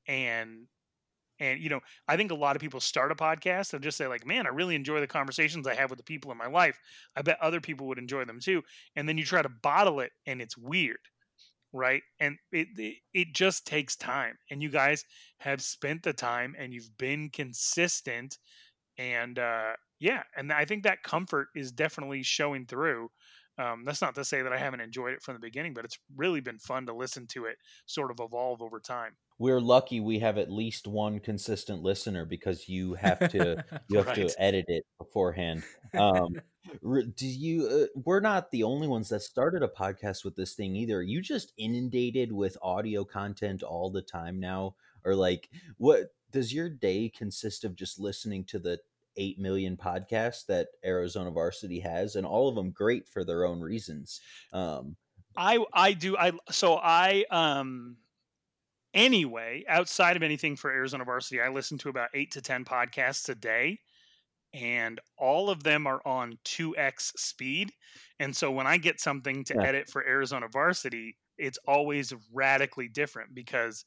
and 0.08 0.68
and 1.40 1.62
you 1.62 1.70
know 1.70 1.82
i 2.08 2.18
think 2.18 2.32
a 2.32 2.36
lot 2.36 2.56
of 2.56 2.62
people 2.62 2.80
start 2.80 3.12
a 3.12 3.16
podcast 3.16 3.74
and 3.74 3.84
just 3.84 3.98
say 3.98 4.08
like 4.08 4.26
man 4.26 4.48
i 4.48 4.50
really 4.50 4.76
enjoy 4.76 5.00
the 5.00 5.08
conversations 5.08 5.68
i 5.68 5.76
have 5.76 5.90
with 5.90 5.98
the 6.00 6.04
people 6.04 6.32
in 6.32 6.38
my 6.38 6.48
life. 6.48 6.80
I 7.16 7.22
bet 7.22 7.40
other 7.42 7.62
people 7.62 7.88
would 7.88 8.00
enjoy 8.00 8.26
them 8.26 8.40
too. 8.40 8.64
And 8.96 9.08
then 9.08 9.18
you 9.18 9.26
try 9.26 9.42
to 9.42 9.50
bottle 9.50 10.00
it 10.00 10.12
and 10.26 10.42
it's 10.42 10.58
weird 10.58 11.00
right? 11.74 12.04
And 12.20 12.38
it 12.52 12.70
it, 12.78 12.96
it 13.14 13.28
just 13.34 13.68
takes 13.68 13.96
time. 13.98 14.38
And 14.50 14.62
you 14.64 14.70
guys 14.70 15.04
have 15.40 15.62
spent 15.62 16.04
the 16.04 16.14
time 16.14 16.56
and 16.58 16.74
you've 16.74 16.98
been 16.98 17.30
consistent 17.30 18.38
and 18.98 19.40
uh 19.40 19.74
yeah 20.00 20.24
and 20.38 20.52
i 20.54 20.66
think 20.66 20.84
that 20.84 21.04
comfort 21.04 21.50
is 21.56 21.72
definitely 21.72 22.24
showing 22.24 22.66
through 22.66 23.10
um, 23.58 23.84
that's 23.86 24.02
not 24.02 24.16
to 24.16 24.26
say 24.26 24.42
that 24.42 24.54
I 24.54 24.58
haven't 24.58 24.82
enjoyed 24.82 25.14
it 25.14 25.22
from 25.22 25.36
the 25.36 25.40
beginning, 25.40 25.74
but 25.74 25.86
it's 25.86 25.98
really 26.16 26.42
been 26.42 26.60
fun 26.60 26.86
to 26.88 26.94
listen 26.94 27.28
to 27.28 27.46
it 27.46 27.58
sort 27.86 28.12
of 28.12 28.20
evolve 28.20 28.62
over 28.62 28.80
time. 28.80 29.14
We're 29.38 29.60
lucky 29.62 30.00
we 30.00 30.20
have 30.20 30.38
at 30.38 30.50
least 30.52 30.88
one 30.88 31.20
consistent 31.20 31.84
listener 31.84 32.26
because 32.26 32.70
you 32.70 32.94
have 32.94 33.28
to 33.32 33.64
you 33.90 33.98
have 33.98 34.08
Right. 34.08 34.16
to 34.16 34.34
edit 34.42 34.66
it 34.68 34.86
beforehand. 34.98 35.64
Um, 35.98 36.42
do 37.16 37.28
you? 37.28 37.68
Uh, 37.68 38.00
we're 38.06 38.22
not 38.22 38.52
the 38.52 38.64
only 38.64 38.88
ones 38.88 39.10
that 39.10 39.22
started 39.22 39.62
a 39.62 39.68
podcast 39.68 40.24
with 40.24 40.36
this 40.36 40.54
thing 40.54 40.76
either. 40.76 41.02
You 41.02 41.22
just 41.22 41.54
inundated 41.58 42.32
with 42.32 42.58
audio 42.62 43.04
content 43.04 43.62
all 43.64 43.90
the 43.90 44.02
time 44.02 44.40
now, 44.40 44.76
or 45.04 45.16
like 45.16 45.50
what? 45.78 46.14
Does 46.32 46.54
your 46.54 46.70
day 46.70 47.10
consist 47.10 47.64
of 47.64 47.76
just 47.76 48.00
listening 48.00 48.44
to 48.46 48.60
the 48.60 48.80
eight 49.18 49.40
million 49.40 49.78
podcasts 49.78 50.46
that 50.48 50.70
Arizona 50.84 51.32
Varsity 51.32 51.80
has, 51.82 52.16
and 52.16 52.26
all 52.26 52.48
of 52.50 52.56
them 52.56 52.72
great 52.72 53.08
for 53.08 53.24
their 53.24 53.46
own 53.46 53.62
reasons? 53.62 54.22
Um, 54.52 54.98
I 55.36 55.64
I 55.74 55.94
do 55.94 56.18
I 56.18 56.32
so 56.50 56.76
I 56.76 57.26
um 57.30 57.98
anyway 58.94 59.66
outside 59.68 60.18
of 60.18 60.24
anything 60.24 60.56
for 60.56 60.72
Arizona 60.72 61.06
Varsity, 61.06 61.42
I 61.42 61.50
listen 61.50 61.78
to 61.80 61.90
about 61.90 62.12
eight 62.14 62.32
to 62.34 62.42
ten 62.42 62.66
podcasts 62.66 63.30
a 63.30 63.36
day, 63.36 63.80
and 64.54 65.02
all 65.18 65.50
of 65.50 65.64
them 65.64 65.88
are 65.88 66.02
on 66.06 66.40
two 66.46 66.78
x 66.78 67.14
speed. 67.18 67.74
And 68.20 68.36
so 68.36 68.52
when 68.52 68.68
I 68.68 68.78
get 68.78 69.02
something 69.02 69.44
to 69.46 69.56
Yeah. 69.56 69.66
edit 69.66 69.90
for 69.90 70.06
Arizona 70.08 70.48
Varsity, 70.52 71.18
it's 71.38 71.60
always 71.68 72.14
radically 72.34 72.90
different 72.90 73.36
because 73.36 73.86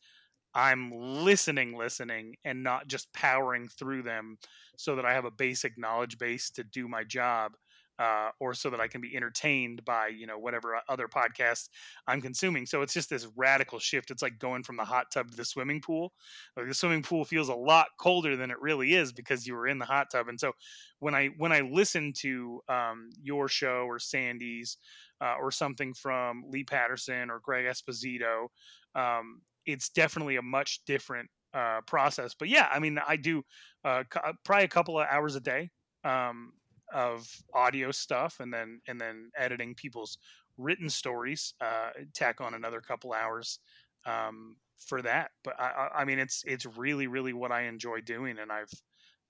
I'm 0.59 0.90
listening, 0.90 1.79
listening, 1.79 2.35
and 2.44 2.64
not 2.64 2.88
just 2.88 3.12
powering 3.12 3.68
through 3.68 4.03
them 4.03 4.38
so 4.77 4.97
that 4.97 5.07
I 5.07 5.14
have 5.14 5.25
a 5.25 5.31
basic 5.31 5.79
knowledge 5.79 6.18
base 6.18 6.51
to 6.51 6.64
do 6.64 6.88
my 6.88 7.05
job. 7.05 7.53
Uh, 8.01 8.31
or 8.38 8.55
so 8.55 8.71
that 8.71 8.79
I 8.79 8.87
can 8.87 9.01
be 9.01 9.16
entertained 9.16 9.85
by 9.85 10.07
you 10.07 10.25
know 10.25 10.38
whatever 10.38 10.81
other 10.88 11.09
podcasts 11.09 11.68
I'm 12.07 12.21
consuming. 12.21 12.64
So 12.64 12.83
it's 12.83 12.94
just 12.94 13.11
this 13.11 13.27
radical 13.35 13.81
shift. 13.81 14.12
It's 14.12 14.23
like 14.23 14.38
going 14.38 14.62
from 14.62 14.77
the 14.77 14.85
hot 14.85 15.07
tub 15.12 15.33
to 15.33 15.37
the 15.37 15.44
swimming 15.44 15.81
pool. 15.81 16.12
Like 16.57 16.68
the 16.68 16.75
swimming 16.75 17.03
pool 17.03 17.25
feels 17.25 17.49
a 17.49 17.57
lot 17.57 17.88
colder 17.99 18.37
than 18.37 18.53
it 18.53 18.61
really 18.61 18.94
is 18.94 19.12
because 19.12 19.49
you 19.49 19.55
were 19.55 19.66
in 19.66 19.81
the 19.81 19.85
hot 19.85 20.12
tub. 20.12 20.29
And 20.29 20.38
so 20.38 20.53
when 21.01 21.16
I 21.16 21.31
when 21.38 21.51
I 21.51 21.62
listen 21.62 22.12
to 22.18 22.61
um, 22.68 23.11
your 23.21 23.49
show 23.49 23.85
or 23.88 23.99
Sandy's 23.99 24.77
uh, 25.21 25.35
or 25.40 25.51
something 25.51 25.92
from 25.92 26.44
Lee 26.49 26.62
Patterson 26.62 27.31
or 27.31 27.40
Greg 27.40 27.64
Esposito, 27.64 28.47
um, 28.94 29.40
it's 29.68 29.90
definitely 29.90 30.37
a 30.37 30.42
much 30.42 30.85
different 30.87 31.31
uh, 31.54 31.81
process. 31.83 32.35
But 32.35 32.48
yeah, 32.48 32.68
I 32.72 32.78
mean, 32.78 32.98
I 33.07 33.16
do 33.16 33.44
uh, 33.85 34.04
cou- 34.11 34.33
probably 34.44 34.64
a 34.64 34.68
couple 34.68 34.98
of 34.98 35.07
hours 35.09 35.37
a 35.37 35.40
day 35.40 35.70
um, 36.04 36.52
of 36.92 37.28
audio 37.54 37.90
stuff, 37.92 38.40
and 38.40 38.52
then 38.52 38.81
and 38.88 39.00
then 39.00 39.31
editing 39.37 39.74
people's 39.74 40.18
written 40.57 40.90
stories. 40.90 41.54
Uh, 41.61 41.90
tack 42.14 42.40
on 42.40 42.54
another 42.54 42.81
couple 42.81 43.12
hours 43.12 43.61
um, 44.07 44.57
for 44.78 45.02
that. 45.02 45.31
But 45.44 45.59
I, 45.61 45.70
I, 45.70 46.00
I 46.00 46.04
mean, 46.04 46.18
it's 46.18 46.42
it's 46.46 46.66
really 46.66 47.07
really 47.07 47.33
what 47.33 47.52
I 47.52 47.62
enjoy 47.62 48.00
doing, 48.00 48.38
and 48.38 48.50
I've 48.52 48.72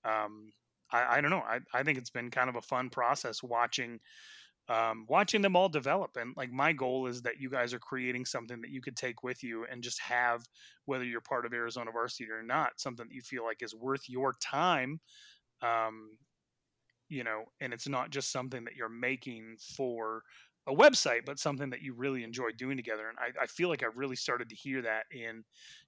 um, 0.03 0.51
I, 0.91 1.17
I 1.17 1.21
don't 1.21 1.31
know. 1.31 1.39
I, 1.45 1.59
I 1.73 1.83
think 1.83 1.97
it's 1.97 2.09
been 2.09 2.31
kind 2.31 2.49
of 2.49 2.55
a 2.55 2.61
fun 2.61 2.89
process 2.89 3.43
watching 3.43 3.99
um, 4.69 5.05
watching 5.09 5.41
them 5.41 5.55
all 5.55 5.67
develop. 5.67 6.15
And 6.15 6.35
like 6.37 6.51
my 6.51 6.73
goal 6.73 7.07
is 7.07 7.23
that 7.23 7.39
you 7.39 7.49
guys 7.49 7.73
are 7.73 7.79
creating 7.79 8.25
something 8.25 8.61
that 8.61 8.69
you 8.69 8.81
could 8.81 8.95
take 8.95 9.23
with 9.23 9.43
you 9.43 9.65
and 9.69 9.83
just 9.83 9.99
have, 9.99 10.45
whether 10.85 11.03
you're 11.03 11.21
part 11.21 11.45
of 11.45 11.53
Arizona 11.53 11.91
varsity 11.91 12.29
or 12.29 12.43
not, 12.43 12.79
something 12.79 13.07
that 13.07 13.15
you 13.15 13.21
feel 13.21 13.43
like 13.43 13.63
is 13.63 13.75
worth 13.75 14.07
your 14.07 14.33
time. 14.39 14.99
Um, 15.61 16.17
you 17.09 17.23
know, 17.23 17.45
and 17.59 17.73
it's 17.73 17.87
not 17.87 18.11
just 18.11 18.31
something 18.31 18.63
that 18.65 18.75
you're 18.75 18.87
making 18.87 19.57
for 19.75 20.21
a 20.67 20.75
website, 20.75 21.25
but 21.25 21.39
something 21.39 21.71
that 21.71 21.81
you 21.81 21.95
really 21.95 22.23
enjoy 22.23 22.51
doing 22.55 22.77
together. 22.77 23.09
And 23.09 23.17
I, 23.17 23.43
I 23.43 23.47
feel 23.47 23.69
like 23.69 23.81
I've 23.81 23.97
really 23.97 24.15
started 24.15 24.49
to 24.49 24.55
hear 24.55 24.83
that 24.83 25.05
in, 25.11 25.43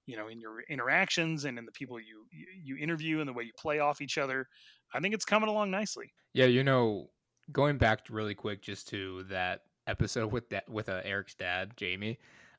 you 0.06 0.16
know, 0.16 0.26
in 0.26 0.40
your 0.40 0.62
interactions 0.68 1.44
and 1.44 1.56
in 1.56 1.64
the 1.64 1.72
people 1.72 2.00
you, 2.00 2.26
you 2.32 2.76
interview 2.76 3.20
and 3.20 3.28
the 3.28 3.32
way 3.32 3.44
you 3.44 3.52
play 3.56 3.78
off 3.78 4.00
each 4.00 4.18
other. 4.18 4.48
I 4.92 4.98
think 4.98 5.14
it's 5.14 5.24
coming 5.24 5.48
along 5.48 5.70
nicely. 5.70 6.12
Yeah, 6.34 6.46
you 6.46 6.64
know, 6.64 7.10
going 7.50 7.78
back 7.78 8.00
really 8.08 8.34
quick 8.34 8.62
just 8.62 8.88
to 8.88 9.24
that 9.24 9.62
episode 9.86 10.32
with 10.32 10.48
that 10.50 10.68
with 10.68 10.88
uh, 10.88 11.00
Eric's 11.04 11.34
dad, 11.34 11.72
Jamie. 11.76 12.18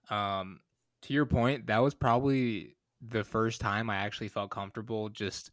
Um, 0.10 0.60
to 1.04 1.14
your 1.14 1.26
point, 1.26 1.68
that 1.68 1.80
was 1.80 1.94
probably 1.94 2.76
the 3.02 3.24
first 3.24 3.62
time 3.62 3.90
I 3.90 3.98
actually 3.98 4.30
felt 4.30 4.52
comfortable 4.52 5.10
just 5.10 5.52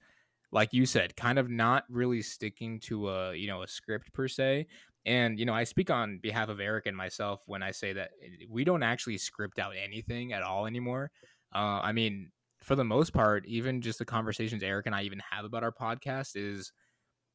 like 0.52 0.72
you 0.72 0.84
said, 0.86 1.16
kind 1.16 1.38
of 1.38 1.48
not 1.48 1.84
really 1.88 2.22
sticking 2.22 2.80
to 2.80 3.08
a, 3.08 3.34
you 3.34 3.46
know, 3.46 3.62
a 3.62 3.68
script 3.68 4.12
per 4.12 4.26
se. 4.26 4.66
And, 5.06 5.38
you 5.38 5.46
know, 5.46 5.54
I 5.54 5.64
speak 5.64 5.90
on 5.90 6.18
behalf 6.18 6.48
of 6.48 6.60
Eric 6.60 6.86
and 6.86 6.96
myself 6.96 7.42
when 7.46 7.62
I 7.62 7.70
say 7.70 7.92
that 7.92 8.10
eh, 8.22 8.46
we 8.48 8.64
don't 8.64 8.82
actually 8.82 9.18
script 9.18 9.58
out 9.58 9.74
anything 9.80 10.32
at 10.32 10.42
all 10.42 10.66
anymore. 10.66 11.10
Uh, 11.54 11.80
I 11.82 11.92
mean, 11.92 12.30
for 12.58 12.74
the 12.74 12.84
most 12.84 13.12
part, 13.12 13.46
even 13.46 13.80
just 13.80 13.98
the 13.98 14.04
conversations 14.04 14.62
Eric 14.62 14.86
and 14.86 14.94
I 14.94 15.02
even 15.02 15.22
have 15.30 15.44
about 15.44 15.62
our 15.62 15.72
podcast 15.72 16.32
is, 16.34 16.72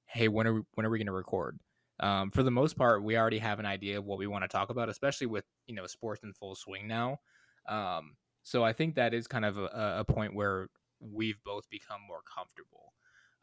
hey, 0.06 0.28
when 0.28 0.46
are 0.46 0.54
we, 0.56 0.62
when 0.74 0.86
are 0.86 0.90
we 0.90 1.00
going 1.00 1.08
to 1.08 1.14
record? 1.14 1.58
Um, 2.00 2.32
for 2.32 2.44
the 2.44 2.52
most 2.52 2.78
part, 2.78 3.04
we 3.04 3.18
already 3.18 3.40
have 3.40 3.60
an 3.60 3.66
idea 3.66 3.98
of 3.98 4.06
what 4.06 4.18
we 4.18 4.28
want 4.28 4.44
to 4.44 4.48
talk 4.48 4.70
about, 4.70 4.90
especially 4.90 5.28
with 5.28 5.46
you 5.68 5.76
know 5.76 5.88
sports 5.88 6.24
in 6.24 6.34
full 6.34 6.56
swing 6.56 6.88
now. 6.88 7.20
Um, 7.68 8.16
so 8.44 8.64
I 8.64 8.74
think 8.74 8.96
that 8.96 9.14
is 9.14 9.28
kind 9.28 9.46
of 9.46 9.58
a, 9.58 9.98
a 10.00 10.06
point 10.06 10.36
where 10.36 10.68
we've 11.00 11.42
both 11.44 11.70
become 11.70 12.02
more 12.08 12.22
comfortable. 12.24 12.94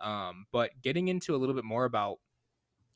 Um, 0.00 0.46
but 0.52 0.70
getting 0.82 1.08
into 1.08 1.34
a 1.34 1.38
little 1.38 1.54
bit 1.54 1.64
more 1.64 1.84
about 1.84 2.18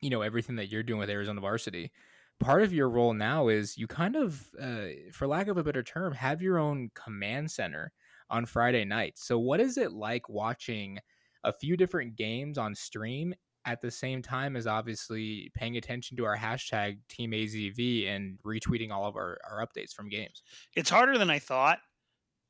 you 0.01 0.11
know 0.11 0.23
everything 0.23 0.57
that 0.57 0.69
you're 0.69 0.83
doing 0.83 1.01
with 1.01 1.11
Arizona 1.11 1.41
Varsity, 1.41 1.91
part 2.39 2.63
of 2.63 2.73
your 2.73 2.89
role 2.89 3.15
now 3.15 3.49
is 3.49 3.77
you 3.77 3.87
kind 3.87 4.17
of, 4.17 4.49
uh, 4.61 4.89
for 5.13 5.27
lack 5.27 5.49
of 5.49 5.57
a 5.57 5.65
better 5.65 5.83
term, 5.83 6.13
have 6.13 6.43
your 6.43 6.59
own 6.59 6.91
command 6.95 7.51
center 7.51 7.93
on 8.31 8.47
Friday 8.47 8.85
nights. 8.85 9.27
So 9.27 9.39
what 9.39 9.61
is 9.61 9.79
it 9.79 9.93
like 9.93 10.29
watching 10.29 10.99
a 11.45 11.53
few 11.53 11.77
different 11.77 12.17
games 12.17 12.59
on 12.59 12.75
stream 12.75 13.35
at 13.67 13.83
the 13.83 13.91
same 13.91 14.23
time 14.23 14.57
as 14.57 14.67
obviously 14.67 15.51
paying 15.55 15.77
attention 15.77 16.17
to 16.17 16.25
our 16.25 16.37
hashtag 16.37 16.99
Team 17.09 17.33
AZV 17.33 18.09
and 18.09 18.39
retweeting 18.47 18.93
all 18.93 19.07
of 19.07 19.17
our, 19.17 19.39
our 19.51 19.67
updates 19.67 19.93
from 19.93 20.09
games. 20.09 20.43
It's 20.77 20.89
harder 20.89 21.19
than 21.19 21.29
I 21.29 21.41
thought. 21.41 21.81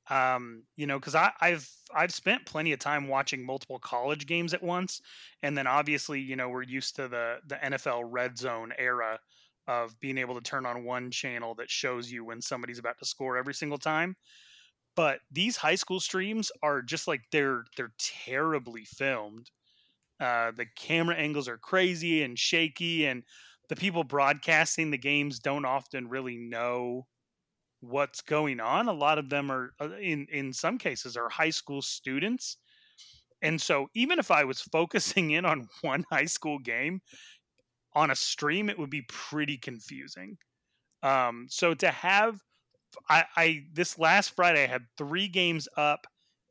Um, 0.09 0.63
you 0.77 0.87
know, 0.87 1.01
because 1.01 1.17
I've 1.17 1.69
I've 1.93 2.13
spent 2.13 2.47
plenty 2.47 2.73
of 2.73 2.79
time 2.79 3.09
watching 3.09 3.45
multiple 3.45 3.81
college 3.81 4.27
games 4.27 4.55
at 4.55 4.63
once, 4.63 5.01
and 5.43 5.59
then 5.59 5.67
obviously, 5.67 6.21
you 6.21 6.37
know, 6.37 6.49
we're 6.49 6.63
used 6.63 6.95
to 6.97 7.09
the 7.09 7.39
the 7.45 7.57
NFL 7.57 8.03
red 8.05 8.39
zone 8.39 8.73
era 8.79 9.19
of 9.67 9.99
being 9.99 10.19
able 10.19 10.37
to 10.37 10.41
turn 10.41 10.65
on 10.65 10.85
one 10.85 11.11
channel 11.11 11.57
that 11.57 11.71
shows 11.71 12.13
you 12.13 12.25
when 12.25 12.41
somebody's 12.41 12.79
about 12.79 12.99
to 13.01 13.05
score 13.05 13.37
every 13.37 13.55
single 13.55 13.79
time. 13.79 14.15
But 14.95 15.19
these 15.31 15.57
high 15.57 15.75
school 15.75 15.99
streams 15.99 16.53
are 16.63 16.83
just 16.83 17.09
like 17.09 17.23
they're 17.33 17.65
they're 17.77 17.93
terribly 17.99 18.85
filmed 18.85 19.51
uh, 20.21 20.53
the 20.53 20.67
camera 20.77 21.15
angles 21.17 21.49
are 21.49 21.59
crazy 21.59 22.23
and 22.23 22.39
shaky, 22.39 23.07
and 23.07 23.25
the 23.69 23.77
people 23.77 24.05
broadcasting 24.05 24.91
the 24.91 24.99
games 24.99 25.39
don't 25.39 25.65
often 25.65 26.09
really 26.09 26.37
know 26.37 27.07
what's 27.81 28.23
going 28.23 28.61
on. 28.61 28.89
A 28.89 28.93
lot 28.93 29.19
of 29.19 29.29
them 29.31 29.51
are, 29.51 29.73
uh, 29.81 29.97
in 29.97 30.27
in 30.31 30.53
some 30.53 30.79
cases, 30.79 31.17
are 31.17 31.29
high 31.29 31.51
school 31.51 31.83
students, 31.83 32.57
and 33.43 33.61
so 33.61 33.89
even 33.95 34.19
if 34.19 34.31
I 34.31 34.45
was 34.45 34.61
focusing 34.63 35.33
in 35.33 35.45
on 35.45 35.69
one 35.83 36.05
high 36.11 36.27
school 36.27 36.59
game 36.59 37.01
on 37.95 38.11
a 38.11 38.17
stream, 38.17 38.69
it 38.69 38.79
would 38.79 38.91
be 38.91 39.03
pretty 39.09 39.59
confusing. 39.59 40.37
Um, 41.03 41.47
so 41.51 41.75
to 41.75 41.91
have, 41.91 42.41
I, 43.09 43.25
I 43.37 43.63
this 43.73 43.99
last 43.99 44.35
Friday 44.37 44.65
I 44.65 44.69
had 44.69 44.87
three 44.99 45.29
games 45.29 45.69
up, 45.77 46.07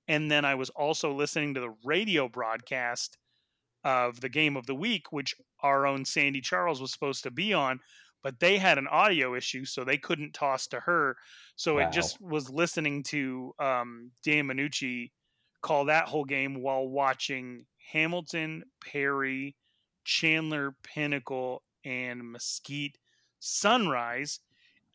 and 0.07 0.29
then 0.31 0.45
I 0.45 0.55
was 0.55 0.69
also 0.71 1.13
listening 1.13 1.53
to 1.55 1.61
the 1.61 1.75
radio 1.83 2.29
broadcast 2.29 3.17
of 3.85 4.19
the 4.19 4.29
game 4.29 4.57
of 4.57 4.65
the 4.65 4.75
week, 4.75 5.13
which 5.13 5.35
our 5.61 5.85
own 5.85 6.03
Sandy 6.03 6.41
Charles 6.41 6.81
was 6.81 6.91
supposed 6.91 7.23
to 7.23 7.31
be 7.31 7.53
on, 7.53 7.79
but 8.23 8.39
they 8.39 8.57
had 8.57 8.79
an 8.79 8.87
audio 8.87 9.35
issue, 9.35 9.63
so 9.63 9.83
they 9.83 9.97
couldn't 9.97 10.33
toss 10.33 10.65
to 10.67 10.79
her. 10.81 11.15
So 11.55 11.75
wow. 11.75 11.81
it 11.87 11.93
just 11.93 12.19
was 12.19 12.49
listening 12.49 13.03
to 13.03 13.53
um, 13.59 14.11
Dan 14.23 14.47
Manucci 14.47 15.11
call 15.61 15.85
that 15.85 16.07
whole 16.07 16.25
game 16.25 16.61
while 16.61 16.87
watching 16.87 17.65
Hamilton, 17.91 18.63
Perry, 18.83 19.55
Chandler, 20.03 20.75
Pinnacle, 20.83 21.61
and 21.85 22.31
Mesquite 22.31 22.97
Sunrise. 23.39 24.39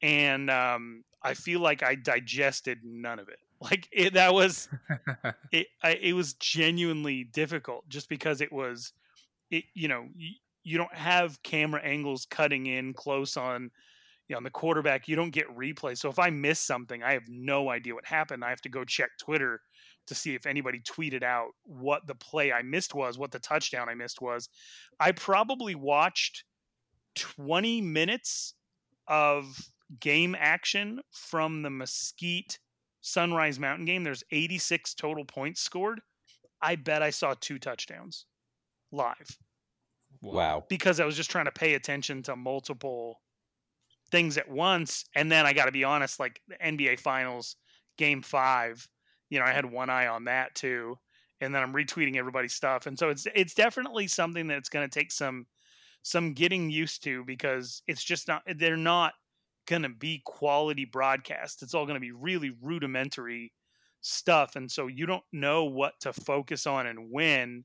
And 0.03 0.51
um, 0.51 1.05
I 1.22 1.34
feel 1.34 1.61
like 1.61 1.84
I 1.84 1.95
digested 1.95 2.80
none 2.82 3.20
of 3.20 3.28
it. 3.28 3.38
Like 3.61 3.88
it, 3.92 4.14
that 4.14 4.32
was 4.32 4.68
it. 5.52 5.66
I, 5.82 5.90
it 6.00 6.14
was 6.14 6.32
genuinely 6.34 7.24
difficult 7.24 7.88
just 7.88 8.08
because 8.08 8.40
it 8.40 8.50
was, 8.50 8.92
it. 9.50 9.64
You 9.74 9.88
know, 9.88 10.06
you, 10.16 10.30
you 10.62 10.78
don't 10.78 10.94
have 10.94 11.42
camera 11.42 11.82
angles 11.82 12.26
cutting 12.30 12.66
in 12.66 12.94
close 12.94 13.36
on, 13.36 13.70
you 14.28 14.34
know, 14.34 14.38
on 14.38 14.44
the 14.44 14.50
quarterback. 14.50 15.08
You 15.08 15.16
don't 15.16 15.30
get 15.30 15.46
replay. 15.54 15.96
So 15.96 16.08
if 16.08 16.18
I 16.18 16.30
miss 16.30 16.58
something, 16.58 17.02
I 17.02 17.12
have 17.12 17.28
no 17.28 17.68
idea 17.68 17.94
what 17.94 18.06
happened. 18.06 18.44
I 18.44 18.48
have 18.48 18.62
to 18.62 18.68
go 18.70 18.84
check 18.84 19.11
Twitter 19.18 19.61
to 20.06 20.14
see 20.14 20.34
if 20.34 20.46
anybody 20.46 20.80
tweeted 20.80 21.22
out 21.22 21.50
what 21.64 22.06
the 22.06 22.14
play 22.14 22.52
I 22.52 22.62
missed 22.62 22.94
was, 22.94 23.18
what 23.18 23.30
the 23.30 23.38
touchdown 23.38 23.88
I 23.88 23.94
missed 23.94 24.20
was. 24.20 24.48
I 24.98 25.12
probably 25.12 25.74
watched 25.74 26.44
20 27.14 27.80
minutes 27.80 28.54
of 29.06 29.56
game 30.00 30.36
action 30.38 31.00
from 31.11 31.62
the 31.62 31.70
Mesquite 31.70 32.58
Sunrise 33.01 33.59
Mountain 33.59 33.86
game, 33.86 34.05
there's 34.05 34.24
86 34.30 34.94
total 34.94 35.24
points 35.24 35.61
scored. 35.61 36.01
I 36.62 36.76
bet 36.76 37.03
I 37.03 37.11
saw 37.11 37.34
two 37.40 37.59
touchdowns 37.59 38.26
live. 38.92 39.38
Wow. 40.20 40.64
Because 40.68 41.01
I 41.01 41.05
was 41.05 41.16
just 41.16 41.30
trying 41.30 41.46
to 41.46 41.53
pay 41.53 41.74
attention 41.74 42.22
to 42.24 42.36
multiple 42.36 43.20
things 44.11 44.36
at 44.36 44.48
once. 44.48 45.05
And 45.14 45.30
then 45.30 45.46
I 45.46 45.53
got 45.53 45.66
to 45.66 45.72
be 45.72 45.84
honest, 45.84 46.20
like 46.20 46.40
the 46.48 46.57
NBA 46.57 47.01
Finals 47.01 47.57
game 47.96 48.22
five, 48.22 48.86
you 49.30 49.38
know, 49.38 49.44
I 49.44 49.53
had 49.53 49.64
one 49.64 49.90
eye 49.90 50.09
on 50.09 50.24
that 50.24 50.55
too. 50.55 50.96
And 51.40 51.55
then 51.55 51.62
I'm 51.62 51.72
retweeting 51.72 52.16
everybody's 52.16 52.53
stuff. 52.53 52.86
And 52.86 52.98
so 52.98 53.09
it's 53.09 53.26
it's 53.34 53.55
definitely 53.55 54.09
something 54.09 54.46
that's 54.46 54.68
going 54.68 54.86
to 54.86 54.98
take 54.98 55.11
some 55.11 55.46
some 56.03 56.34
getting 56.34 56.70
used 56.70 57.03
to 57.05 57.24
because 57.24 57.82
it's 57.86 58.05
just 58.05 58.28
not 58.28 58.42
they're 58.57 58.76
not 58.76 59.14
going 59.70 59.82
to 59.82 59.88
be 59.88 60.20
quality 60.26 60.84
broadcast. 60.84 61.62
It's 61.62 61.72
all 61.72 61.86
going 61.86 61.94
to 61.94 62.00
be 62.00 62.10
really 62.10 62.50
rudimentary 62.60 63.52
stuff, 64.00 64.56
and 64.56 64.70
so 64.70 64.88
you 64.88 65.06
don't 65.06 65.22
know 65.32 65.64
what 65.64 65.94
to 66.00 66.12
focus 66.12 66.66
on 66.66 66.86
and 66.88 67.10
when. 67.10 67.64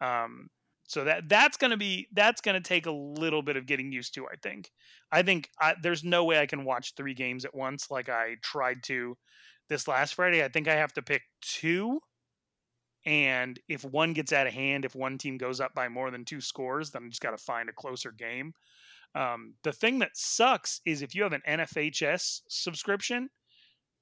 Um, 0.00 0.48
so 0.88 1.04
that 1.04 1.28
that's 1.28 1.56
going 1.56 1.70
to 1.70 1.76
be 1.76 2.08
that's 2.12 2.40
going 2.40 2.60
to 2.60 2.68
take 2.68 2.86
a 2.86 2.90
little 2.90 3.42
bit 3.42 3.56
of 3.56 3.66
getting 3.66 3.92
used 3.92 4.14
to. 4.14 4.26
I 4.26 4.34
think. 4.42 4.70
I 5.12 5.22
think 5.22 5.48
I, 5.60 5.74
there's 5.82 6.04
no 6.04 6.24
way 6.24 6.40
I 6.40 6.46
can 6.46 6.64
watch 6.64 6.94
three 6.96 7.14
games 7.14 7.44
at 7.44 7.54
once 7.54 7.90
like 7.90 8.08
I 8.08 8.36
tried 8.42 8.82
to 8.84 9.16
this 9.68 9.88
last 9.88 10.14
Friday. 10.14 10.44
I 10.44 10.48
think 10.48 10.68
I 10.68 10.74
have 10.74 10.92
to 10.94 11.02
pick 11.02 11.22
two. 11.40 12.00
And 13.04 13.58
if 13.68 13.84
one 13.84 14.14
gets 14.14 14.32
out 14.32 14.48
of 14.48 14.52
hand, 14.52 14.84
if 14.84 14.96
one 14.96 15.16
team 15.16 15.38
goes 15.38 15.60
up 15.60 15.72
by 15.74 15.88
more 15.88 16.10
than 16.10 16.24
two 16.24 16.40
scores, 16.40 16.90
then 16.90 17.04
I 17.04 17.08
just 17.08 17.22
got 17.22 17.30
to 17.30 17.38
find 17.38 17.68
a 17.68 17.72
closer 17.72 18.10
game. 18.10 18.52
Um, 19.16 19.54
the 19.62 19.72
thing 19.72 19.98
that 20.00 20.10
sucks 20.14 20.80
is 20.84 21.00
if 21.00 21.14
you 21.14 21.22
have 21.22 21.32
an 21.32 21.42
NFHS 21.48 22.42
subscription, 22.48 23.30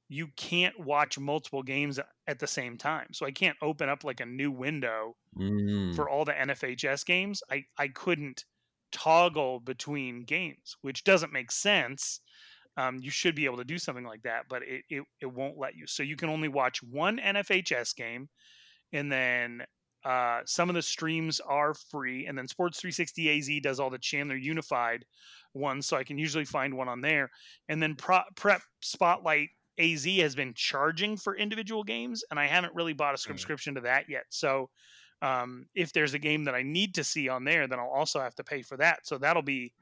you 0.08 0.28
can't 0.36 0.78
watch 0.78 1.18
multiple 1.18 1.62
games 1.62 2.00
at 2.26 2.38
the 2.40 2.46
same 2.46 2.76
time. 2.76 3.06
So 3.12 3.24
I 3.24 3.30
can't 3.30 3.56
open 3.62 3.88
up 3.88 4.04
like 4.04 4.20
a 4.20 4.26
new 4.26 4.50
window 4.50 5.16
mm. 5.38 5.94
for 5.94 6.08
all 6.08 6.24
the 6.24 6.32
NFHS 6.32 7.06
games. 7.06 7.42
I, 7.50 7.64
I 7.78 7.88
couldn't 7.88 8.44
toggle 8.92 9.60
between 9.60 10.24
games, 10.24 10.76
which 10.82 11.04
doesn't 11.04 11.32
make 11.32 11.52
sense. 11.52 12.20
Um, 12.76 12.98
you 13.00 13.10
should 13.10 13.36
be 13.36 13.44
able 13.44 13.58
to 13.58 13.64
do 13.64 13.78
something 13.78 14.04
like 14.04 14.22
that, 14.22 14.46
but 14.48 14.62
it, 14.62 14.82
it, 14.90 15.04
it 15.20 15.32
won't 15.32 15.58
let 15.58 15.76
you. 15.76 15.86
So 15.86 16.02
you 16.02 16.16
can 16.16 16.28
only 16.28 16.48
watch 16.48 16.82
one 16.82 17.18
NFHS 17.18 17.94
game 17.94 18.28
and 18.92 19.10
then 19.10 19.62
uh, 20.04 20.40
some 20.44 20.68
of 20.68 20.74
the 20.74 20.82
streams 20.82 21.40
are 21.40 21.74
free, 21.74 22.26
and 22.26 22.36
then 22.36 22.46
Sports 22.46 22.80
360 22.80 23.38
AZ 23.38 23.62
does 23.62 23.80
all 23.80 23.90
the 23.90 23.98
Chandler 23.98 24.36
Unified 24.36 25.04
ones, 25.54 25.86
so 25.86 25.96
I 25.96 26.04
can 26.04 26.18
usually 26.18 26.44
find 26.44 26.74
one 26.74 26.88
on 26.88 27.00
there. 27.00 27.30
And 27.68 27.82
then 27.82 27.94
Pro- 27.94 28.22
Prep 28.34 28.60
Spotlight 28.80 29.48
AZ 29.78 30.04
has 30.04 30.34
been 30.34 30.52
charging 30.54 31.16
for 31.16 31.36
individual 31.36 31.84
games, 31.84 32.22
and 32.30 32.38
I 32.38 32.46
haven't 32.46 32.74
really 32.74 32.92
bought 32.92 33.14
a 33.14 33.18
mm. 33.18 33.26
subscription 33.26 33.74
to 33.76 33.80
that 33.82 34.08
yet. 34.08 34.24
So 34.28 34.68
um, 35.22 35.66
if 35.74 35.92
there's 35.92 36.12
a 36.12 36.18
game 36.18 36.44
that 36.44 36.54
I 36.54 36.62
need 36.62 36.94
to 36.96 37.04
see 37.04 37.28
on 37.28 37.44
there, 37.44 37.66
then 37.66 37.78
I'll 37.78 37.88
also 37.88 38.20
have 38.20 38.34
to 38.36 38.44
pay 38.44 38.60
for 38.60 38.76
that. 38.76 39.06
So 39.06 39.16
that'll 39.16 39.42
be, 39.42 39.72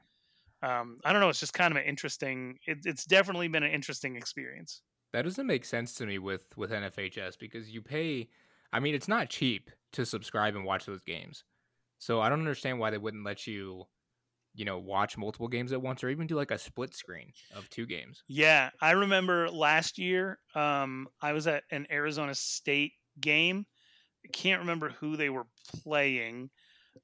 um, 0.61 0.99
I 1.03 1.11
don't 1.11 1.21
know, 1.21 1.29
it's 1.29 1.41
just 1.41 1.53
kind 1.53 1.71
of 1.71 1.77
an 1.77 1.83
interesting. 1.83 2.59
It, 2.65 2.79
it's 2.85 3.05
definitely 3.05 3.49
been 3.49 3.63
an 3.63 3.71
interesting 3.71 4.15
experience. 4.15 4.81
That 5.11 5.23
doesn't 5.23 5.45
make 5.45 5.65
sense 5.65 5.93
to 5.95 6.05
me 6.05 6.17
with 6.17 6.57
with 6.57 6.71
NFHS 6.71 7.37
because 7.37 7.69
you 7.69 7.81
pay. 7.81 8.29
I 8.71 8.79
mean, 8.79 8.95
it's 8.95 9.09
not 9.09 9.29
cheap 9.29 9.69
to 9.93 10.05
subscribe 10.05 10.55
and 10.55 10.65
watch 10.65 10.85
those 10.85 11.03
games. 11.03 11.43
So 11.99 12.19
I 12.19 12.29
don't 12.29 12.39
understand 12.39 12.79
why 12.79 12.89
they 12.89 12.97
wouldn't 12.97 13.25
let 13.25 13.47
you, 13.47 13.85
you 14.53 14.65
know, 14.65 14.77
watch 14.77 15.17
multiple 15.17 15.47
games 15.47 15.71
at 15.71 15.81
once 15.81 16.03
or 16.03 16.09
even 16.09 16.27
do 16.27 16.35
like 16.35 16.51
a 16.51 16.57
split 16.57 16.93
screen 16.93 17.31
of 17.55 17.69
two 17.69 17.85
games. 17.85 18.23
Yeah, 18.27 18.69
I 18.81 18.91
remember 18.91 19.49
last 19.49 19.97
year 19.97 20.39
um, 20.55 21.07
I 21.21 21.33
was 21.33 21.47
at 21.47 21.63
an 21.71 21.87
Arizona 21.89 22.35
State 22.35 22.93
game. 23.21 23.65
I 24.25 24.29
can't 24.29 24.61
remember 24.61 24.89
who 24.89 25.15
they 25.15 25.29
were 25.29 25.47
playing. 25.83 26.49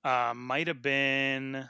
Uh, 0.04 0.34
might 0.36 0.68
have 0.68 0.82
been 0.82 1.68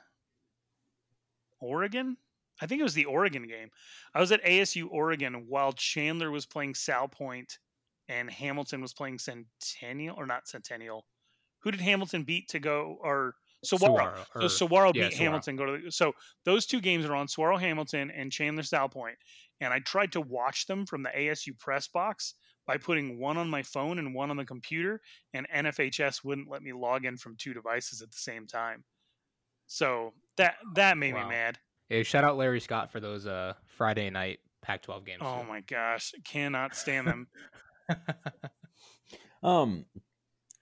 Oregon. 1.60 2.18
I 2.62 2.68
think 2.68 2.82
it 2.82 2.84
was 2.84 2.94
the 2.94 3.06
Oregon 3.06 3.48
game. 3.48 3.70
I 4.14 4.20
was 4.20 4.32
at 4.32 4.44
ASU 4.44 4.88
Oregon 4.92 5.46
while 5.48 5.72
Chandler 5.74 6.32
was 6.32 6.46
playing 6.46 6.74
Salpointe 6.74 7.58
and 8.10 8.30
Hamilton 8.30 8.82
was 8.82 8.94
playing 8.94 9.20
Centennial 9.20 10.16
or 10.18 10.26
not 10.26 10.48
Centennial. 10.48 11.06
Who 11.60 11.72
did 11.72 11.80
Hamilton 11.80 12.24
beat 12.24 12.50
to 12.50 12.60
go 12.60 12.98
or 13.02 13.36
Saguaro? 13.64 14.26
so 14.42 14.48
Saguaro 14.48 14.92
yeah, 14.94 15.04
beat 15.04 15.14
Saguaro. 15.14 15.26
Hamilton. 15.26 15.56
Go 15.56 15.66
to 15.66 15.84
the, 15.86 15.92
so 15.92 16.14
those 16.44 16.66
two 16.66 16.82
games 16.82 17.06
are 17.06 17.16
on 17.16 17.28
Saguaro 17.28 17.58
Hamilton 17.58 18.12
and 18.12 18.32
Chandler 18.32 18.64
Salpointe, 18.64 19.20
and 19.62 19.74
I 19.74 19.80
tried 19.80 20.12
to 20.14 20.22
watch 20.22 20.66
them 20.68 20.86
from 20.86 21.04
the 21.04 21.10
ASU 21.10 21.58
press 21.58 21.88
box, 21.88 22.34
by 22.70 22.78
putting 22.78 23.18
one 23.20 23.36
on 23.36 23.50
my 23.50 23.64
phone 23.64 23.98
and 23.98 24.14
one 24.14 24.30
on 24.30 24.38
the 24.38 24.46
computer, 24.46 25.02
and 25.34 25.48
NFHS 25.50 26.24
wouldn't 26.24 26.48
let 26.48 26.62
me 26.62 26.72
log 26.72 27.04
in 27.04 27.18
from 27.18 27.36
two 27.36 27.52
devices 27.52 28.04
at 28.04 28.12
the 28.12 28.18
same 28.20 28.46
time. 28.46 28.84
So 29.66 30.14
that 30.38 30.58
that 30.76 30.96
made 30.96 31.16
wow. 31.16 31.24
me 31.24 31.30
mad. 31.30 31.58
Hey, 31.90 32.04
shout 32.04 32.24
out 32.24 32.38
Larry 32.38 32.60
Scott 32.60 32.92
for 32.92 33.00
those 33.00 33.26
uh 33.26 33.54
Friday 33.66 34.12
night 34.12 34.42
Pac-12 34.62 35.04
games. 35.04 35.22
Oh 35.26 35.42
too. 35.42 35.48
my 35.48 35.62
gosh, 35.62 36.14
cannot 36.24 36.76
stand 36.76 37.08
them. 37.08 37.28
um, 39.44 39.86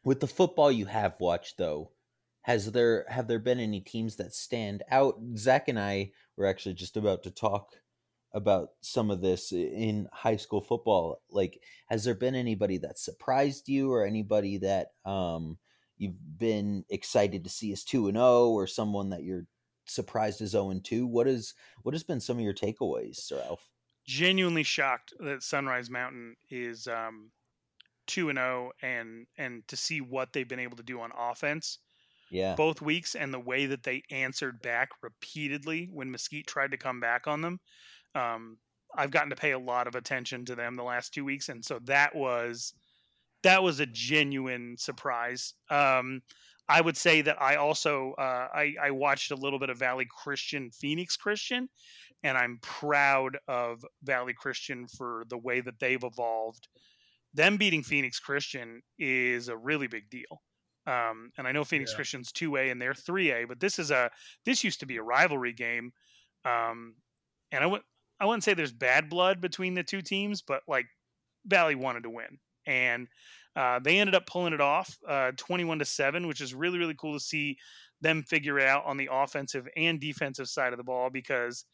with 0.04 0.20
the 0.20 0.28
football 0.28 0.72
you 0.72 0.86
have 0.86 1.16
watched 1.20 1.58
though, 1.58 1.92
has 2.42 2.72
there 2.72 3.06
have 3.10 3.28
there 3.28 3.40
been 3.40 3.60
any 3.60 3.82
teams 3.82 4.16
that 4.18 4.34
stand 4.34 4.84
out? 4.90 5.16
Zach 5.38 5.68
and 5.68 5.80
I 5.80 6.12
were 6.38 6.46
actually 6.46 6.76
just 6.76 6.98
about 6.98 7.24
to 7.24 7.32
talk 7.32 7.76
about 8.34 8.70
some 8.82 9.12
of 9.12 9.22
this 9.22 9.52
in 9.52 10.08
high 10.14 10.38
school 10.38 10.62
football. 10.62 11.22
Like, 11.30 11.62
has 11.88 12.04
there 12.04 12.16
been 12.16 12.36
anybody 12.36 12.78
that 12.80 13.00
surprised 13.00 13.68
you, 13.68 13.92
or 13.92 14.06
anybody 14.06 14.58
that 14.60 14.90
um, 15.06 15.58
you've 15.98 16.16
been 16.38 16.86
excited 16.90 17.44
to 17.44 17.50
see 17.50 17.72
as 17.74 17.84
two 17.84 18.08
and 18.08 18.16
zero, 18.16 18.26
oh, 18.26 18.52
or 18.54 18.68
someone 18.68 19.10
that 19.10 19.24
you're 19.24 19.46
surprised 19.86 20.42
as 20.42 20.52
zero 20.52 20.70
and 20.70 20.84
two? 20.86 21.06
What 21.06 21.28
is 21.28 21.54
what 21.84 21.94
has 21.96 22.04
been 22.04 22.22
some 22.22 22.38
of 22.38 22.44
your 22.44 22.54
takeaways, 22.54 23.32
Ralph? 23.32 23.70
Genuinely 24.08 24.64
shocked 24.64 25.14
that 25.20 25.44
Sunrise 25.44 25.90
Mountain 25.90 26.36
is 26.50 26.88
um, 26.88 27.32
two 28.08 28.30
and 28.30 28.38
zero, 28.38 28.72
oh 28.72 28.86
and 28.88 29.28
and 29.38 29.68
to 29.68 29.76
see 29.76 30.02
what 30.02 30.32
they've 30.34 30.48
been 30.48 30.60
able 30.60 30.78
to 30.78 30.84
do 30.84 31.02
on 31.02 31.12
offense 31.18 31.80
yeah. 32.32 32.56
both 32.56 32.82
weeks 32.82 33.16
and 33.16 33.34
the 33.34 33.40
way 33.40 33.66
that 33.66 33.84
they 33.84 34.04
answered 34.12 34.62
back 34.62 34.90
repeatedly 35.02 35.90
when 35.92 36.12
Mesquite 36.12 36.48
tried 36.48 36.72
to 36.72 36.78
come 36.78 37.00
back 37.00 37.28
on 37.28 37.42
them. 37.42 37.60
Um, 38.16 38.58
I've 38.96 39.12
gotten 39.12 39.30
to 39.30 39.36
pay 39.36 39.52
a 39.52 39.60
lot 39.60 39.88
of 39.88 39.96
attention 39.96 40.46
to 40.46 40.56
them 40.56 40.76
the 40.76 40.84
last 40.84 41.14
two 41.14 41.26
weeks, 41.26 41.50
and 41.50 41.64
so 41.64 41.80
that 41.86 42.16
was 42.16 42.74
that 43.44 43.62
was 43.62 43.80
a 43.80 43.86
genuine 43.86 44.76
surprise. 44.78 45.54
Um, 45.70 46.22
I 46.70 46.82
would 46.82 46.98
say 46.98 47.22
that 47.22 47.42
I 47.42 47.56
also 47.56 48.14
uh, 48.18 48.48
I, 48.54 48.74
I 48.82 48.92
watched 48.92 49.32
a 49.32 49.36
little 49.36 49.60
bit 49.60 49.70
of 49.70 49.78
Valley 49.78 50.08
Christian, 50.10 50.72
Phoenix 50.72 51.16
Christian, 51.16 51.70
and 52.24 52.38
I'm 52.38 52.60
proud 52.62 53.38
of 53.48 53.86
Valley 54.04 54.34
Christian 54.34 54.88
for 54.88 55.24
the 55.30 55.38
way 55.38 55.62
that 55.62 55.80
they've 55.80 56.04
evolved. 56.04 56.68
Them 57.34 57.58
beating 57.58 57.84
Phoenix 57.84 58.20
Christian 58.20 58.82
is 58.98 59.50
a 59.50 59.58
really 59.58 59.88
big 59.88 60.10
deal. 60.10 60.42
Um, 60.88 61.32
and 61.38 61.46
I 61.48 61.52
know 61.52 61.66
Phoenix 61.66 61.92
yeah. 61.92 61.98
Christian's 61.98 62.32
two 62.32 62.56
A 62.56 62.70
and 62.70 62.82
they're 62.82 62.94
three 62.94 63.32
A, 63.32 63.46
but 63.46 63.60
this 63.60 63.78
is 63.78 63.92
a 63.92 64.10
this 64.46 64.64
used 64.64 64.80
to 64.80 64.86
be 64.86 64.98
a 64.98 65.04
rivalry 65.04 65.54
game. 65.54 65.92
Um, 66.46 66.96
and 67.52 67.64
I 67.64 67.68
would 67.68 67.82
I 68.20 68.26
wouldn't 68.26 68.44
say 68.44 68.54
there's 68.54 68.72
bad 68.72 69.10
blood 69.10 69.42
between 69.42 69.74
the 69.74 69.84
two 69.84 70.02
teams, 70.02 70.42
but 70.42 70.62
like 70.68 70.86
Valley 71.46 71.76
wanted 71.76 72.04
to 72.04 72.10
win, 72.10 72.40
and 72.66 73.08
uh, 73.56 73.80
they 73.80 74.00
ended 74.00 74.16
up 74.16 74.28
pulling 74.28 74.54
it 74.54 74.62
off, 74.62 74.98
uh, 75.08 75.32
21 75.36 75.80
to 75.80 75.86
seven, 75.86 76.28
which 76.28 76.42
is 76.42 76.56
really 76.56 76.80
really 76.80 76.96
cool 76.96 77.14
to 77.14 77.20
see 77.20 77.58
them 78.00 78.24
figure 78.24 78.58
it 78.60 78.68
out 78.68 78.86
on 78.86 78.96
the 78.96 79.10
offensive 79.12 79.68
and 79.76 80.00
defensive 80.00 80.48
side 80.48 80.72
of 80.72 80.78
the 80.78 80.84
ball 80.84 81.10
because 81.10 81.66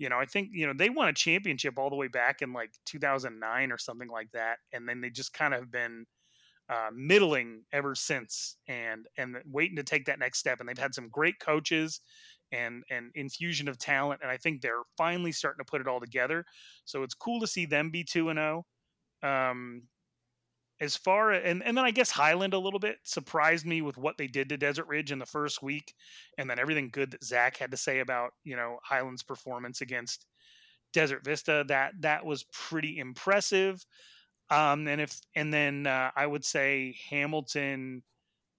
you 0.00 0.08
know, 0.08 0.18
I 0.18 0.24
think, 0.24 0.48
you 0.52 0.66
know, 0.66 0.72
they 0.74 0.88
won 0.90 1.08
a 1.08 1.12
championship 1.12 1.78
all 1.78 1.90
the 1.90 1.96
way 1.96 2.08
back 2.08 2.42
in 2.42 2.54
like 2.54 2.72
2009 2.86 3.70
or 3.70 3.78
something 3.78 4.08
like 4.08 4.30
that. 4.32 4.56
And 4.72 4.88
then 4.88 5.02
they 5.02 5.10
just 5.10 5.34
kind 5.34 5.52
of 5.54 5.70
been 5.70 6.06
uh, 6.68 6.90
middling 6.94 7.64
ever 7.72 7.94
since, 7.94 8.56
and 8.68 9.06
and 9.18 9.36
waiting 9.46 9.76
to 9.76 9.82
take 9.82 10.06
that 10.06 10.18
next 10.20 10.38
step. 10.38 10.60
And 10.60 10.68
they've 10.68 10.78
had 10.78 10.94
some 10.94 11.08
great 11.10 11.40
coaches 11.40 12.00
and 12.52 12.84
and 12.90 13.10
infusion 13.14 13.68
of 13.68 13.78
talent, 13.78 14.20
and 14.22 14.30
I 14.30 14.36
think 14.38 14.62
they're 14.62 14.82
finally 14.96 15.32
starting 15.32 15.64
to 15.64 15.70
put 15.70 15.80
it 15.80 15.88
all 15.88 16.00
together. 16.00 16.44
So 16.84 17.02
it's 17.02 17.14
cool 17.14 17.40
to 17.40 17.46
see 17.46 17.66
them 17.66 17.90
be 17.90 18.04
two 18.04 18.28
and 18.30 18.38
zero. 18.38 18.66
Oh. 19.22 19.28
Um, 19.28 19.82
as 20.80 20.96
far 20.96 21.32
and 21.32 21.62
and 21.62 21.76
then 21.76 21.84
I 21.84 21.90
guess 21.90 22.10
Highland 22.10 22.54
a 22.54 22.58
little 22.58 22.80
bit 22.80 22.98
surprised 23.04 23.66
me 23.66 23.82
with 23.82 23.98
what 23.98 24.16
they 24.18 24.26
did 24.26 24.48
to 24.48 24.56
Desert 24.56 24.86
Ridge 24.86 25.12
in 25.12 25.18
the 25.18 25.26
first 25.26 25.62
week, 25.62 25.94
and 26.38 26.48
then 26.48 26.58
everything 26.58 26.90
good 26.90 27.10
that 27.12 27.24
Zach 27.24 27.56
had 27.56 27.70
to 27.72 27.76
say 27.76 28.00
about 28.00 28.32
you 28.44 28.56
know 28.56 28.78
Highland's 28.84 29.22
performance 29.22 29.80
against 29.80 30.26
Desert 30.92 31.24
Vista. 31.24 31.64
That 31.68 31.92
that 32.00 32.24
was 32.24 32.44
pretty 32.52 32.98
impressive. 32.98 33.84
Um, 34.50 34.88
and 34.88 35.00
if 35.00 35.20
and 35.36 35.52
then 35.52 35.86
uh, 35.86 36.10
I 36.16 36.26
would 36.26 36.44
say 36.44 36.96
Hamilton 37.10 38.02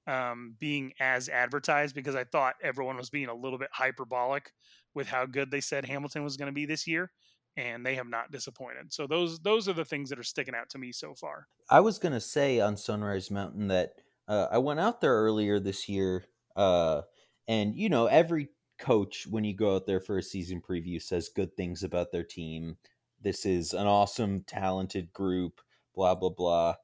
um, 0.07 0.55
being 0.59 0.93
as 0.99 1.29
advertised 1.29 1.95
because 1.95 2.15
I 2.15 2.23
thought 2.23 2.55
everyone 2.63 2.97
was 2.97 3.09
being 3.09 3.29
a 3.29 3.35
little 3.35 3.59
bit 3.59 3.69
hyperbolic 3.71 4.51
with 4.93 5.07
how 5.07 5.25
good 5.25 5.51
they 5.51 5.61
said 5.61 5.85
Hamilton 5.85 6.23
was 6.23 6.37
going 6.37 6.47
to 6.47 6.53
be 6.53 6.65
this 6.65 6.87
year, 6.87 7.11
and 7.57 7.85
they 7.85 7.95
have 7.95 8.07
not 8.07 8.31
disappointed. 8.31 8.93
So 8.93 9.07
those 9.07 9.39
those 9.39 9.67
are 9.67 9.73
the 9.73 9.85
things 9.85 10.09
that 10.09 10.19
are 10.19 10.23
sticking 10.23 10.55
out 10.55 10.69
to 10.69 10.77
me 10.77 10.91
so 10.91 11.13
far. 11.13 11.47
I 11.69 11.79
was 11.79 11.99
going 11.99 12.13
to 12.13 12.21
say 12.21 12.59
on 12.59 12.77
Sunrise 12.77 13.31
Mountain 13.31 13.67
that 13.67 13.93
uh, 14.27 14.47
I 14.51 14.57
went 14.59 14.79
out 14.79 15.01
there 15.01 15.13
earlier 15.13 15.59
this 15.59 15.89
year, 15.89 16.25
uh, 16.55 17.01
and 17.47 17.75
you 17.75 17.89
know 17.89 18.05
every 18.07 18.49
coach 18.79 19.27
when 19.29 19.43
you 19.43 19.53
go 19.53 19.75
out 19.75 19.85
there 19.85 19.99
for 19.99 20.17
a 20.17 20.23
season 20.23 20.61
preview 20.61 21.01
says 21.01 21.29
good 21.29 21.55
things 21.55 21.83
about 21.83 22.11
their 22.11 22.23
team. 22.23 22.77
This 23.21 23.45
is 23.45 23.73
an 23.73 23.85
awesome, 23.85 24.43
talented 24.47 25.13
group 25.13 25.61
blah 25.93 26.15
blah 26.15 26.29
blah. 26.29 26.75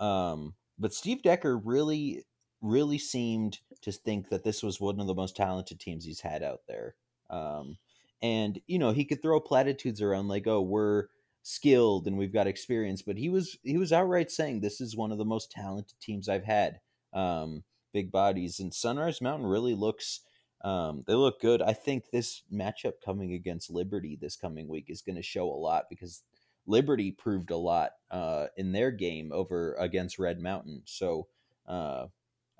Um, 0.00 0.54
but 0.78 0.94
Steve 0.94 1.22
Decker 1.22 1.56
really, 1.56 2.24
really 2.60 2.98
seemed 2.98 3.58
to 3.82 3.92
think 3.92 4.28
that 4.30 4.44
this 4.44 4.62
was 4.62 4.80
one 4.80 5.00
of 5.00 5.06
the 5.06 5.14
most 5.14 5.36
talented 5.36 5.80
teams 5.80 6.04
he's 6.04 6.20
had 6.20 6.42
out 6.42 6.62
there. 6.66 6.94
Um, 7.30 7.78
and 8.22 8.60
you 8.66 8.78
know 8.78 8.92
he 8.92 9.04
could 9.04 9.20
throw 9.20 9.40
platitudes 9.40 10.00
around 10.00 10.28
like, 10.28 10.46
"Oh, 10.46 10.62
we're 10.62 11.06
skilled 11.42 12.06
and 12.06 12.16
we've 12.16 12.32
got 12.32 12.46
experience," 12.46 13.02
but 13.02 13.16
he 13.16 13.28
was 13.28 13.58
he 13.62 13.76
was 13.76 13.92
outright 13.92 14.30
saying 14.30 14.60
this 14.60 14.80
is 14.80 14.96
one 14.96 15.12
of 15.12 15.18
the 15.18 15.24
most 15.24 15.50
talented 15.50 15.98
teams 16.00 16.28
I've 16.28 16.44
had. 16.44 16.80
Um, 17.12 17.64
big 17.92 18.10
bodies 18.10 18.60
and 18.60 18.72
Sunrise 18.72 19.20
Mountain 19.20 19.46
really 19.46 19.74
looks. 19.74 20.20
Um, 20.64 21.02
they 21.08 21.14
look 21.14 21.40
good. 21.40 21.60
I 21.60 21.72
think 21.72 22.10
this 22.10 22.42
matchup 22.52 22.94
coming 23.04 23.32
against 23.32 23.70
Liberty 23.70 24.16
this 24.20 24.36
coming 24.36 24.68
week 24.68 24.86
is 24.88 25.02
going 25.02 25.16
to 25.16 25.22
show 25.22 25.48
a 25.50 25.58
lot 25.58 25.86
because 25.90 26.22
Liberty 26.66 27.10
proved 27.10 27.50
a 27.50 27.56
lot 27.56 27.90
uh, 28.10 28.46
in 28.56 28.70
their 28.70 28.92
game 28.92 29.32
over 29.32 29.74
against 29.74 30.20
Red 30.20 30.40
Mountain. 30.40 30.82
So 30.84 31.26
uh, 31.66 32.06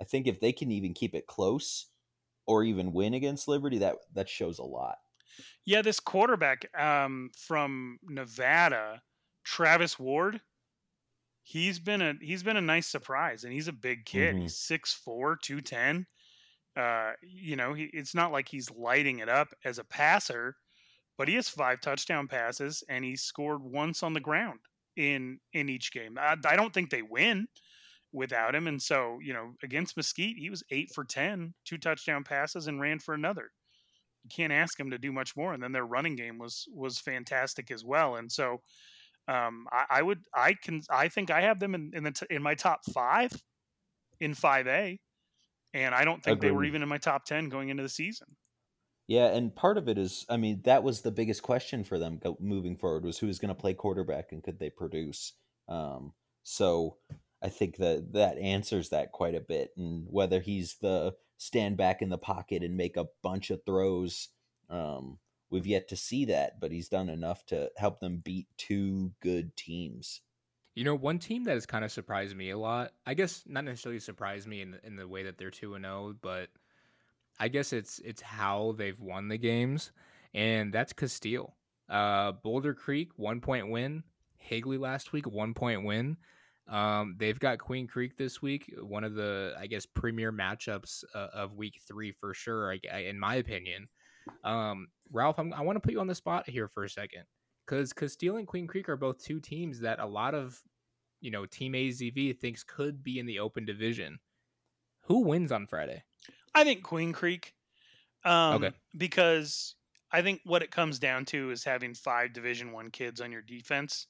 I 0.00 0.04
think 0.04 0.26
if 0.26 0.40
they 0.40 0.52
can 0.52 0.72
even 0.72 0.94
keep 0.94 1.14
it 1.14 1.28
close 1.28 1.86
or 2.46 2.64
even 2.64 2.92
win 2.92 3.14
against 3.14 3.46
Liberty, 3.46 3.78
that 3.78 3.98
that 4.14 4.28
shows 4.28 4.58
a 4.58 4.64
lot. 4.64 4.98
Yeah, 5.64 5.82
this 5.82 6.00
quarterback 6.00 6.66
um, 6.78 7.30
from 7.36 7.98
Nevada, 8.02 9.02
Travis 9.44 9.98
Ward, 9.98 10.40
he's 11.42 11.78
been 11.78 12.02
a 12.02 12.14
he's 12.20 12.42
been 12.42 12.56
a 12.56 12.60
nice 12.60 12.86
surprise, 12.86 13.44
and 13.44 13.52
he's 13.52 13.68
a 13.68 13.72
big 13.72 14.04
kid. 14.04 14.34
Mm-hmm. 14.34 14.42
He's 14.42 14.56
6'4", 14.56 15.40
210. 15.40 16.06
Uh, 16.74 17.12
you 17.22 17.56
know, 17.56 17.74
he, 17.74 17.84
it's 17.92 18.14
not 18.14 18.32
like 18.32 18.48
he's 18.48 18.70
lighting 18.70 19.18
it 19.18 19.28
up 19.28 19.48
as 19.64 19.78
a 19.78 19.84
passer, 19.84 20.56
but 21.18 21.28
he 21.28 21.34
has 21.34 21.48
five 21.48 21.80
touchdown 21.80 22.26
passes 22.26 22.82
and 22.88 23.04
he 23.04 23.14
scored 23.14 23.62
once 23.62 24.02
on 24.02 24.14
the 24.14 24.20
ground 24.20 24.60
in 24.96 25.38
in 25.52 25.68
each 25.68 25.92
game. 25.92 26.16
I, 26.18 26.36
I, 26.46 26.56
don't 26.56 26.72
think 26.72 26.90
they 26.90 27.02
win 27.02 27.46
without 28.12 28.54
him, 28.54 28.66
and 28.66 28.80
so 28.80 29.18
you 29.22 29.32
know 29.32 29.52
against 29.62 29.96
Mesquite 29.96 30.36
he 30.38 30.50
was 30.50 30.62
eight 30.70 30.90
for 30.94 31.04
ten, 31.04 31.54
two 31.64 31.78
touchdown 31.78 32.24
passes, 32.24 32.66
and 32.66 32.80
ran 32.80 32.98
for 32.98 33.14
another. 33.14 33.50
You 34.24 34.30
can't 34.34 34.52
ask 34.52 34.78
him 34.78 34.90
to 34.90 34.98
do 34.98 35.12
much 35.12 35.36
more. 35.36 35.52
And 35.52 35.62
then 35.62 35.72
their 35.72 35.86
running 35.86 36.16
game 36.16 36.38
was 36.38 36.66
was 36.72 36.98
fantastic 36.98 37.70
as 37.70 37.84
well. 37.84 38.16
And 38.16 38.30
so 38.30 38.60
um, 39.28 39.66
I, 39.70 39.84
I, 39.90 40.02
would 40.02 40.20
I 40.34 40.54
can 40.54 40.82
I 40.90 41.08
think 41.08 41.30
I 41.30 41.42
have 41.42 41.60
them 41.60 41.74
in 41.74 41.92
in, 41.94 42.02
the 42.04 42.12
t- 42.12 42.26
in 42.30 42.42
my 42.42 42.54
top 42.54 42.80
five 42.92 43.30
in 44.20 44.34
five 44.34 44.66
A, 44.66 44.98
and 45.74 45.94
I 45.94 46.04
don't 46.04 46.22
think 46.22 46.38
Agreed. 46.38 46.48
they 46.48 46.52
were 46.52 46.64
even 46.64 46.82
in 46.82 46.88
my 46.88 46.98
top 46.98 47.24
ten 47.24 47.48
going 47.48 47.68
into 47.68 47.82
the 47.82 47.88
season. 47.88 48.28
Yeah, 49.08 49.26
and 49.26 49.54
part 49.54 49.78
of 49.78 49.88
it 49.88 49.98
is, 49.98 50.24
I 50.28 50.36
mean, 50.36 50.62
that 50.64 50.82
was 50.82 51.00
the 51.00 51.10
biggest 51.10 51.42
question 51.42 51.84
for 51.84 51.98
them 51.98 52.20
moving 52.40 52.76
forward 52.76 53.04
was 53.04 53.18
who 53.18 53.28
is 53.28 53.38
going 53.38 53.48
to 53.48 53.60
play 53.60 53.74
quarterback 53.74 54.32
and 54.32 54.42
could 54.42 54.58
they 54.58 54.70
produce. 54.70 55.32
Um, 55.68 56.12
so 56.44 56.96
I 57.42 57.48
think 57.48 57.76
that 57.76 58.12
that 58.12 58.38
answers 58.38 58.90
that 58.90 59.12
quite 59.12 59.34
a 59.34 59.40
bit, 59.40 59.72
and 59.76 60.06
whether 60.08 60.40
he's 60.40 60.76
the 60.80 61.14
stand 61.42 61.76
back 61.76 62.02
in 62.02 62.08
the 62.08 62.18
pocket 62.18 62.62
and 62.62 62.76
make 62.76 62.96
a 62.96 63.08
bunch 63.22 63.50
of 63.50 63.64
throws, 63.66 64.28
um, 64.70 65.18
we've 65.50 65.66
yet 65.66 65.88
to 65.88 65.96
see 65.96 66.24
that, 66.26 66.60
but 66.60 66.70
he's 66.70 66.88
done 66.88 67.08
enough 67.08 67.44
to 67.46 67.70
help 67.76 68.00
them 68.00 68.22
beat 68.24 68.46
two 68.56 69.12
good 69.20 69.54
teams. 69.56 70.20
You 70.74 70.84
know, 70.84 70.94
one 70.94 71.18
team 71.18 71.44
that 71.44 71.54
has 71.54 71.66
kind 71.66 71.84
of 71.84 71.92
surprised 71.92 72.36
me 72.36 72.50
a 72.50 72.58
lot. 72.58 72.92
I 73.06 73.14
guess 73.14 73.42
not 73.46 73.64
necessarily 73.64 74.00
surprised 74.00 74.46
me 74.46 74.62
in 74.62 74.78
in 74.84 74.96
the 74.96 75.06
way 75.06 75.24
that 75.24 75.36
they're 75.36 75.50
two 75.50 75.74
and 75.74 75.84
zero, 75.84 76.10
oh, 76.10 76.14
but 76.22 76.48
I 77.38 77.48
guess 77.48 77.72
it's 77.72 77.98
it's 77.98 78.22
how 78.22 78.74
they've 78.78 79.00
won 79.00 79.28
the 79.28 79.36
games, 79.36 79.92
and 80.32 80.72
that's 80.72 80.92
Casteel. 80.92 81.52
Uh, 81.88 82.32
Boulder 82.32 82.72
Creek 82.72 83.10
one 83.16 83.40
point 83.40 83.68
win. 83.68 84.04
Higley 84.38 84.78
last 84.78 85.12
week 85.12 85.26
one 85.26 85.52
point 85.52 85.84
win. 85.84 86.16
Um, 86.68 87.16
they've 87.18 87.38
got 87.38 87.58
Queen 87.58 87.86
Creek 87.86 88.16
this 88.16 88.40
week, 88.40 88.72
one 88.80 89.04
of 89.04 89.14
the 89.14 89.54
I 89.58 89.66
guess 89.66 89.84
premier 89.84 90.32
matchups 90.32 91.04
uh, 91.14 91.28
of 91.34 91.56
week 91.56 91.80
three 91.86 92.12
for 92.12 92.34
sure, 92.34 92.72
I, 92.72 92.80
I, 92.92 92.98
in 93.00 93.18
my 93.18 93.36
opinion. 93.36 93.88
Um, 94.44 94.88
Ralph, 95.10 95.38
I'm, 95.38 95.52
i 95.52 95.60
want 95.60 95.76
to 95.76 95.80
put 95.80 95.92
you 95.92 96.00
on 96.00 96.06
the 96.06 96.14
spot 96.14 96.48
here 96.48 96.68
for 96.68 96.84
a 96.84 96.88
second 96.88 97.24
because 97.66 97.92
Casteel 97.92 98.38
and 98.38 98.46
Queen 98.46 98.66
Creek 98.66 98.88
are 98.88 98.96
both 98.96 99.22
two 99.22 99.40
teams 99.40 99.80
that 99.80 99.98
a 99.98 100.06
lot 100.06 100.34
of 100.34 100.60
you 101.20 101.30
know 101.30 101.46
Team 101.46 101.72
AZV 101.72 102.38
thinks 102.38 102.62
could 102.62 103.02
be 103.02 103.18
in 103.18 103.26
the 103.26 103.38
open 103.38 103.64
division. 103.64 104.18
Who 105.06 105.24
wins 105.24 105.50
on 105.50 105.66
Friday? 105.66 106.04
I 106.54 106.64
think 106.64 106.82
Queen 106.82 107.12
Creek. 107.12 107.54
Um, 108.24 108.62
Okay. 108.62 108.76
Because 108.96 109.74
I 110.12 110.22
think 110.22 110.40
what 110.44 110.62
it 110.62 110.70
comes 110.70 110.98
down 110.98 111.24
to 111.26 111.50
is 111.50 111.64
having 111.64 111.94
five 111.94 112.32
Division 112.32 112.72
One 112.72 112.90
kids 112.90 113.20
on 113.20 113.32
your 113.32 113.42
defense. 113.42 114.06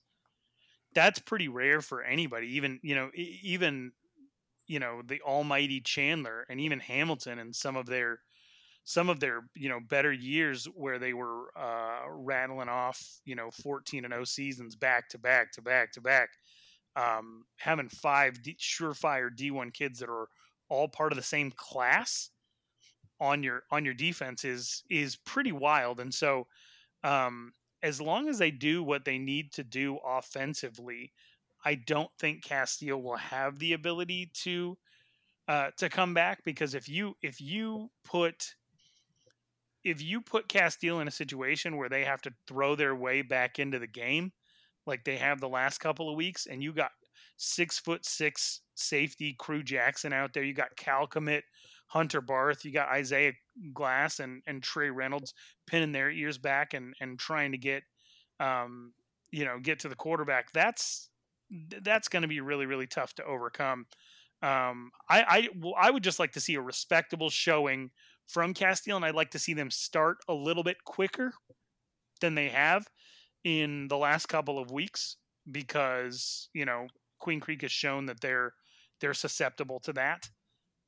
That's 0.94 1.18
pretty 1.20 1.48
rare 1.48 1.80
for 1.80 2.02
anybody. 2.02 2.48
Even 2.56 2.78
you 2.82 2.94
know, 2.94 3.10
even 3.14 3.92
you 4.66 4.78
know 4.78 5.02
the 5.06 5.20
almighty 5.22 5.80
Chandler 5.80 6.46
and 6.48 6.60
even 6.60 6.80
Hamilton 6.80 7.38
and 7.38 7.54
some 7.54 7.76
of 7.76 7.86
their 7.86 8.20
some 8.84 9.08
of 9.08 9.20
their 9.20 9.42
you 9.54 9.68
know 9.68 9.80
better 9.80 10.12
years 10.12 10.66
where 10.66 10.98
they 10.98 11.14
were 11.14 11.50
uh, 11.58 12.02
rattling 12.10 12.68
off 12.68 13.20
you 13.24 13.36
know 13.36 13.50
14 13.50 14.04
and 14.04 14.12
0 14.14 14.24
seasons 14.24 14.76
back 14.76 15.08
to 15.10 15.18
back 15.18 15.52
to 15.52 15.62
back 15.62 15.92
to 15.92 16.00
back. 16.00 16.30
Um, 16.96 17.44
having 17.58 17.88
five 17.88 18.42
D- 18.42 18.56
surefire 18.60 19.34
D1 19.34 19.70
kids 19.70 20.00
that 20.00 20.10
are 20.10 20.28
all 20.68 20.88
part 20.88 21.12
of 21.12 21.16
the 21.16 21.22
same 21.22 21.52
class 21.52 22.30
on 23.20 23.42
your 23.42 23.62
on 23.70 23.84
your 23.84 23.94
defense 23.94 24.44
is 24.44 24.82
is 24.90 25.16
pretty 25.16 25.52
wild 25.52 26.00
and 26.00 26.12
so 26.12 26.46
um 27.04 27.52
as 27.82 28.00
long 28.00 28.28
as 28.28 28.38
they 28.38 28.50
do 28.50 28.82
what 28.82 29.04
they 29.04 29.18
need 29.18 29.52
to 29.52 29.64
do 29.64 29.98
offensively 30.06 31.12
i 31.64 31.74
don't 31.74 32.10
think 32.18 32.44
casteel 32.44 33.02
will 33.02 33.16
have 33.16 33.58
the 33.58 33.72
ability 33.72 34.30
to 34.34 34.76
uh 35.48 35.70
to 35.76 35.88
come 35.88 36.14
back 36.14 36.42
because 36.44 36.74
if 36.74 36.88
you 36.88 37.14
if 37.22 37.40
you 37.40 37.90
put 38.04 38.54
if 39.84 40.00
you 40.00 40.20
put 40.20 40.48
casteel 40.48 41.00
in 41.00 41.08
a 41.08 41.12
situation 41.12 41.76
where 41.76 41.88
they 41.88 42.04
have 42.04 42.22
to 42.22 42.32
throw 42.46 42.76
their 42.76 42.94
way 42.94 43.22
back 43.22 43.58
into 43.58 43.78
the 43.78 43.86
game 43.86 44.32
like 44.86 45.04
they 45.04 45.16
have 45.16 45.40
the 45.40 45.48
last 45.48 45.78
couple 45.78 46.08
of 46.08 46.16
weeks 46.16 46.46
and 46.46 46.62
you 46.62 46.72
got 46.72 46.90
six 47.36 47.78
foot 47.78 48.04
six 48.04 48.60
safety 48.74 49.34
crew 49.38 49.62
jackson 49.62 50.12
out 50.12 50.32
there 50.32 50.44
you 50.44 50.54
got 50.54 50.76
cal 50.76 51.06
commit 51.06 51.44
Hunter 51.92 52.22
Barth, 52.22 52.64
you 52.64 52.72
got 52.72 52.88
Isaiah 52.88 53.34
Glass 53.74 54.18
and, 54.18 54.42
and 54.46 54.62
Trey 54.62 54.88
Reynolds 54.88 55.34
pinning 55.66 55.92
their 55.92 56.10
ears 56.10 56.38
back 56.38 56.72
and, 56.72 56.94
and 57.02 57.18
trying 57.18 57.52
to 57.52 57.58
get, 57.58 57.82
um, 58.40 58.94
you 59.30 59.44
know, 59.44 59.58
get 59.62 59.80
to 59.80 59.90
the 59.90 59.94
quarterback. 59.94 60.52
That's 60.52 61.10
that's 61.82 62.08
going 62.08 62.22
to 62.22 62.28
be 62.28 62.40
really 62.40 62.64
really 62.64 62.86
tough 62.86 63.12
to 63.16 63.24
overcome. 63.24 63.84
Um, 64.42 64.90
I 65.10 65.22
I, 65.22 65.48
well, 65.54 65.74
I 65.78 65.90
would 65.90 66.02
just 66.02 66.18
like 66.18 66.32
to 66.32 66.40
see 66.40 66.54
a 66.54 66.62
respectable 66.62 67.28
showing 67.28 67.90
from 68.26 68.54
Casteel, 68.54 68.96
and 68.96 69.04
I'd 69.04 69.14
like 69.14 69.32
to 69.32 69.38
see 69.38 69.52
them 69.52 69.70
start 69.70 70.16
a 70.28 70.34
little 70.34 70.62
bit 70.62 70.82
quicker 70.84 71.34
than 72.22 72.34
they 72.34 72.48
have 72.48 72.86
in 73.44 73.86
the 73.88 73.98
last 73.98 74.26
couple 74.30 74.58
of 74.58 74.70
weeks 74.70 75.18
because 75.50 76.48
you 76.54 76.64
know 76.64 76.86
Queen 77.18 77.38
Creek 77.38 77.60
has 77.60 77.72
shown 77.72 78.06
that 78.06 78.20
they're 78.22 78.54
they're 79.02 79.12
susceptible 79.12 79.78
to 79.80 79.92
that. 79.92 80.30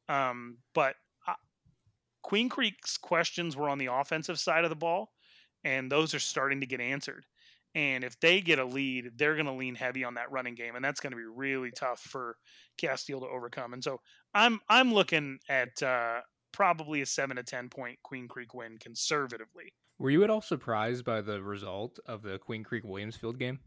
Um, 0.09 0.59
but 0.75 0.97
uh, 1.27 1.35
Queen 2.23 2.49
Creek's 2.49 2.97
questions 2.97 3.57
were 3.57 3.69
on 3.69 3.79
the 3.79 3.93
offensive 3.93 4.39
side 4.39 4.65
of 4.65 4.71
the 4.71 4.77
ball, 4.77 5.13
and 5.65 5.91
those 5.91 6.15
are 6.15 6.21
starting 6.21 6.61
to 6.61 6.67
get 6.67 6.81
answered. 6.81 7.25
And 7.75 8.05
if 8.05 8.19
they 8.21 8.41
get 8.41 8.61
a 8.61 8.65
lead, 8.65 9.11
they're 9.17 9.35
going 9.35 9.47
to 9.47 9.53
lean 9.53 9.75
heavy 9.75 10.05
on 10.05 10.15
that 10.15 10.31
running 10.31 10.55
game, 10.55 10.77
and 10.77 10.85
that's 10.85 11.01
going 11.01 11.11
to 11.11 11.17
be 11.17 11.25
really 11.25 11.73
tough 11.73 12.01
for 12.01 12.37
Casteel 12.81 13.21
to 13.21 13.27
overcome. 13.27 13.73
And 13.73 13.83
so 13.83 14.01
I'm 14.33 14.61
I'm 14.69 14.95
looking 14.95 15.39
at 15.49 15.83
uh, 15.83 16.21
probably 16.53 17.01
a 17.03 17.07
seven 17.07 17.37
to 17.37 17.43
ten 17.43 17.69
point 17.69 17.99
Queen 18.05 18.29
Creek 18.29 18.55
win 18.55 18.79
conservatively. 18.79 19.73
Were 19.99 20.11
you 20.11 20.23
at 20.23 20.31
all 20.31 20.41
surprised 20.41 21.05
by 21.05 21.21
the 21.21 21.43
result 21.43 21.99
of 22.07 22.23
the 22.23 22.39
Queen 22.39 22.63
Creek 22.63 22.85
Williams 22.85 23.17
Field 23.17 23.39
game? 23.39 23.59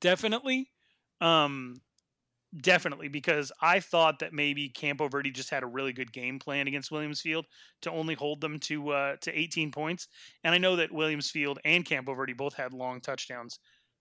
Definitely. 0.00 0.70
Um, 1.20 1.80
definitely 2.60 3.08
because 3.08 3.50
I 3.60 3.80
thought 3.80 4.18
that 4.18 4.32
maybe 4.32 4.68
Campo 4.68 5.08
Verde 5.08 5.30
just 5.30 5.50
had 5.50 5.62
a 5.62 5.66
really 5.66 5.92
good 5.92 6.12
game 6.12 6.38
plan 6.38 6.68
against 6.68 6.90
Williams 6.90 7.20
Field 7.20 7.46
to 7.82 7.90
only 7.90 8.14
hold 8.14 8.40
them 8.40 8.58
to 8.60 8.90
uh, 8.90 9.16
to 9.22 9.38
18 9.38 9.72
points. 9.72 10.08
And 10.44 10.54
I 10.54 10.58
know 10.58 10.76
that 10.76 10.92
Williams 10.92 11.30
Field 11.30 11.58
and 11.64 11.84
Campo 11.84 12.14
Verde 12.14 12.34
both 12.34 12.54
had 12.54 12.72
long 12.72 13.00
touchdowns 13.00 13.58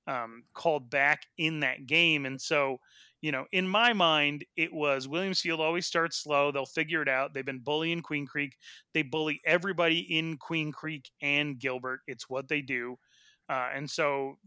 um, 0.08 0.44
called 0.54 0.90
back 0.90 1.24
in 1.38 1.62
that 1.62 1.86
game, 1.86 2.26
and 2.26 2.40
so 2.42 2.80
you 3.22 3.32
know, 3.32 3.46
in 3.52 3.68
my 3.68 3.94
mind, 3.94 4.46
it 4.58 4.74
was 4.74 5.08
Williams 5.08 5.42
Field 5.42 5.60
always 5.60 5.86
starts 5.86 6.18
slow. 6.18 6.52
They'll 6.52 6.66
figure 6.66 7.04
it 7.04 7.08
out. 7.08 7.34
They've 7.34 7.46
been 7.46 7.60
bullying 7.60 8.02
Queen 8.02 8.26
Creek. 8.26 8.58
They 8.96 9.04
bully 9.04 9.40
everybody 9.46 10.00
in 10.00 10.38
Queen 10.38 10.72
Creek 10.72 11.08
and 11.22 11.60
Gilbert. 11.60 12.00
It's 12.08 12.28
what 12.30 12.48
they 12.48 12.62
do. 12.62 12.98
Uh, 13.48 13.70
and 13.76 13.90
so 13.90 14.38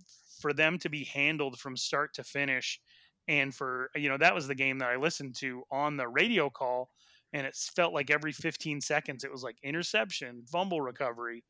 for 0.40 0.52
them 0.52 0.78
to 0.80 0.88
be 0.88 1.05
handled 1.05 1.59
from 1.61 1.76
start 1.76 2.14
to 2.14 2.24
finish, 2.24 2.80
and 3.29 3.55
for, 3.55 3.91
you 3.95 4.09
know, 4.09 4.18
that 4.18 4.35
was 4.35 4.47
the 4.47 4.55
game 4.55 4.79
that 4.79 4.91
I 4.91 4.97
listened 4.97 5.35
to 5.37 5.62
on 5.70 5.97
the 5.97 6.09
radio 6.09 6.51
call. 6.51 6.91
And 7.33 7.47
it 7.47 7.57
felt 7.57 7.93
like 7.93 8.11
every 8.11 8.33
15 8.33 8.81
seconds 8.81 9.25
it 9.25 9.33
was 9.33 9.43
like 9.43 9.57
interception, 9.62 10.45
fumble 10.47 10.81
recovery. 10.81 11.43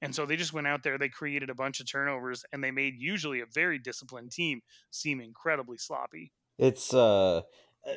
And 0.00 0.14
so 0.14 0.26
they 0.26 0.36
just 0.36 0.52
went 0.52 0.66
out 0.66 0.82
there, 0.82 0.98
they 0.98 1.08
created 1.08 1.48
a 1.48 1.54
bunch 1.54 1.80
of 1.80 1.90
turnovers, 1.90 2.44
and 2.52 2.62
they 2.62 2.72
made 2.72 2.94
usually 2.98 3.40
a 3.40 3.46
very 3.46 3.78
disciplined 3.78 4.32
team 4.32 4.60
seem 4.90 5.20
incredibly 5.20 5.78
sloppy. 5.78 6.32
It's 6.58 6.92
uh, 6.92 7.38
uh, 7.38 7.92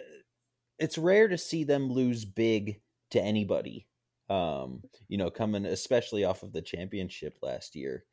it's 0.78 0.98
rare 0.98 1.28
to 1.28 1.38
see 1.38 1.64
them 1.64 1.92
lose 1.92 2.24
big 2.24 2.82
to 3.12 3.22
anybody. 3.22 3.88
Um, 4.30 4.84
you 5.08 5.18
know, 5.18 5.30
coming 5.30 5.66
especially 5.66 6.24
off 6.24 6.44
of 6.44 6.54
the 6.54 6.62
championship 6.62 7.38
last 7.42 7.76
year. 7.76 8.06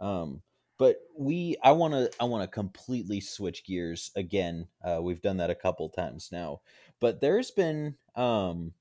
Um, 0.00 0.42
but 0.80 0.96
we, 1.14 1.58
I 1.62 1.72
want 1.72 1.92
to, 1.92 2.10
I 2.18 2.24
want 2.24 2.42
to 2.42 2.48
completely 2.48 3.20
switch 3.20 3.66
gears 3.66 4.10
again. 4.16 4.66
Uh, 4.82 5.00
we've 5.02 5.20
done 5.20 5.36
that 5.36 5.50
a 5.50 5.54
couple 5.54 5.90
times 5.90 6.30
now, 6.32 6.62
but 7.02 7.20
there's 7.20 7.50
been, 7.50 7.96
um, 8.16 8.72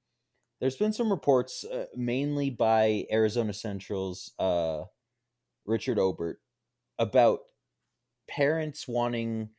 there's 0.62 0.78
been 0.78 0.94
some 0.94 1.12
reports, 1.12 1.66
uh, 1.66 1.88
mainly 1.98 2.52
by 2.52 3.06
Arizona 3.12 3.52
Central's 3.52 4.32
uh, 4.40 4.84
Richard 5.66 6.00
Obert, 6.00 6.40
about 6.98 7.40
parents 8.30 8.88
wanting 8.88 9.50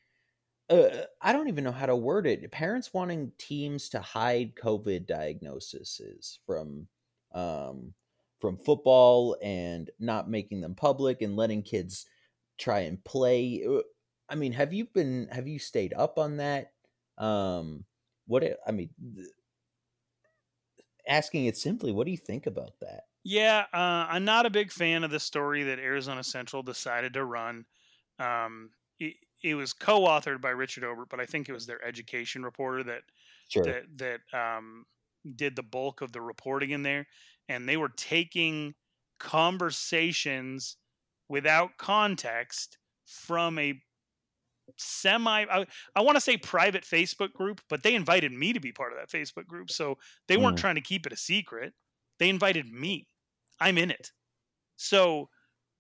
uh, 0.71 1.03
I 1.21 1.33
don't 1.35 1.49
even 1.49 1.65
know 1.65 1.73
how 1.73 1.87
to 1.87 1.97
word 1.97 2.27
it. 2.27 2.51
Parents 2.53 2.95
wanting 2.95 3.33
teams 3.37 3.91
to 3.91 4.01
hide 4.01 4.55
COVID 4.55 5.07
diagnoses 5.07 6.39
from 6.47 6.87
um, 7.35 7.93
from 8.41 8.57
football 8.57 9.37
and 9.43 9.91
not 9.99 10.31
making 10.31 10.63
them 10.63 10.75
public 10.75 11.21
and 11.21 11.37
letting 11.37 11.63
kids 11.63 12.07
try 12.61 12.81
and 12.81 13.05
play. 13.05 13.65
Uh, 13.67 13.83
I 14.29 14.37
mean, 14.37 14.53
have 14.53 14.73
you 14.75 14.87
been 14.87 15.29
have 15.29 15.49
you 15.49 15.59
stayed 15.59 15.95
up 15.95 16.19
on 16.19 16.39
that? 16.39 16.75
Um, 17.19 17.87
what 18.27 18.45
I 18.67 18.73
mean, 18.73 18.95
asking 21.07 21.47
it 21.47 21.57
simply, 21.57 21.93
what 21.93 22.05
do 22.05 22.11
you 22.11 22.17
think 22.17 22.47
about 22.47 22.79
that? 22.81 23.05
Yeah, 23.23 23.67
uh, 23.73 24.07
I'm 24.09 24.25
not 24.25 24.47
a 24.47 24.51
big 24.51 24.73
fan 24.73 25.05
of 25.05 25.11
the 25.11 25.21
story 25.21 25.63
that 25.65 25.79
Arizona 25.79 26.25
Central 26.25 26.63
decided 26.63 27.13
to 27.15 27.25
run. 27.25 27.67
Um, 28.19 28.73
it, 28.99 29.17
it 29.43 29.55
was 29.55 29.73
co-authored 29.73 30.41
by 30.41 30.51
Richard 30.51 30.85
Obert, 30.85 31.09
but 31.11 31.21
I 31.21 31.27
think 31.27 31.49
it 31.49 31.53
was 31.53 31.67
their 31.67 31.83
education 31.85 32.43
reporter 32.43 32.83
that 32.85 33.03
Sure. 33.49 33.75
that 33.75 33.85
that 33.99 34.21
um, 34.33 34.87
did 35.37 35.55
the 35.57 35.63
bulk 35.63 36.01
of 36.01 36.13
the 36.13 36.21
reporting 36.23 36.71
in 36.71 36.83
there, 36.83 37.07
and 37.49 37.69
they 37.69 37.77
were 37.77 37.91
taking 37.91 38.75
conversations 39.19 40.77
without 41.31 41.79
context 41.79 42.79
from 43.07 43.59
a 43.59 43.81
semi 44.77 45.45
I, 45.45 45.67
I 45.97 46.01
want 46.03 46.17
to 46.17 46.21
say 46.21 46.37
private 46.37 46.85
Facebook 46.85 47.33
group, 47.33 47.61
but 47.69 47.83
they 47.83 47.95
invited 47.95 48.33
me 48.33 48.53
to 48.53 48.61
be 48.61 48.73
part 48.73 48.93
of 48.93 48.99
that 48.99 49.11
Facebook 49.17 49.47
group, 49.47 49.71
so 49.71 49.97
they 50.29 50.37
weren't 50.37 50.59
Mm. 50.59 50.61
trying 50.61 50.75
to 50.77 50.81
keep 50.81 51.07
it 51.07 51.13
a 51.13 51.17
secret. 51.17 51.75
They 52.19 52.29
invited 52.29 52.67
me. 52.71 53.09
I'm 53.61 53.79
in 53.79 53.91
it. 53.91 54.13
So, 54.77 55.31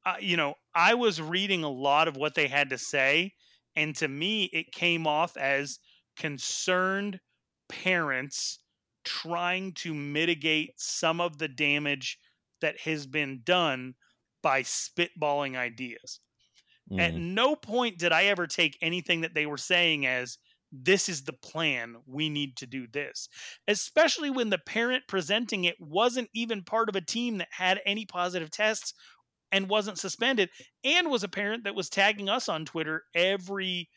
uh, 0.07 0.17
you 0.21 0.37
know, 0.37 0.55
I 0.75 0.95
was 0.95 1.21
reading 1.23 1.65
a 1.65 1.71
lot 1.71 2.09
of 2.09 2.17
what 2.17 2.35
they 2.35 2.49
had 2.49 2.71
to 2.71 2.79
say, 2.79 3.35
and 3.77 3.97
to 3.97 4.09
me, 4.09 4.45
it 4.53 4.73
came 4.73 5.07
off 5.07 5.37
as 5.37 5.79
concerned 6.17 7.21
parents 7.69 8.59
trying 9.05 9.73
to 9.75 9.95
mitigate 9.95 10.73
some 10.79 11.21
of 11.21 11.39
the 11.39 11.49
damage 11.49 12.19
that 12.61 12.81
has 12.81 13.07
been 13.07 13.43
done 13.45 13.95
by 14.43 14.62
spitballing 14.62 15.57
ideas. 15.57 16.20
At 16.99 17.14
Mm. 17.14 17.18
no 17.18 17.57
point 17.57 17.99
did 17.99 18.12
I 18.12 18.24
ever 18.26 18.47
take 18.47 18.78
anything 18.82 19.22
that 19.22 19.34
they 19.34 19.47
were 19.47 19.59
saying 19.59 20.07
as 20.07 20.38
this 20.72 21.09
is 21.09 21.24
the 21.24 21.32
plan. 21.32 21.97
We 22.07 22.28
need 22.30 22.57
to 22.59 22.66
do 22.66 22.86
this. 22.86 23.28
Especially 23.68 24.30
when 24.30 24.51
the 24.51 24.59
parent 24.59 25.05
presenting 25.09 25.64
it 25.64 25.76
wasn't 25.80 26.30
even 26.34 26.62
part 26.64 26.88
of 26.88 26.97
a 26.97 27.01
team 27.01 27.38
that 27.38 27.49
had 27.53 27.80
any 27.86 28.07
positive 28.07 28.51
tests 28.51 28.95
and 29.53 29.68
wasn't 29.68 29.99
suspended, 29.99 30.51
and 30.84 31.11
was 31.11 31.24
a 31.24 31.28
parent 31.28 31.64
that 31.64 31.74
was 31.74 31.88
tagging 31.91 32.28
us 32.28 32.49
on 32.49 32.64
Twitter 32.64 33.05
every 33.14 33.91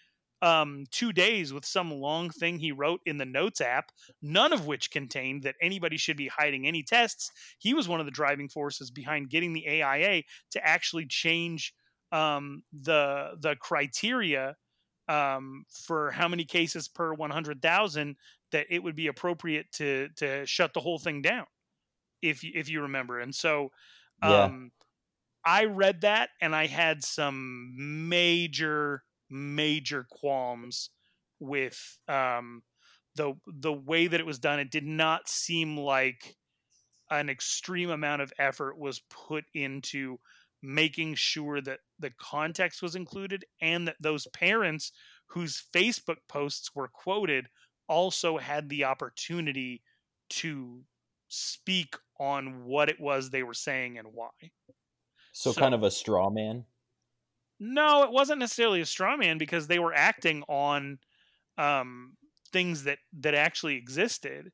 um, 0.44 0.84
two 0.92 1.14
days 1.14 1.54
with 1.54 1.66
some 1.66 1.90
long 1.90 2.30
thing 2.30 2.60
he 2.60 2.74
wrote 2.74 3.00
in 3.06 3.18
the 3.18 3.26
notes 3.26 3.62
app, 3.62 3.92
none 4.22 4.52
of 4.52 4.68
which 4.68 4.92
contained 4.92 5.44
that 5.44 5.56
anybody 5.62 5.96
should 5.96 6.18
be 6.18 6.28
hiding 6.28 6.68
any 6.68 6.84
tests. 6.84 7.32
He 7.60 7.74
was 7.74 7.88
one 7.88 8.02
of 8.02 8.06
the 8.06 8.12
driving 8.12 8.50
forces 8.50 8.92
behind 8.92 9.30
getting 9.30 9.54
the 9.54 9.66
AIA 9.66 10.24
to 10.52 10.68
actually 10.68 11.06
change 11.08 11.74
um, 12.12 12.62
the 12.74 13.32
the 13.40 13.56
criteria 13.56 14.58
um, 15.08 15.64
for 15.70 16.12
how 16.12 16.28
many 16.28 16.44
cases 16.44 16.90
per 16.90 17.14
100,000 17.14 18.16
that 18.52 18.66
it 18.70 18.84
would 18.84 18.96
be 18.96 19.08
appropriate 19.08 19.68
to 19.74 20.10
to 20.18 20.46
shut 20.46 20.74
the 20.74 20.82
whole 20.82 21.00
thing 21.00 21.22
down 21.22 21.46
if 22.22 22.44
you, 22.44 22.52
if 22.54 22.70
you 22.70 22.82
remember 22.82 23.20
and 23.20 23.34
so 23.34 23.70
um, 24.22 24.32
yeah. 24.32 24.50
I 25.46 25.66
read 25.66 26.02
that 26.02 26.30
and 26.40 26.56
I 26.56 26.68
had 26.68 27.04
some 27.04 27.74
major 28.08 29.04
major 29.34 30.06
qualms 30.10 30.90
with 31.40 31.98
um, 32.08 32.62
the 33.16 33.34
the 33.48 33.74
way 33.74 34.08
that 34.08 34.20
it 34.20 34.26
was 34.26 34.40
done 34.40 34.60
it 34.60 34.72
did 34.72 34.86
not 34.86 35.28
seem 35.28 35.78
like 35.78 36.36
an 37.10 37.30
extreme 37.30 37.90
amount 37.90 38.22
of 38.22 38.34
effort 38.40 38.78
was 38.78 39.02
put 39.10 39.44
into 39.54 40.18
making 40.62 41.14
sure 41.14 41.60
that 41.62 41.80
the 42.00 42.12
context 42.20 42.82
was 42.82 42.96
included 42.96 43.44
and 43.62 43.88
that 43.88 43.98
those 44.00 44.26
parents 44.28 44.94
whose 45.28 45.66
Facebook 45.74 46.18
posts 46.30 46.70
were 46.74 46.88
quoted 46.88 47.48
also 47.90 48.38
had 48.38 48.70
the 48.70 48.86
opportunity 48.86 49.84
to 50.30 50.82
speak 51.28 51.96
on 52.20 52.64
what 52.64 52.90
it 52.90 53.00
was 53.00 53.30
they 53.30 53.44
were 53.44 53.54
saying 53.54 53.98
and 53.98 54.08
why. 54.14 54.30
So, 55.34 55.52
so 55.52 55.60
kind 55.60 55.76
of 55.76 55.84
a 55.84 55.92
straw 55.92 56.30
man? 56.30 56.64
No, 57.60 58.04
it 58.04 58.12
wasn't 58.12 58.40
necessarily 58.40 58.82
a 58.82 58.86
straw 58.86 59.16
man 59.16 59.38
because 59.38 59.68
they 59.68 59.80
were 59.80 59.94
acting 59.94 60.44
on 60.48 61.00
um, 61.58 62.14
things 62.52 62.84
that 62.84 63.00
that 63.20 63.36
actually 63.36 63.76
existed. 63.76 64.52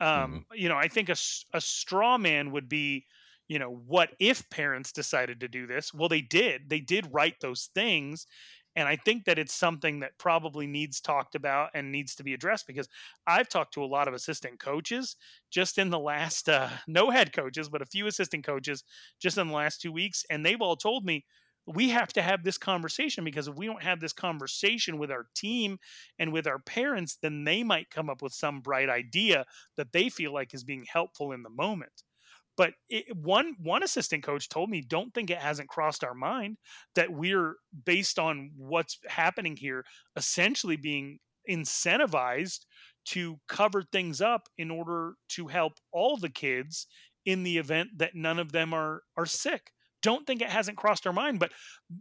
Um, 0.00 0.08
mm-hmm. 0.08 0.38
You 0.54 0.68
know, 0.68 0.76
I 0.76 0.88
think 0.88 1.08
a, 1.08 1.16
a 1.54 1.60
straw 1.60 2.18
man 2.18 2.52
would 2.52 2.68
be 2.68 3.06
you 3.50 3.58
know, 3.58 3.82
what 3.88 4.10
if 4.20 4.48
parents 4.48 4.92
decided 4.92 5.40
to 5.40 5.48
do 5.48 5.66
this? 5.66 5.92
Well, 5.92 6.08
they 6.08 6.20
did. 6.20 6.70
They 6.70 6.78
did 6.78 7.12
write 7.12 7.40
those 7.40 7.68
things. 7.74 8.28
And 8.76 8.86
I 8.86 8.94
think 8.94 9.24
that 9.24 9.40
it's 9.40 9.52
something 9.52 9.98
that 10.00 10.16
probably 10.18 10.68
needs 10.68 11.00
talked 11.00 11.34
about 11.34 11.70
and 11.74 11.90
needs 11.90 12.14
to 12.14 12.22
be 12.22 12.32
addressed 12.32 12.68
because 12.68 12.88
I've 13.26 13.48
talked 13.48 13.74
to 13.74 13.82
a 13.82 13.86
lot 13.86 14.06
of 14.06 14.14
assistant 14.14 14.60
coaches 14.60 15.16
just 15.50 15.78
in 15.78 15.90
the 15.90 15.98
last, 15.98 16.48
uh, 16.48 16.68
no 16.86 17.10
head 17.10 17.32
coaches, 17.32 17.68
but 17.68 17.82
a 17.82 17.86
few 17.86 18.06
assistant 18.06 18.46
coaches 18.46 18.84
just 19.20 19.36
in 19.36 19.48
the 19.48 19.54
last 19.54 19.80
two 19.80 19.90
weeks. 19.90 20.24
And 20.30 20.46
they've 20.46 20.62
all 20.62 20.76
told 20.76 21.04
me, 21.04 21.24
we 21.66 21.90
have 21.90 22.12
to 22.14 22.22
have 22.22 22.42
this 22.42 22.58
conversation 22.58 23.24
because 23.24 23.48
if 23.48 23.54
we 23.54 23.66
don't 23.66 23.82
have 23.82 24.00
this 24.00 24.12
conversation 24.12 24.98
with 24.98 25.10
our 25.10 25.26
team 25.34 25.78
and 26.18 26.32
with 26.32 26.46
our 26.46 26.58
parents, 26.58 27.16
then 27.22 27.44
they 27.44 27.62
might 27.62 27.90
come 27.90 28.10
up 28.10 28.22
with 28.22 28.32
some 28.32 28.60
bright 28.60 28.88
idea 28.88 29.44
that 29.76 29.92
they 29.92 30.08
feel 30.08 30.32
like 30.32 30.54
is 30.54 30.64
being 30.64 30.84
helpful 30.90 31.32
in 31.32 31.42
the 31.42 31.50
moment. 31.50 32.02
But 32.56 32.74
it, 32.88 33.16
one 33.16 33.56
one 33.58 33.82
assistant 33.82 34.22
coach 34.22 34.48
told 34.48 34.70
me, 34.70 34.82
"Don't 34.82 35.14
think 35.14 35.30
it 35.30 35.38
hasn't 35.38 35.68
crossed 35.70 36.04
our 36.04 36.14
mind 36.14 36.58
that 36.94 37.10
we're 37.10 37.56
based 37.84 38.18
on 38.18 38.50
what's 38.56 38.98
happening 39.08 39.56
here, 39.56 39.84
essentially 40.16 40.76
being 40.76 41.20
incentivized 41.48 42.66
to 43.06 43.40
cover 43.48 43.82
things 43.82 44.20
up 44.20 44.48
in 44.58 44.70
order 44.70 45.14
to 45.30 45.48
help 45.48 45.74
all 45.92 46.16
the 46.16 46.28
kids 46.30 46.86
in 47.24 47.42
the 47.44 47.56
event 47.58 47.90
that 47.98 48.14
none 48.14 48.38
of 48.38 48.52
them 48.52 48.74
are 48.74 49.02
are 49.16 49.26
sick." 49.26 49.72
Don't 50.02 50.26
think 50.26 50.42
it 50.42 50.50
hasn't 50.50 50.76
crossed 50.76 51.06
our 51.06 51.12
mind. 51.12 51.38
But 51.38 51.52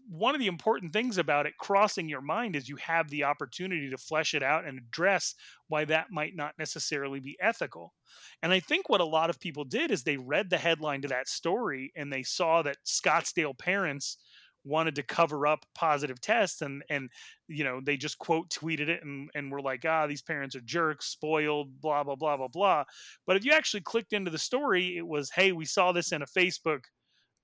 one 0.10 0.36
of 0.36 0.40
the 0.40 0.48
important 0.48 0.94
things 0.94 1.18
about 1.18 1.46
it 1.46 1.58
crossing 1.60 2.10
your 2.10 2.22
mind 2.22 2.56
is 2.56 2.70
you 2.70 2.78
have 2.78 3.10
the 3.10 3.24
opportunity 3.24 3.90
to 3.90 3.98
flesh 3.98 4.34
it 4.34 4.44
out 4.44 4.66
and 4.66 4.78
address 4.78 5.36
why 5.68 5.86
that 5.86 6.12
might 6.12 6.36
not 6.36 6.54
necessarily 6.58 7.20
be 7.20 7.38
ethical. 7.42 7.94
And 8.42 8.52
I 8.52 8.60
think 8.60 8.90
what 8.90 9.02
a 9.02 9.06
lot 9.06 9.30
of 9.30 9.40
people 9.40 9.64
did 9.64 9.92
is 9.92 10.04
they 10.04 10.18
read 10.18 10.50
the 10.50 10.58
headline 10.58 11.02
to 11.02 11.08
that 11.10 11.28
story 11.28 11.92
and 11.96 12.12
they 12.12 12.24
saw 12.24 12.62
that 12.64 12.78
Scottsdale 12.86 13.58
parents 13.58 14.18
wanted 14.66 14.96
to 14.96 15.04
cover 15.04 15.48
up 15.48 15.66
positive 15.74 16.20
tests 16.20 16.62
and 16.62 16.84
and 16.90 17.10
you 17.48 17.64
know 17.64 17.80
they 17.84 17.96
just 17.96 18.18
quote 18.18 18.50
tweeted 18.50 18.90
it 18.90 19.04
and 19.04 19.30
and 19.34 19.52
were 19.52 19.62
like 19.62 19.86
ah 19.86 20.06
these 20.06 20.22
parents 20.22 20.56
are 20.56 20.62
jerks 20.62 21.08
spoiled 21.08 21.70
blah 21.82 22.04
blah 22.04 22.16
blah 22.16 22.36
blah 22.36 22.48
blah 22.48 22.84
but 23.26 23.38
if 23.38 23.46
you 23.46 23.54
actually 23.54 23.82
clicked 23.82 24.12
into 24.12 24.30
the 24.30 24.38
story 24.38 24.98
it 24.98 25.08
was 25.08 25.32
hey 25.32 25.54
we 25.54 25.66
saw 25.66 25.92
this 25.92 26.12
in 26.12 26.22
a 26.22 26.26
facebook 26.26 26.82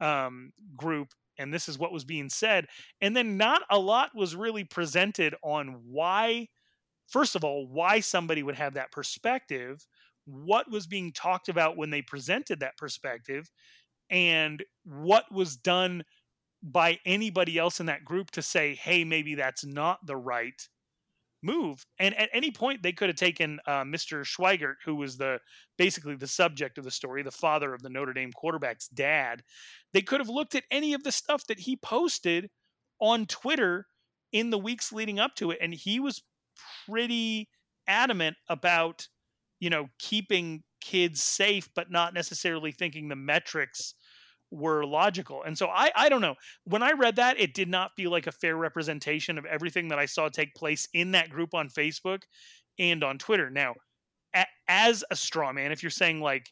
um, 0.01 0.51
group 0.75 1.09
and 1.37 1.53
this 1.53 1.67
is 1.67 1.77
what 1.77 1.91
was 1.91 2.05
being 2.05 2.29
said 2.29 2.65
and 3.01 3.15
then 3.15 3.37
not 3.37 3.61
a 3.69 3.77
lot 3.77 4.09
was 4.15 4.35
really 4.35 4.63
presented 4.63 5.35
on 5.43 5.81
why 5.85 6.47
first 7.07 7.35
of 7.35 7.43
all 7.43 7.67
why 7.67 7.99
somebody 7.99 8.43
would 8.43 8.55
have 8.55 8.73
that 8.73 8.91
perspective 8.91 9.85
what 10.25 10.69
was 10.71 10.87
being 10.87 11.11
talked 11.11 11.49
about 11.49 11.77
when 11.77 11.89
they 11.89 12.01
presented 12.01 12.59
that 12.59 12.77
perspective 12.77 13.49
and 14.09 14.63
what 14.83 15.25
was 15.31 15.55
done 15.55 16.03
by 16.63 16.97
anybody 17.05 17.57
else 17.57 17.79
in 17.79 17.85
that 17.85 18.03
group 18.03 18.31
to 18.31 18.41
say 18.41 18.75
hey 18.75 19.03
maybe 19.03 19.35
that's 19.35 19.65
not 19.65 19.99
the 20.05 20.15
right 20.15 20.67
move. 21.45 21.85
And 21.99 22.15
at 22.15 22.29
any 22.33 22.51
point, 22.51 22.81
they 22.81 22.91
could 22.91 23.09
have 23.09 23.15
taken 23.15 23.59
uh, 23.67 23.83
Mr. 23.83 24.25
Schweigert, 24.25 24.75
who 24.83 24.95
was 24.95 25.17
the 25.17 25.39
basically 25.77 26.15
the 26.15 26.27
subject 26.27 26.77
of 26.77 26.83
the 26.83 26.91
story, 26.91 27.23
the 27.23 27.31
father 27.31 27.73
of 27.73 27.81
the 27.81 27.89
Notre 27.89 28.13
Dame 28.13 28.31
quarterback's 28.33 28.87
dad. 28.87 29.43
They 29.93 30.01
could 30.01 30.19
have 30.19 30.29
looked 30.29 30.55
at 30.55 30.63
any 30.71 30.93
of 30.93 31.03
the 31.03 31.11
stuff 31.11 31.45
that 31.47 31.59
he 31.59 31.77
posted 31.77 32.49
on 32.99 33.25
Twitter 33.25 33.87
in 34.31 34.49
the 34.49 34.57
weeks 34.57 34.91
leading 34.91 35.19
up 35.19 35.35
to 35.35 35.51
it, 35.51 35.59
and 35.61 35.73
he 35.73 35.99
was 35.99 36.23
pretty 36.87 37.49
adamant 37.87 38.35
about 38.49 39.07
you 39.59 39.69
know 39.69 39.87
keeping 39.99 40.63
kids 40.81 41.21
safe, 41.23 41.69
but 41.75 41.91
not 41.91 42.13
necessarily 42.13 42.71
thinking 42.71 43.07
the 43.07 43.15
metrics 43.15 43.95
were 44.51 44.85
logical. 44.85 45.43
And 45.43 45.57
so 45.57 45.67
I 45.67 45.91
I 45.95 46.09
don't 46.09 46.21
know. 46.21 46.35
When 46.65 46.83
I 46.83 46.91
read 46.91 47.17
that, 47.17 47.39
it 47.39 47.53
did 47.53 47.69
not 47.69 47.95
feel 47.95 48.11
like 48.11 48.27
a 48.27 48.31
fair 48.31 48.55
representation 48.55 49.37
of 49.37 49.45
everything 49.45 49.87
that 49.89 49.99
I 49.99 50.05
saw 50.05 50.29
take 50.29 50.55
place 50.55 50.87
in 50.93 51.11
that 51.11 51.29
group 51.29 51.53
on 51.53 51.69
Facebook 51.69 52.23
and 52.79 53.03
on 53.03 53.17
Twitter. 53.17 53.49
Now, 53.49 53.75
a, 54.35 54.45
as 54.67 55.03
a 55.11 55.15
straw 55.15 55.51
man, 55.53 55.71
if 55.71 55.83
you're 55.83 55.89
saying 55.89 56.21
like 56.21 56.51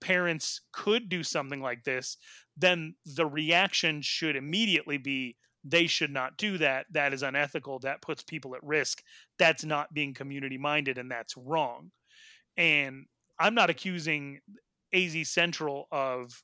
parents 0.00 0.60
could 0.72 1.08
do 1.08 1.22
something 1.22 1.60
like 1.60 1.84
this, 1.84 2.16
then 2.56 2.94
the 3.04 3.26
reaction 3.26 4.00
should 4.02 4.36
immediately 4.36 4.98
be 4.98 5.36
they 5.64 5.86
should 5.86 6.10
not 6.10 6.36
do 6.36 6.58
that. 6.58 6.86
That 6.92 7.12
is 7.12 7.22
unethical. 7.22 7.80
That 7.80 8.00
puts 8.00 8.22
people 8.22 8.54
at 8.54 8.62
risk. 8.62 9.02
That's 9.38 9.64
not 9.64 9.92
being 9.92 10.14
community 10.14 10.56
minded 10.56 10.98
and 10.98 11.10
that's 11.10 11.36
wrong. 11.36 11.90
And 12.56 13.06
I'm 13.38 13.54
not 13.54 13.70
accusing 13.70 14.40
AZ 14.94 15.28
Central 15.28 15.86
of 15.92 16.42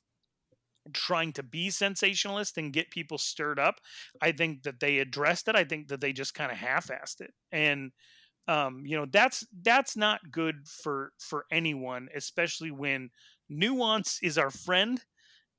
trying 0.93 1.33
to 1.33 1.43
be 1.43 1.69
sensationalist 1.69 2.57
and 2.57 2.73
get 2.73 2.91
people 2.91 3.17
stirred 3.17 3.59
up. 3.59 3.79
I 4.21 4.31
think 4.31 4.63
that 4.63 4.79
they 4.79 4.99
addressed 4.99 5.47
it. 5.47 5.55
I 5.55 5.63
think 5.63 5.87
that 5.87 6.01
they 6.01 6.13
just 6.13 6.33
kind 6.33 6.51
of 6.51 6.57
half-assed 6.57 7.21
it. 7.21 7.33
And 7.51 7.91
um, 8.47 8.83
you 8.85 8.95
know, 8.95 9.07
that's 9.11 9.45
that's 9.63 9.97
not 9.97 10.31
good 10.31 10.67
for 10.67 11.13
for 11.19 11.45
anyone, 11.51 12.09
especially 12.15 12.71
when 12.71 13.09
nuance 13.49 14.19
is 14.23 14.37
our 14.37 14.51
friend 14.51 15.03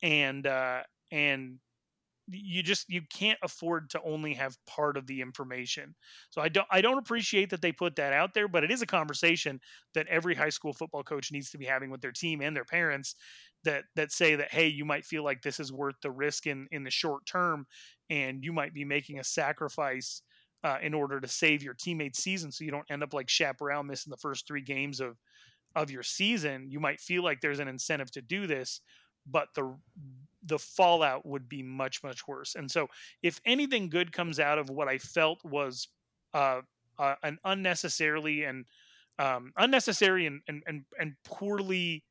and 0.03 0.47
uh 0.47 0.83
and 1.13 1.59
you 2.29 2.61
just 2.63 2.89
you 2.89 3.03
can't 3.03 3.39
afford 3.43 3.89
to 3.91 4.03
only 4.03 4.35
have 4.35 4.59
part 4.67 4.97
of 4.97 5.07
the 5.07 5.21
information. 5.21 5.95
So 6.31 6.43
I 6.43 6.49
don't 6.49 6.67
I 6.71 6.81
don't 6.81 6.99
appreciate 6.99 7.51
that 7.51 7.63
they 7.63 7.71
put 7.71 7.95
that 7.97 8.13
out 8.13 8.35
there, 8.35 8.49
but 8.49 8.65
it 8.65 8.71
is 8.73 8.83
a 8.83 8.87
conversation 8.87 9.61
that 9.95 10.09
every 10.09 10.35
high 10.35 10.49
school 10.49 10.73
football 10.73 11.05
coach 11.05 11.31
needs 11.31 11.51
to 11.51 11.59
be 11.59 11.65
having 11.67 11.89
with 11.89 12.01
their 12.01 12.13
team 12.13 12.41
and 12.43 12.57
their 12.57 12.65
parents 12.65 13.15
that 13.67 13.85
that 13.95 14.13
say 14.13 14.37
that 14.37 14.53
hey, 14.53 14.69
you 14.69 14.85
might 14.85 15.05
feel 15.05 15.23
like 15.25 15.43
this 15.43 15.61
is 15.61 15.73
worth 15.73 15.97
the 16.03 16.11
risk 16.11 16.47
in 16.47 16.69
in 16.73 16.85
the 16.85 16.91
short 16.91 17.27
term 17.27 17.67
and 18.11 18.45
you 18.45 18.53
might 18.53 18.75
be 18.75 18.85
making 18.85 19.19
a 19.19 19.25
sacrifice 19.25 20.23
uh, 20.65 20.79
in 20.83 20.95
order 20.95 21.21
to 21.21 21.29
save 21.29 21.63
your 21.63 21.75
teammate's 21.75 22.23
season 22.23 22.51
so 22.51 22.65
you 22.65 22.71
don't 22.71 22.91
end 22.91 23.03
up 23.03 23.13
like 23.15 23.29
Chaparral 23.29 23.85
missing 23.85 24.11
the 24.11 24.17
first 24.17 24.49
3 24.49 24.63
games 24.63 25.01
of 25.01 25.19
of 25.77 25.91
your 25.91 26.03
season. 26.03 26.71
You 26.71 26.81
might 26.81 27.01
feel 27.01 27.23
like 27.23 27.41
there's 27.41 27.61
an 27.61 27.69
incentive 27.69 28.11
to 28.13 28.23
do 28.23 28.47
this, 28.47 28.81
but 29.27 29.49
the 29.55 29.77
the 30.45 30.59
fallout 30.59 31.27
would 31.27 31.49
be 31.49 31.63
much 31.63 32.03
much 32.03 32.27
worse. 32.27 32.55
And 32.55 32.71
so, 32.71 32.89
if 33.23 33.41
anything 33.45 33.91
good 33.91 34.13
comes 34.13 34.41
out 34.41 34.59
of 34.59 34.71
what 34.71 34.89
I 34.89 34.99
felt 34.99 35.45
was 35.45 35.89
uh, 36.35 36.63
uh, 36.99 37.17
an 37.23 37.39
unnecessarily 37.45 38.45
and 38.45 38.65
um, 39.19 39.53
unnecessary 39.57 40.27
and, 40.27 40.41
and 40.49 40.63
and 40.67 40.85
and 40.99 41.15
poorly 41.25 42.05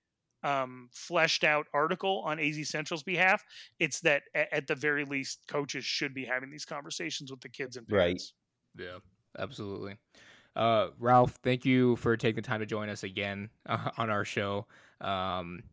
um, 0.46 0.90
fleshed 0.94 1.44
out 1.44 1.66
article 1.74 2.22
on 2.24 2.40
AZ 2.40 2.70
Central's 2.70 3.04
behalf, 3.04 3.44
it's 3.80 4.00
that 4.02 4.24
at, 4.36 4.54
at, 4.54 4.68
the 4.68 4.76
very 4.76 5.04
least, 5.04 5.40
coaches 5.48 5.84
should 5.84 6.14
be 6.14 6.24
having 6.24 6.52
these 6.52 6.66
conversations 6.66 7.32
with 7.32 7.42
the 7.42 7.50
kids 7.50 7.78
and 7.78 7.88
parents. 7.88 8.34
Right. 8.78 8.86
Yeah, 8.86 9.00
absolutely. 9.40 9.98
Uh, 10.56 10.90
Ralph, 11.00 11.40
thank 11.44 11.66
you 11.66 11.96
for 11.98 12.16
taking 12.16 12.36
the 12.36 12.42
time 12.44 12.60
to 12.60 12.66
join 12.66 12.90
us 12.90 13.04
again 13.04 13.50
uh, 13.66 13.90
on 13.98 14.10
our 14.10 14.24
show. 14.24 14.68
Um, 15.02 15.64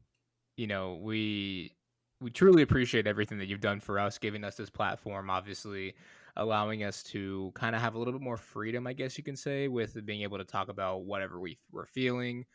you 0.56 0.66
know, 0.66 0.98
we 1.02 1.74
we 2.20 2.30
truly 2.30 2.62
appreciate 2.62 3.06
everything 3.06 3.38
that 3.38 3.48
you've 3.48 3.60
done 3.60 3.80
for 3.80 3.98
us, 3.98 4.16
giving 4.16 4.42
us 4.44 4.56
this 4.56 4.70
platform, 4.70 5.28
obviously 5.28 5.94
allowing 6.36 6.82
us 6.82 7.02
to 7.02 7.52
kind 7.54 7.76
of 7.76 7.82
have 7.82 7.94
a 7.94 7.98
little 7.98 8.12
bit 8.12 8.22
more 8.22 8.38
freedom, 8.38 8.86
I 8.86 8.94
guess 8.94 9.18
you 9.18 9.24
can 9.24 9.36
say, 9.36 9.68
with 9.68 10.04
being 10.06 10.22
able 10.22 10.38
to 10.38 10.44
talk 10.44 10.68
about 10.68 11.04
whatever 11.04 11.38
we 11.38 11.58
were 11.72 11.84
feeling. 11.84 12.46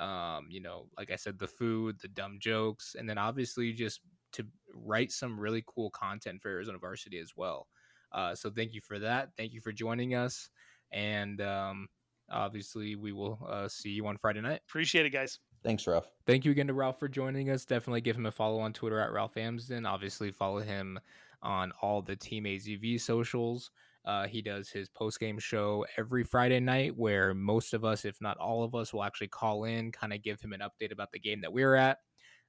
Um, 0.00 0.46
you 0.48 0.60
know, 0.60 0.86
like 0.96 1.10
I 1.10 1.16
said, 1.16 1.38
the 1.38 1.46
food, 1.46 1.98
the 2.00 2.08
dumb 2.08 2.38
jokes, 2.40 2.96
and 2.98 3.08
then 3.08 3.18
obviously 3.18 3.72
just 3.72 4.00
to 4.32 4.46
write 4.74 5.12
some 5.12 5.38
really 5.38 5.62
cool 5.66 5.90
content 5.90 6.40
for 6.40 6.48
Arizona 6.48 6.78
Varsity 6.78 7.18
as 7.18 7.32
well. 7.36 7.68
Uh, 8.12 8.34
so 8.34 8.50
thank 8.50 8.72
you 8.72 8.80
for 8.80 8.98
that. 8.98 9.30
Thank 9.36 9.52
you 9.52 9.60
for 9.60 9.72
joining 9.72 10.14
us, 10.14 10.48
and 10.90 11.40
um, 11.42 11.88
obviously 12.30 12.96
we 12.96 13.12
will 13.12 13.38
uh, 13.48 13.68
see 13.68 13.90
you 13.90 14.06
on 14.06 14.16
Friday 14.16 14.40
night. 14.40 14.60
Appreciate 14.68 15.06
it, 15.06 15.10
guys. 15.10 15.38
Thanks, 15.62 15.86
Ralph. 15.86 16.08
Thank 16.26 16.44
you 16.44 16.50
again 16.52 16.68
to 16.68 16.72
Ralph 16.72 16.98
for 16.98 17.08
joining 17.08 17.50
us. 17.50 17.64
Definitely 17.66 18.00
give 18.00 18.16
him 18.16 18.26
a 18.26 18.32
follow 18.32 18.60
on 18.60 18.72
Twitter 18.72 18.98
at 18.98 19.12
Ralph 19.12 19.36
Amsden. 19.36 19.84
Obviously, 19.84 20.30
follow 20.30 20.60
him 20.60 20.98
on 21.42 21.72
all 21.82 22.00
the 22.00 22.16
Team 22.16 22.44
AZV 22.44 23.00
socials. 23.00 23.70
Uh, 24.04 24.26
he 24.26 24.40
does 24.40 24.70
his 24.70 24.88
post 24.88 25.20
game 25.20 25.38
show 25.38 25.84
every 25.96 26.24
Friday 26.24 26.60
night, 26.60 26.96
where 26.96 27.34
most 27.34 27.74
of 27.74 27.84
us, 27.84 28.04
if 28.04 28.20
not 28.20 28.38
all 28.38 28.64
of 28.64 28.74
us, 28.74 28.92
will 28.92 29.04
actually 29.04 29.28
call 29.28 29.64
in, 29.64 29.92
kind 29.92 30.12
of 30.12 30.22
give 30.22 30.40
him 30.40 30.52
an 30.52 30.60
update 30.60 30.92
about 30.92 31.12
the 31.12 31.18
game 31.18 31.40
that 31.42 31.52
we're 31.52 31.74
at. 31.74 31.98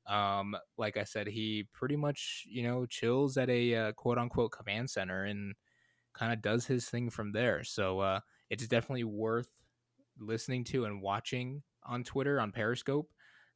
Um, 0.08 0.56
like 0.78 0.98
I 0.98 1.04
said, 1.04 1.28
he 1.28 1.68
pretty 1.74 1.96
much, 1.96 2.46
you 2.50 2.64
know, 2.64 2.86
chills 2.86 3.38
at 3.38 3.50
a 3.50 3.76
uh, 3.76 3.92
quote 3.94 4.18
unquote 4.18 4.52
command 4.52 4.90
center 4.90 5.26
and 5.26 5.54
kind 6.14 6.34
of 6.34 6.42
does 6.42 6.66
his 6.66 6.86
thing 6.90 7.10
from 7.10 7.32
there. 7.32 7.64
So 7.64 8.00
uh, 8.00 8.20
it's 8.50 8.68
definitely 8.68 9.04
worth 9.04 9.50
listening 10.20 10.64
to 10.66 10.86
and 10.86 11.02
watching 11.02 11.64
on 11.84 12.04
Twitter 12.04 12.40
on 12.40 12.52
Periscope. 12.52 13.10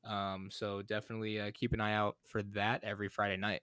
Um, 0.03 0.49
so 0.51 0.81
definitely 0.81 1.39
uh, 1.39 1.51
keep 1.53 1.73
an 1.73 1.81
eye 1.81 1.95
out 1.95 2.17
for 2.27 2.43
that 2.53 2.83
every 2.83 3.09
Friday 3.09 3.37
night. 3.37 3.61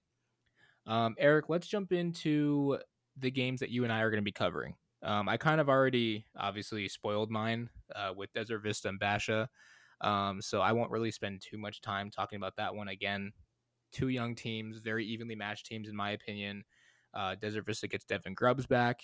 Um, 0.87 1.15
Eric, 1.19 1.49
let's 1.49 1.69
jump 1.69 1.93
into 1.93 2.79
the 3.17 3.31
games 3.31 3.61
that 3.61 3.71
you 3.71 3.85
and 3.85 3.93
I 3.93 4.01
are 4.01 4.11
going 4.11 4.23
to 4.23 4.25
be 4.25 4.33
covering. 4.33 4.75
Um, 5.03 5.29
I 5.29 5.37
kind 5.37 5.61
of 5.61 5.69
already 5.69 6.25
obviously 6.39 6.89
spoiled 6.89 7.31
mine 7.31 7.69
uh, 7.95 8.13
with 8.17 8.33
Desert 8.33 8.61
Vista 8.61 8.89
and 8.89 8.99
Basha. 8.99 9.49
Um, 10.01 10.41
so 10.41 10.61
I 10.61 10.73
won't 10.73 10.91
really 10.91 11.11
spend 11.11 11.43
too 11.43 11.59
much 11.59 11.81
time 11.81 12.11
talking 12.11 12.37
about 12.37 12.57
that 12.57 12.75
one 12.75 12.89
again. 12.89 13.33
Two 13.93 14.09
young 14.09 14.35
teams, 14.35 14.79
very 14.79 15.05
evenly 15.07 15.35
matched 15.35 15.67
teams, 15.67 15.89
in 15.89 15.97
my 15.97 16.13
opinion. 16.13 16.65
Uh, 17.15 17.35
Desert 17.35 17.67
Vista 17.67 17.89
gets 17.89 18.05
Devin 18.05 18.35
Grubbs 18.35 18.67
back. 18.67 19.01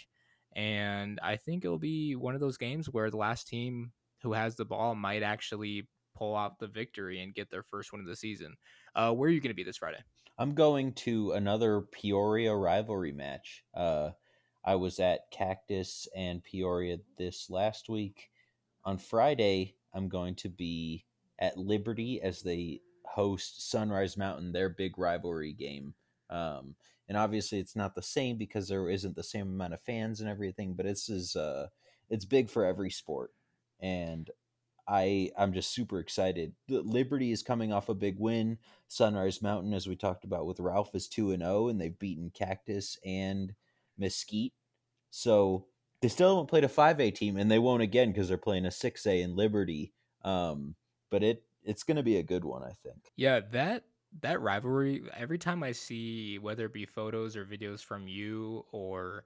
And 0.57 1.21
I 1.23 1.37
think 1.37 1.65
it'll 1.65 1.79
be 1.79 2.17
one 2.17 2.35
of 2.35 2.41
those 2.41 2.57
games 2.57 2.89
where 2.89 3.11
the 3.11 3.17
last 3.17 3.49
team 3.49 3.93
who 4.23 4.33
has 4.33 4.57
the 4.57 4.65
ball 4.65 4.95
might 4.95 5.23
actually 5.23 5.87
pull 6.17 6.35
out 6.35 6.59
the 6.59 6.67
victory 6.67 7.23
and 7.23 7.35
get 7.35 7.51
their 7.51 7.63
first 7.63 7.93
win 7.93 8.01
of 8.01 8.07
the 8.07 8.17
season. 8.17 8.57
Uh, 8.95 9.13
where 9.13 9.29
are 9.29 9.33
you 9.33 9.41
going 9.41 9.51
to 9.51 9.55
be 9.55 9.63
this 9.63 9.77
Friday? 9.77 10.03
I'm 10.39 10.55
going 10.55 10.93
to 10.93 11.33
another 11.33 11.81
Peoria 11.81 12.55
rivalry 12.55 13.11
match. 13.13 13.65
Uh, 13.75 14.11
I 14.65 14.77
was 14.77 15.01
at 15.01 15.31
Cactus 15.33 16.07
and 16.15 16.45
Peoria 16.45 16.99
this 17.17 17.51
last 17.51 17.89
week. 17.89 18.31
On 18.85 18.99
Friday, 18.99 19.75
I'm 19.93 20.09
going 20.09 20.37
to 20.37 20.49
be 20.49 21.05
at 21.41 21.59
Liberty 21.59 22.23
as 22.23 22.43
they 22.43 22.83
host 23.05 23.69
Sunrise 23.69 24.17
Mountain, 24.17 24.53
their 24.53 24.69
big 24.69 24.97
rivalry 24.97 25.53
game. 25.53 25.95
Um, 26.31 26.77
and 27.09 27.17
obviously, 27.17 27.59
it's 27.59 27.75
not 27.75 27.97
the 27.97 28.03
same 28.03 28.37
because 28.37 28.69
there 28.69 28.89
isn't 28.89 29.17
the 29.17 29.25
same 29.25 29.49
amount 29.49 29.75
of 29.75 29.83
fans 29.83 30.21
and 30.21 30.29
everything. 30.31 30.75
But 30.75 30.87
it's 30.87 31.09
is 31.09 31.35
uh, 31.35 31.67
it's 32.11 32.25
big 32.25 32.49
for 32.49 32.65
every 32.65 32.91
sport, 32.91 33.33
and 33.81 34.31
I 34.87 35.31
I'm 35.37 35.53
just 35.53 35.73
super 35.73 36.01
excited. 36.01 36.53
Liberty 36.69 37.33
is 37.33 37.43
coming 37.43 37.73
off 37.73 37.89
a 37.89 37.95
big 37.95 38.17
win. 38.19 38.59
Sunrise 38.89 39.43
Mountain, 39.43 39.75
as 39.75 39.87
we 39.87 39.95
talked 39.95 40.25
about 40.25 40.47
with 40.47 40.61
Ralph, 40.61 40.95
is 40.95 41.09
two 41.09 41.31
and 41.31 41.43
zero, 41.43 41.65
oh, 41.65 41.69
and 41.69 41.81
they've 41.81 41.99
beaten 41.99 42.31
Cactus 42.35 42.99
and 43.05 43.55
Mesquite. 43.99 44.55
So 45.11 45.67
they 46.01 46.09
still 46.09 46.31
haven't 46.31 46.49
played 46.49 46.65
a 46.65 46.69
five 46.69 47.01
A 47.01 47.11
team, 47.11 47.37
and 47.37 47.51
they 47.51 47.59
won't 47.59 47.83
again 47.83 48.11
because 48.11 48.29
they're 48.29 48.39
playing 48.39 48.67
a 48.67 48.71
six 48.71 49.07
A 49.07 49.21
in 49.21 49.37
Liberty. 49.37 49.93
Um, 50.25 50.75
but 51.11 51.23
it 51.23 51.45
it's 51.63 51.83
going 51.83 51.97
to 51.99 52.03
be 52.03 52.17
a 52.17 52.23
good 52.23 52.45
one, 52.45 52.63
I 52.63 52.73
think. 52.83 53.13
Yeah, 53.17 53.41
that 53.53 53.85
that 54.23 54.41
rivalry. 54.41 55.05
Every 55.17 55.39
time 55.39 55.63
I 55.63 55.73
see 55.73 56.39
whether 56.39 56.67
it 56.67 56.73
be 56.73 56.87
photos 56.87 57.37
or 57.37 57.45
videos 57.45 57.85
from 57.85 58.09
you 58.09 58.65
or 58.73 59.25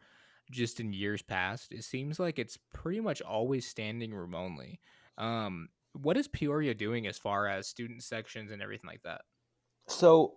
just 0.51 0.81
in 0.81 0.93
years 0.93 1.23
past, 1.23 1.73
it 1.73 1.85
seems 1.85 2.19
like 2.19 2.39
it's 2.39 2.59
pretty 2.75 3.01
much 3.01 3.23
always 3.23 3.67
standing 3.67 4.13
room 4.13 4.35
only. 4.35 4.81
Um, 5.19 5.69
what 5.93 6.17
is 6.17 6.27
Peoria 6.27 6.75
doing 6.75 7.07
as 7.07 7.19
far 7.19 7.47
as 7.47 7.69
student 7.69 8.03
sections 8.03 8.51
and 8.51 8.61
everything 8.61 8.89
like 8.89 9.03
that? 9.03 9.23
So, 9.89 10.35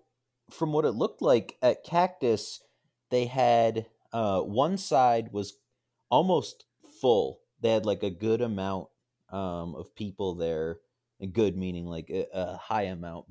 from 0.51 0.73
what 0.73 0.85
it 0.85 0.91
looked 0.91 1.21
like 1.21 1.57
at 1.61 1.83
Cactus, 1.83 2.61
they 3.09 3.25
had 3.25 3.87
uh, 4.13 4.41
one 4.41 4.77
side 4.77 5.31
was 5.31 5.53
almost 6.09 6.65
full. 7.01 7.39
They 7.61 7.71
had 7.71 7.85
like 7.85 8.03
a 8.03 8.09
good 8.09 8.41
amount 8.41 8.87
um, 9.29 9.75
of 9.75 9.95
people 9.95 10.35
there, 10.35 10.79
and 11.19 11.33
good 11.33 11.57
meaning 11.57 11.85
like 11.85 12.09
a, 12.09 12.27
a 12.33 12.57
high 12.57 12.83
amount, 12.83 13.25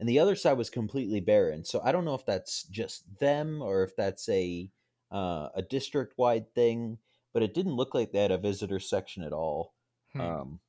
and 0.00 0.08
the 0.08 0.18
other 0.18 0.36
side 0.36 0.58
was 0.58 0.70
completely 0.70 1.20
barren. 1.20 1.64
So 1.64 1.80
I 1.82 1.92
don't 1.92 2.04
know 2.04 2.14
if 2.14 2.26
that's 2.26 2.64
just 2.64 3.18
them 3.18 3.62
or 3.62 3.82
if 3.84 3.96
that's 3.96 4.28
a 4.28 4.70
uh, 5.10 5.48
a 5.54 5.62
district 5.62 6.14
wide 6.18 6.54
thing, 6.54 6.98
but 7.32 7.42
it 7.42 7.54
didn't 7.54 7.76
look 7.76 7.94
like 7.94 8.12
they 8.12 8.20
had 8.20 8.30
a 8.30 8.38
visitor 8.38 8.78
section 8.78 9.22
at 9.22 9.32
all. 9.32 9.74
Hmm. 10.12 10.20
Um, 10.20 10.60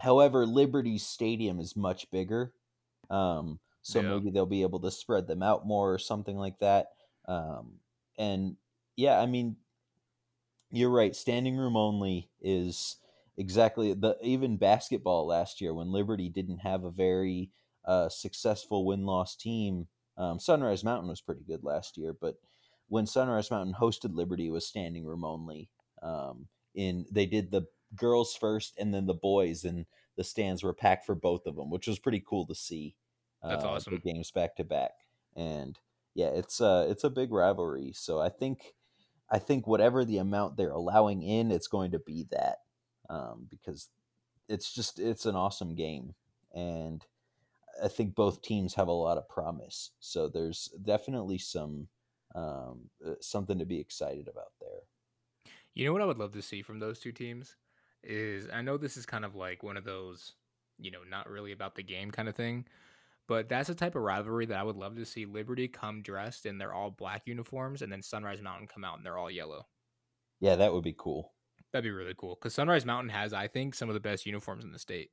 however, 0.00 0.46
Liberty 0.46 0.98
Stadium 0.98 1.60
is 1.60 1.76
much 1.76 2.10
bigger, 2.10 2.52
um, 3.10 3.60
so 3.82 4.00
yeah. 4.00 4.08
maybe 4.10 4.30
they'll 4.30 4.46
be 4.46 4.62
able 4.62 4.80
to 4.80 4.90
spread 4.90 5.26
them 5.26 5.42
out 5.42 5.66
more 5.66 5.92
or 5.92 5.98
something 5.98 6.36
like 6.36 6.58
that. 6.60 6.88
Um, 7.26 7.74
and 8.18 8.56
yeah, 8.96 9.20
I 9.20 9.26
mean, 9.26 9.56
you're 10.70 10.90
right. 10.90 11.14
Standing 11.14 11.56
room 11.56 11.76
only 11.76 12.30
is 12.40 12.96
exactly 13.36 13.92
the 13.94 14.16
even 14.22 14.56
basketball 14.56 15.26
last 15.26 15.60
year 15.60 15.74
when 15.74 15.92
Liberty 15.92 16.28
didn't 16.28 16.58
have 16.58 16.84
a 16.84 16.90
very 16.90 17.50
uh, 17.84 18.08
successful 18.08 18.86
win 18.86 19.04
loss 19.04 19.36
team. 19.36 19.86
Um, 20.16 20.38
Sunrise 20.38 20.84
Mountain 20.84 21.08
was 21.08 21.20
pretty 21.20 21.42
good 21.46 21.64
last 21.64 21.96
year, 21.96 22.14
but 22.18 22.36
when 22.88 23.06
Sunrise 23.06 23.50
Mountain 23.50 23.74
hosted 23.80 24.14
Liberty, 24.14 24.48
it 24.48 24.52
was 24.52 24.66
standing 24.66 25.04
room 25.04 25.24
only. 25.24 25.68
Um, 26.02 26.46
in 26.74 27.06
they 27.10 27.26
did 27.26 27.50
the 27.50 27.66
girls 27.94 28.34
first 28.34 28.74
and 28.78 28.92
then 28.92 29.06
the 29.06 29.14
boys, 29.14 29.64
and 29.64 29.86
the 30.16 30.24
stands 30.24 30.62
were 30.62 30.74
packed 30.74 31.06
for 31.06 31.14
both 31.14 31.46
of 31.46 31.56
them, 31.56 31.70
which 31.70 31.86
was 31.86 31.98
pretty 31.98 32.22
cool 32.26 32.46
to 32.46 32.54
see. 32.54 32.94
That's 33.42 33.64
uh, 33.64 33.68
awesome. 33.68 33.94
The 33.94 34.12
games 34.12 34.30
back 34.30 34.56
to 34.56 34.64
back, 34.64 34.92
and 35.36 35.78
yeah, 36.14 36.28
it's 36.28 36.60
uh 36.60 36.86
it's 36.88 37.04
a 37.04 37.10
big 37.10 37.32
rivalry. 37.32 37.92
So 37.94 38.20
I 38.20 38.28
think 38.28 38.74
I 39.30 39.38
think 39.38 39.66
whatever 39.66 40.04
the 40.04 40.18
amount 40.18 40.56
they're 40.56 40.70
allowing 40.70 41.22
in, 41.22 41.50
it's 41.50 41.66
going 41.66 41.92
to 41.92 41.98
be 41.98 42.26
that 42.30 42.58
um, 43.08 43.46
because 43.50 43.88
it's 44.48 44.72
just 44.72 44.98
it's 44.98 45.26
an 45.26 45.36
awesome 45.36 45.74
game, 45.74 46.14
and 46.54 47.04
I 47.82 47.88
think 47.88 48.14
both 48.14 48.42
teams 48.42 48.74
have 48.74 48.88
a 48.88 48.92
lot 48.92 49.18
of 49.18 49.28
promise. 49.28 49.90
So 50.00 50.28
there's 50.28 50.68
definitely 50.82 51.38
some 51.38 51.88
um, 52.34 52.90
uh, 53.06 53.14
something 53.20 53.58
to 53.58 53.64
be 53.64 53.80
excited 53.80 54.28
about 54.28 54.52
there. 54.60 54.80
You 55.74 55.86
know 55.86 55.92
what 55.92 56.02
I 56.02 56.06
would 56.06 56.18
love 56.18 56.32
to 56.32 56.42
see 56.42 56.62
from 56.62 56.78
those 56.78 56.98
two 56.98 57.12
teams 57.12 57.56
is 58.02 58.48
I 58.52 58.62
know 58.62 58.76
this 58.76 58.96
is 58.96 59.06
kind 59.06 59.24
of 59.24 59.34
like 59.34 59.62
one 59.62 59.76
of 59.76 59.84
those, 59.84 60.32
you 60.78 60.90
know, 60.90 61.00
not 61.08 61.30
really 61.30 61.52
about 61.52 61.74
the 61.74 61.82
game 61.82 62.10
kind 62.10 62.28
of 62.28 62.34
thing, 62.34 62.66
but 63.28 63.48
that's 63.48 63.68
the 63.68 63.74
type 63.74 63.94
of 63.94 64.02
rivalry 64.02 64.46
that 64.46 64.58
I 64.58 64.62
would 64.62 64.76
love 64.76 64.96
to 64.96 65.04
see 65.04 65.26
Liberty 65.26 65.68
come 65.68 66.02
dressed 66.02 66.46
in 66.46 66.58
their 66.58 66.72
all 66.72 66.90
black 66.90 67.22
uniforms 67.26 67.82
and 67.82 67.90
then 67.90 68.02
Sunrise 68.02 68.42
Mountain 68.42 68.66
come 68.66 68.84
out 68.84 68.96
and 68.96 69.06
they're 69.06 69.18
all 69.18 69.30
yellow. 69.30 69.66
Yeah, 70.40 70.56
that 70.56 70.72
would 70.72 70.84
be 70.84 70.94
cool. 70.96 71.32
That'd 71.72 71.84
be 71.84 71.90
really 71.90 72.14
cool 72.16 72.36
because 72.38 72.54
Sunrise 72.54 72.84
Mountain 72.84 73.10
has, 73.10 73.32
I 73.32 73.48
think, 73.48 73.74
some 73.74 73.88
of 73.88 73.94
the 73.94 74.00
best 74.00 74.26
uniforms 74.26 74.64
in 74.64 74.72
the 74.72 74.78
state. 74.78 75.10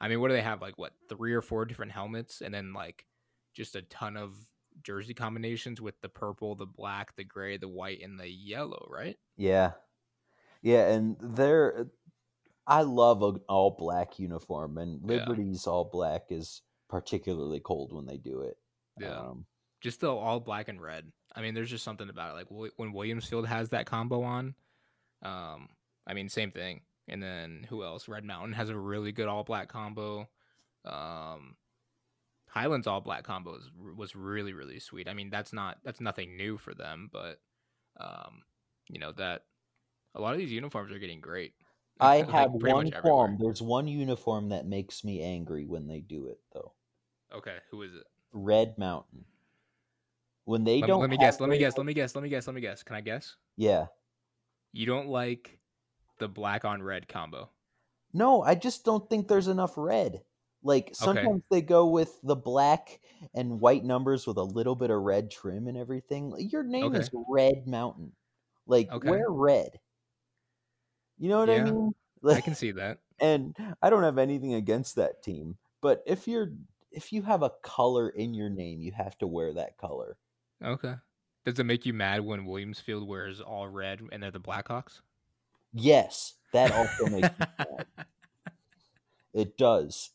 I 0.00 0.08
mean, 0.08 0.20
what 0.20 0.28
do 0.28 0.34
they 0.34 0.42
have? 0.42 0.60
Like, 0.60 0.76
what, 0.76 0.92
three 1.08 1.32
or 1.32 1.40
four 1.40 1.64
different 1.64 1.92
helmets 1.92 2.40
and 2.40 2.52
then 2.52 2.72
like 2.72 3.06
just 3.54 3.76
a 3.76 3.82
ton 3.82 4.16
of 4.16 4.34
jersey 4.82 5.14
combinations 5.14 5.80
with 5.80 6.00
the 6.00 6.08
purple, 6.08 6.54
the 6.54 6.66
black, 6.66 7.14
the 7.16 7.24
gray, 7.24 7.56
the 7.56 7.68
white, 7.68 8.02
and 8.02 8.18
the 8.18 8.28
yellow, 8.28 8.86
right? 8.90 9.16
Yeah. 9.36 9.72
Yeah. 10.62 10.88
And 10.88 11.16
they're, 11.20 11.86
I 12.66 12.82
love 12.82 13.22
an 13.22 13.40
all 13.48 13.76
black 13.78 14.18
uniform, 14.18 14.78
and 14.78 15.00
Liberty's 15.02 15.64
yeah. 15.66 15.72
all 15.72 15.84
black 15.84 16.22
is 16.30 16.62
particularly 16.92 17.58
cold 17.58 17.90
when 17.90 18.04
they 18.04 18.18
do 18.18 18.42
it. 18.42 18.58
Yeah. 19.00 19.18
Um, 19.18 19.46
just 19.80 20.00
the 20.00 20.14
all 20.14 20.38
black 20.38 20.68
and 20.68 20.80
red. 20.80 21.10
I 21.34 21.40
mean, 21.40 21.54
there's 21.54 21.70
just 21.70 21.84
something 21.84 22.10
about 22.10 22.30
it. 22.30 22.50
Like 22.50 22.70
when 22.76 22.92
Williams 22.92 23.24
Field 23.24 23.46
has 23.46 23.70
that 23.70 23.86
combo 23.86 24.22
on, 24.22 24.54
um, 25.22 25.70
I 26.06 26.12
mean, 26.12 26.28
same 26.28 26.50
thing. 26.50 26.82
And 27.08 27.22
then 27.22 27.66
who 27.70 27.82
else? 27.82 28.08
Red 28.08 28.24
Mountain 28.24 28.52
has 28.52 28.68
a 28.68 28.76
really 28.76 29.10
good 29.10 29.26
all 29.26 29.42
black 29.42 29.68
combo. 29.68 30.28
Um, 30.84 31.56
Highlands 32.48 32.86
all 32.86 33.00
black 33.00 33.24
combo 33.24 33.52
was, 33.52 33.70
was 33.96 34.14
really 34.14 34.52
really 34.52 34.78
sweet. 34.78 35.08
I 35.08 35.14
mean, 35.14 35.30
that's 35.30 35.54
not 35.54 35.78
that's 35.82 36.00
nothing 36.02 36.36
new 36.36 36.58
for 36.58 36.74
them, 36.74 37.08
but 37.10 37.40
um, 37.98 38.42
you 38.88 39.00
know 39.00 39.12
that 39.12 39.44
a 40.14 40.20
lot 40.20 40.34
of 40.34 40.38
these 40.38 40.52
uniforms 40.52 40.92
are 40.92 40.98
getting 40.98 41.20
great. 41.22 41.54
I 41.98 42.16
have 42.30 42.52
one 42.52 42.90
qualm. 42.90 43.38
There's 43.40 43.62
one 43.62 43.88
uniform 43.88 44.50
that 44.50 44.66
makes 44.66 45.02
me 45.02 45.22
angry 45.22 45.64
when 45.64 45.88
they 45.88 46.00
do 46.00 46.26
it, 46.26 46.40
though. 46.52 46.74
Okay, 47.34 47.56
who 47.70 47.82
is 47.82 47.94
it? 47.94 48.04
Red 48.32 48.76
Mountain. 48.78 49.24
When 50.44 50.64
they 50.64 50.80
let, 50.80 50.86
don't. 50.88 51.00
Let 51.00 51.10
me 51.10 51.16
guess. 51.16 51.40
Let 51.40 51.50
me 51.50 51.58
guess. 51.58 51.76
Let 51.76 51.86
me 51.86 51.94
guess. 51.94 52.14
Let 52.14 52.22
me 52.22 52.30
guess. 52.30 52.46
Let 52.46 52.54
me 52.54 52.60
guess. 52.60 52.82
Can 52.82 52.96
I 52.96 53.00
guess? 53.00 53.36
Yeah. 53.56 53.86
You 54.72 54.86
don't 54.86 55.08
like 55.08 55.58
the 56.18 56.28
black 56.28 56.64
on 56.64 56.82
red 56.82 57.08
combo. 57.08 57.50
No, 58.12 58.42
I 58.42 58.54
just 58.54 58.84
don't 58.84 59.08
think 59.08 59.28
there's 59.28 59.48
enough 59.48 59.74
red. 59.76 60.22
Like 60.64 60.90
sometimes 60.92 61.26
okay. 61.28 61.44
they 61.50 61.62
go 61.62 61.86
with 61.86 62.16
the 62.22 62.36
black 62.36 63.00
and 63.34 63.60
white 63.60 63.84
numbers 63.84 64.26
with 64.26 64.36
a 64.36 64.42
little 64.42 64.76
bit 64.76 64.90
of 64.90 65.00
red 65.00 65.30
trim 65.30 65.66
and 65.66 65.76
everything. 65.76 66.34
Your 66.38 66.62
name 66.62 66.84
okay. 66.86 66.98
is 66.98 67.10
Red 67.28 67.66
Mountain. 67.66 68.12
Like 68.66 68.90
Okay. 68.92 69.08
wear 69.08 69.28
red. 69.28 69.80
You 71.18 71.28
know 71.28 71.40
what 71.40 71.50
I 71.50 71.56
Yeah, 71.56 71.64
mean? 71.64 71.94
I 72.28 72.40
can 72.40 72.54
see 72.54 72.72
that. 72.72 72.98
and 73.20 73.56
I 73.82 73.90
don't 73.90 74.04
have 74.04 74.18
anything 74.18 74.54
against 74.54 74.96
that 74.96 75.22
team, 75.22 75.56
but 75.80 76.02
if 76.06 76.28
you're 76.28 76.52
if 76.92 77.12
you 77.12 77.22
have 77.22 77.42
a 77.42 77.50
color 77.62 78.08
in 78.08 78.34
your 78.34 78.50
name, 78.50 78.80
you 78.82 78.92
have 78.92 79.18
to 79.18 79.26
wear 79.26 79.52
that 79.54 79.78
color. 79.78 80.18
Okay. 80.62 80.96
Does 81.44 81.58
it 81.60 81.64
make 81.66 81.86
you 81.86 81.92
mad 81.92 82.20
when 82.22 82.46
Williams 82.46 82.80
Field 82.80 83.06
wears 83.06 83.40
all 83.40 83.68
red 83.68 84.00
and 84.10 84.22
they're 84.22 84.30
the 84.32 84.40
Blackhawks? 84.40 85.00
Yes, 85.72 86.38
that 86.52 86.70
also 86.70 87.06
makes 87.06 87.30
me 87.38 87.44
mad. 87.58 87.86
It 89.34 89.56
does. 89.58 90.10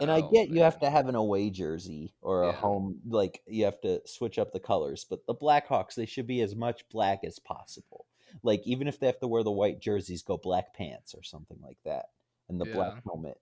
And 0.00 0.10
I 0.12 0.20
Oh, 0.20 0.22
get 0.22 0.50
you 0.50 0.62
have 0.62 0.80
to 0.80 0.90
have 0.90 1.08
an 1.08 1.14
away 1.16 1.50
jersey 1.50 2.14
or 2.22 2.44
a 2.44 2.52
Yeah. 2.52 2.52
home 2.52 3.02
like 3.06 3.42
you 3.46 3.64
have 3.66 3.80
to 3.82 4.06
switch 4.08 4.38
up 4.38 4.52
the 4.52 4.60
colors, 4.60 5.04
but 5.04 5.26
the 5.26 5.34
Blackhawks 5.34 5.94
they 5.96 6.06
should 6.06 6.26
be 6.26 6.40
as 6.42 6.56
much 6.56 6.88
black 6.90 7.24
as 7.24 7.38
possible. 7.38 8.06
Like 8.42 8.62
even 8.66 8.88
if 8.88 9.00
they 9.00 9.06
have 9.06 9.20
to 9.20 9.28
wear 9.28 9.44
the 9.44 9.52
white 9.52 9.80
jerseys, 9.80 10.22
go 10.22 10.38
black 10.38 10.74
pants 10.74 11.14
or 11.14 11.22
something 11.24 11.60
like 11.62 11.78
that, 11.84 12.10
and 12.48 12.60
the 12.60 12.64
Yeah. 12.64 12.66
black 12.66 13.02
helmet. 13.04 13.40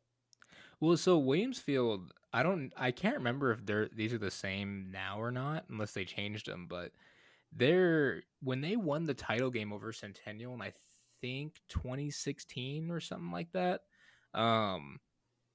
Well, 0.80 0.96
so 0.96 1.18
Williams 1.18 1.58
Field, 1.60 2.12
I 2.32 2.42
don't, 2.42 2.72
I 2.76 2.92
can't 2.92 3.16
remember 3.16 3.52
if 3.52 3.64
they're 3.66 3.88
these 3.88 4.12
are 4.12 4.18
the 4.18 4.30
same 4.30 4.90
now 4.92 5.20
or 5.20 5.30
not, 5.30 5.64
unless 5.68 5.92
they 5.92 6.04
changed 6.04 6.46
them. 6.46 6.66
But 6.68 6.92
they're 7.52 8.22
when 8.42 8.60
they 8.60 8.76
won 8.76 9.04
the 9.04 9.14
title 9.14 9.50
game 9.50 9.72
over 9.72 9.92
Centennial, 9.92 10.52
and 10.52 10.62
I 10.62 10.72
think 11.20 11.54
2016 11.68 12.90
or 12.90 13.00
something 13.00 13.30
like 13.30 13.52
that. 13.52 13.82
Um, 14.32 15.00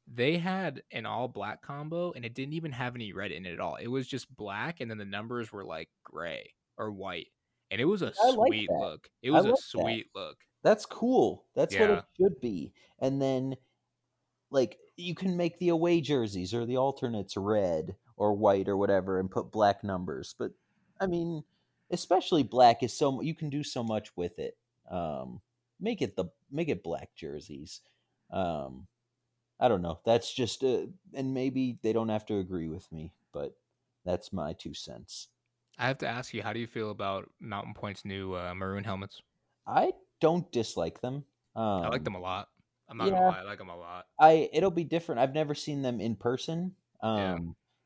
they 0.08 0.38
had 0.38 0.84
an 0.92 1.06
all 1.06 1.28
black 1.28 1.62
combo, 1.62 2.12
and 2.12 2.26
it 2.26 2.36
didn't 2.36 2.54
even 2.54 2.72
have 2.74 2.96
any 2.96 3.14
red 3.14 3.32
in 3.32 3.46
it 3.46 3.54
at 3.54 3.60
all. 3.60 3.76
It 3.76 3.88
was 3.88 4.08
just 4.08 4.36
black, 4.36 4.82
and 4.82 4.90
then 4.90 4.98
the 4.98 5.06
numbers 5.06 5.52
were 5.52 5.64
like 5.64 5.90
gray 6.04 6.54
or 6.78 6.92
white, 6.92 7.28
and 7.72 7.82
it 7.82 7.86
was 7.86 8.02
a 8.02 8.14
I 8.24 8.32
sweet 8.34 8.68
that. 8.70 8.80
look. 8.80 9.10
It 9.22 9.32
was 9.32 9.46
a 9.46 9.50
like 9.50 9.56
that. 9.56 9.62
sweet 9.64 10.08
look. 10.14 10.38
That's 10.64 10.86
cool. 10.86 11.46
That's 11.56 11.76
what 11.76 11.90
it 11.90 12.04
should 12.20 12.42
be. 12.42 12.74
And 13.00 13.22
then 13.22 13.56
like 14.52 14.78
you 14.98 15.16
can 15.16 15.36
make 15.38 15.58
the 15.60 15.70
away 15.70 16.02
jerseys 16.02 16.54
or 16.54 16.66
the 16.66 16.78
alternates 16.78 17.36
red 17.38 17.96
or 18.18 18.34
white 18.34 18.68
or 18.68 18.78
whatever 18.78 19.20
and 19.20 19.30
put 19.30 19.52
black 19.52 19.84
numbers. 19.84 20.36
But 20.38 20.52
I 21.00 21.08
mean, 21.08 21.44
especially 21.92 22.44
black 22.44 22.84
is 22.84 22.94
so 22.94 23.22
you 23.22 23.36
can 23.36 23.50
do 23.50 23.64
so 23.64 23.84
much 23.84 24.16
with 24.16 24.40
it. 24.40 24.58
Um 24.90 25.42
make 25.80 26.02
it 26.02 26.16
the 26.16 26.26
make 26.52 26.70
it 26.70 26.84
black 26.84 27.10
jerseys. 27.16 27.82
Um 28.32 28.88
I 29.60 29.68
don't 29.68 29.82
know. 29.82 30.00
That's 30.06 30.34
just 30.34 30.64
uh, 30.64 30.88
and 31.14 31.34
maybe 31.34 31.78
they 31.82 31.94
don't 31.94 32.10
have 32.10 32.26
to 32.28 32.38
agree 32.40 32.68
with 32.68 32.92
me, 32.92 33.14
but 33.32 33.56
that's 34.04 34.34
my 34.34 34.54
two 34.54 34.74
cents. 34.74 35.30
I 35.78 35.88
have 35.88 35.98
to 36.00 36.08
ask 36.08 36.34
you, 36.34 36.42
how 36.44 36.54
do 36.54 36.60
you 36.60 36.68
feel 36.68 36.92
about 36.92 37.30
Mountain 37.40 37.74
Point's 37.74 38.06
new 38.06 38.34
uh, 38.34 38.54
maroon 38.54 38.84
helmets? 38.84 39.22
I 39.68 39.92
don't 40.22 40.50
dislike 40.52 41.02
them. 41.02 41.26
Um 41.56 41.84
I 41.84 41.90
like 41.90 42.04
them 42.04 42.16
a 42.16 42.20
lot. 42.20 42.50
I'm 42.90 42.98
not 42.98 43.06
yeah. 43.08 43.12
gonna 43.12 43.26
lie, 43.26 43.40
I 43.40 43.44
like 43.44 43.58
them 43.58 43.70
a 43.70 43.78
lot. 43.78 44.06
I 44.20 44.50
it'll 44.54 44.72
be 44.72 44.84
different. 44.84 45.20
I've 45.22 45.34
never 45.34 45.56
seen 45.56 45.82
them 45.82 46.00
in 46.00 46.16
person. 46.16 46.76
Um 47.02 47.20
Yeah. 47.20 47.38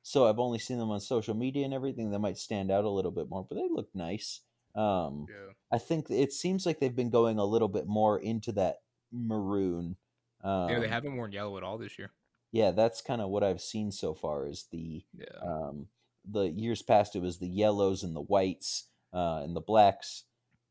so 0.04 0.28
I've 0.28 0.40
only 0.40 0.60
seen 0.60 0.78
them 0.80 0.92
on 0.92 1.00
social 1.00 1.36
media 1.36 1.66
and 1.66 1.74
everything. 1.74 2.12
They 2.12 2.18
might 2.18 2.38
stand 2.38 2.72
out 2.72 2.86
a 2.86 2.90
little 2.90 3.12
bit 3.12 3.30
more, 3.30 3.46
but 3.48 3.56
they 3.56 3.68
look 3.70 3.90
nice. 3.94 4.42
Um 4.76 5.30
Yeah. 5.30 5.54
I 5.72 5.78
think 5.78 6.10
it 6.10 6.34
seems 6.34 6.66
like 6.66 6.80
they've 6.80 6.96
been 6.96 7.10
going 7.12 7.38
a 7.40 7.46
little 7.46 7.68
bit 7.68 7.88
more 7.88 8.20
into 8.20 8.52
that 8.54 8.82
maroon. 9.12 9.98
Um 10.44 10.70
Yeah, 10.70 10.80
they 10.80 10.88
haven't 10.88 11.16
worn 11.18 11.32
yellow 11.32 11.58
at 11.58 11.64
all 11.64 11.78
this 11.78 11.98
year. 12.00 12.12
yeah, 12.52 12.72
that's 12.72 13.02
kind 13.02 13.22
of 13.22 13.30
what 13.30 13.44
I've 13.44 13.62
seen 13.62 13.92
so 13.92 14.14
far 14.14 14.48
is 14.48 14.66
the 14.72 15.06
Yeah. 15.14 15.40
um 15.42 15.88
the 16.26 16.50
years 16.52 16.82
past 16.82 17.16
it 17.16 17.22
was 17.22 17.40
the 17.40 17.48
yellows 17.48 18.04
and 18.04 18.16
the 18.16 18.22
whites 18.22 18.90
uh 19.14 19.42
and 19.44 19.56
the 19.56 19.62
blacks, 19.62 20.26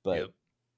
but 0.04 0.18
Yep. 0.20 0.30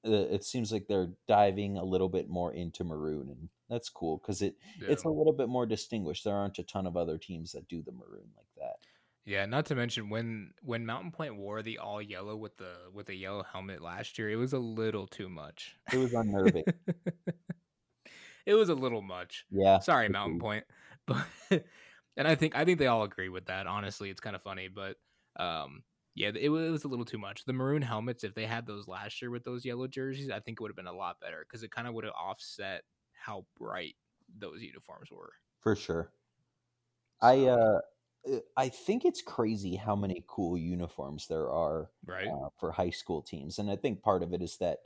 Uh, 0.07 0.11
it 0.11 0.45
seems 0.45 0.73
like 0.73 0.87
they're 0.89 1.11
diving 1.29 1.77
a 1.77 1.85
little 1.85 2.09
bit 2.09 2.29
more 2.29 2.53
into 2.55 2.85
maroon 2.85 3.29
and 3.31 3.49
that's 3.69 3.89
cool 3.89 4.19
because 4.19 4.43
it 4.43 4.55
it's 4.89 5.05
a 5.05 5.09
little 5.09 5.33
bit 5.33 5.49
more 5.49 5.67
distinguished 5.67 6.25
there 6.25 6.35
aren't 6.35 6.59
a 6.59 6.63
ton 6.63 6.87
of 6.87 6.97
other 6.97 7.19
teams 7.19 7.53
that 7.53 7.69
do 7.69 7.83
the 7.83 7.93
maroon 7.93 8.29
like 8.37 8.47
that 8.57 8.77
Yeah, 9.27 9.47
not 9.47 9.67
to 9.67 9.75
mention 9.75 10.09
when 10.09 10.53
when 10.63 10.87
Mountain 10.87 11.13
Point 11.13 11.37
wore 11.37 11.63
the 11.63 11.79
all 11.79 12.01
yellow 12.03 12.35
with 12.37 12.57
the 12.57 12.73
with 12.93 13.07
the 13.07 13.15
yellow 13.15 13.45
helmet 13.45 13.81
last 13.83 14.19
year, 14.19 14.31
it 14.31 14.37
was 14.37 14.55
a 14.55 14.59
little 14.59 15.07
too 15.07 15.29
much. 15.29 15.77
it 15.93 15.99
was 15.99 16.15
unnerving 16.15 16.65
it 18.47 18.55
was 18.55 18.69
a 18.71 18.75
little 18.75 19.03
much. 19.03 19.45
yeah 19.51 19.79
Sorry, 19.79 20.09
Mountain. 20.09 20.39
Point. 20.41 20.65
But 21.07 21.65
and 22.17 22.29
I 22.29 22.35
think 22.35 22.55
I 22.57 22.65
think 22.65 22.79
they 22.79 22.87
all 22.87 23.03
agree 23.03 23.29
with 23.29 23.47
that. 23.47 23.67
Honestly, 23.67 24.11
it's 24.11 24.21
kind 24.21 24.37
of 24.37 24.43
funny, 24.43 24.69
but 24.69 24.97
um 25.37 25.83
yeah, 26.15 26.29
it, 26.29 26.37
it 26.37 26.49
was 26.51 26.85
a 26.85 26.89
little 26.89 27.05
too 27.05 27.19
much. 27.19 27.45
The 27.45 27.53
maroon 27.53 27.83
helmets, 27.83 28.25
if 28.25 28.35
they 28.35 28.47
had 28.47 28.67
those 28.67 28.89
last 28.89 29.21
year 29.23 29.31
with 29.31 29.45
those 29.45 29.65
yellow 29.65 29.87
jerseys, 29.87 30.31
I 30.31 30.41
think 30.41 30.61
it 30.61 30.63
would 30.63 30.71
have 30.71 30.77
been 30.77 30.87
a 30.87 30.93
lot 30.93 31.21
better 31.21 31.45
because 31.49 31.63
it 31.63 31.71
kind 31.71 31.89
of 31.89 31.95
would 31.95 32.05
have 32.05 32.15
offset 32.15 32.85
how 33.13 33.47
bright 33.57 33.97
those 34.29 34.63
uniforms 34.63 35.11
were. 35.11 35.33
for 35.61 35.77
sure 35.77 36.13
i 37.21 37.47
So, 37.47 37.47
uh 37.47 37.81
uh, 38.31 38.39
i 38.57 38.69
think 38.69 39.05
it's 39.05 39.23
crazy 39.23 39.77
how 39.77 39.97
many 39.97 40.25
cool 40.27 40.57
uniforms 40.57 41.27
there 41.29 41.51
are 41.51 41.91
right? 42.05 42.35
uh, 42.35 42.49
for 42.59 42.73
high 42.73 42.91
school 42.91 43.23
teams 43.23 43.59
and 43.59 43.71
i 43.71 43.77
think 43.77 44.03
part 44.03 44.23
of 44.23 44.33
it 44.33 44.43
is 44.43 44.59
that 44.59 44.79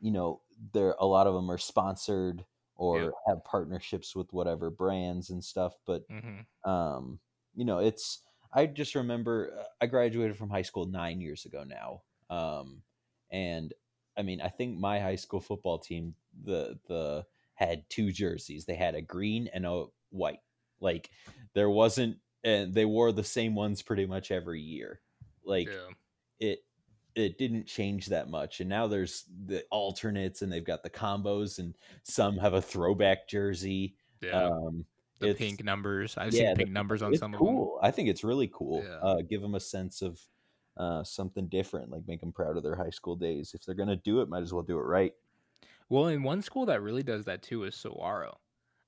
you 0.00 0.10
know 0.10 0.42
there 0.72 0.94
a 0.98 1.06
lot 1.06 1.26
of 1.26 1.34
them 1.34 1.50
are 1.50 1.58
sponsored 1.58 2.44
or 2.76 3.12
Yep. 3.12 3.14
have 3.28 3.44
partnerships 3.44 4.16
with 4.16 4.32
whatever 4.32 4.70
brands 4.70 5.30
and 5.30 5.44
stuff 5.44 5.74
but 5.86 6.04
hmm 6.08 6.40
um 6.64 7.20
you 7.54 7.64
know 7.64 7.78
it's 7.78 8.22
i 8.52 8.66
just 8.66 8.94
remember 8.94 9.52
uh, 9.60 9.64
i 9.80 9.86
graduated 9.86 10.36
from 10.36 10.50
high 10.50 10.62
school 10.62 10.86
nine 10.86 11.20
years 11.20 11.44
ago 11.44 11.64
now 11.64 12.02
um 12.34 12.82
and 13.30 13.72
i 14.16 14.22
mean 14.22 14.40
i 14.40 14.48
think 14.48 14.78
my 14.78 14.98
high 15.00 15.16
school 15.16 15.40
football 15.40 15.78
team 15.78 16.14
the 16.44 16.78
the 16.88 17.24
had 17.54 17.88
two 17.90 18.10
jerseys 18.10 18.64
they 18.64 18.74
had 18.74 18.94
a 18.94 19.02
green 19.02 19.48
and 19.52 19.66
a 19.66 19.84
white 20.10 20.40
like 20.80 21.10
there 21.54 21.70
wasn't 21.70 22.16
and 22.42 22.72
they 22.74 22.84
wore 22.86 23.12
the 23.12 23.22
same 23.24 23.54
ones 23.54 23.82
pretty 23.82 24.06
much 24.06 24.30
every 24.30 24.60
year 24.60 25.00
like 25.44 25.68
Yeah. 25.68 25.88
it 26.38 26.64
it 27.16 27.38
didn't 27.38 27.66
change 27.66 28.06
that 28.06 28.28
much 28.30 28.60
and 28.60 28.70
now 28.70 28.86
there's 28.86 29.24
the 29.46 29.62
alternates 29.70 30.42
and 30.42 30.50
they've 30.50 30.64
got 30.64 30.82
the 30.82 30.88
combos 30.90 31.58
and 31.58 31.76
some 32.02 32.38
have 32.38 32.54
a 32.54 32.62
throwback 32.62 33.28
jersey 33.28 33.96
Yeah. 34.22 34.44
um 34.48 34.86
the 35.20 35.34
pink 35.34 35.64
numbers. 35.64 36.16
I've 36.16 36.32
yeah, 36.32 36.40
seen 36.40 36.50
the 36.50 36.56
pink 36.56 36.70
numbers 36.70 37.02
on 37.02 37.14
some 37.16 37.34
of 37.34 37.38
them. 37.40 37.46
cool. 37.46 37.78
I 37.82 37.90
think 37.90 38.08
it's 38.08 38.24
really 38.24 38.50
cool. 38.52 38.82
Yeah. 38.84 38.96
Uh, 38.96 39.22
give 39.22 39.42
them 39.42 39.54
a 39.54 39.60
sense 39.60 40.02
of 40.02 40.20
uh, 40.76 41.04
something 41.04 41.48
different, 41.48 41.90
like 41.90 42.02
make 42.06 42.20
them 42.20 42.32
proud 42.32 42.56
of 42.56 42.62
their 42.62 42.76
high 42.76 42.90
school 42.90 43.16
days. 43.16 43.52
If 43.54 43.64
they're 43.64 43.74
gonna 43.74 43.96
do 43.96 44.20
it, 44.20 44.28
might 44.28 44.42
as 44.42 44.52
well 44.52 44.62
do 44.62 44.78
it 44.78 44.82
right. 44.82 45.12
Well, 45.88 46.06
in 46.06 46.22
one 46.22 46.40
school 46.40 46.66
that 46.66 46.82
really 46.82 47.02
does 47.02 47.24
that 47.24 47.42
too 47.42 47.64
is 47.64 47.74
Saguaro. 47.74 48.38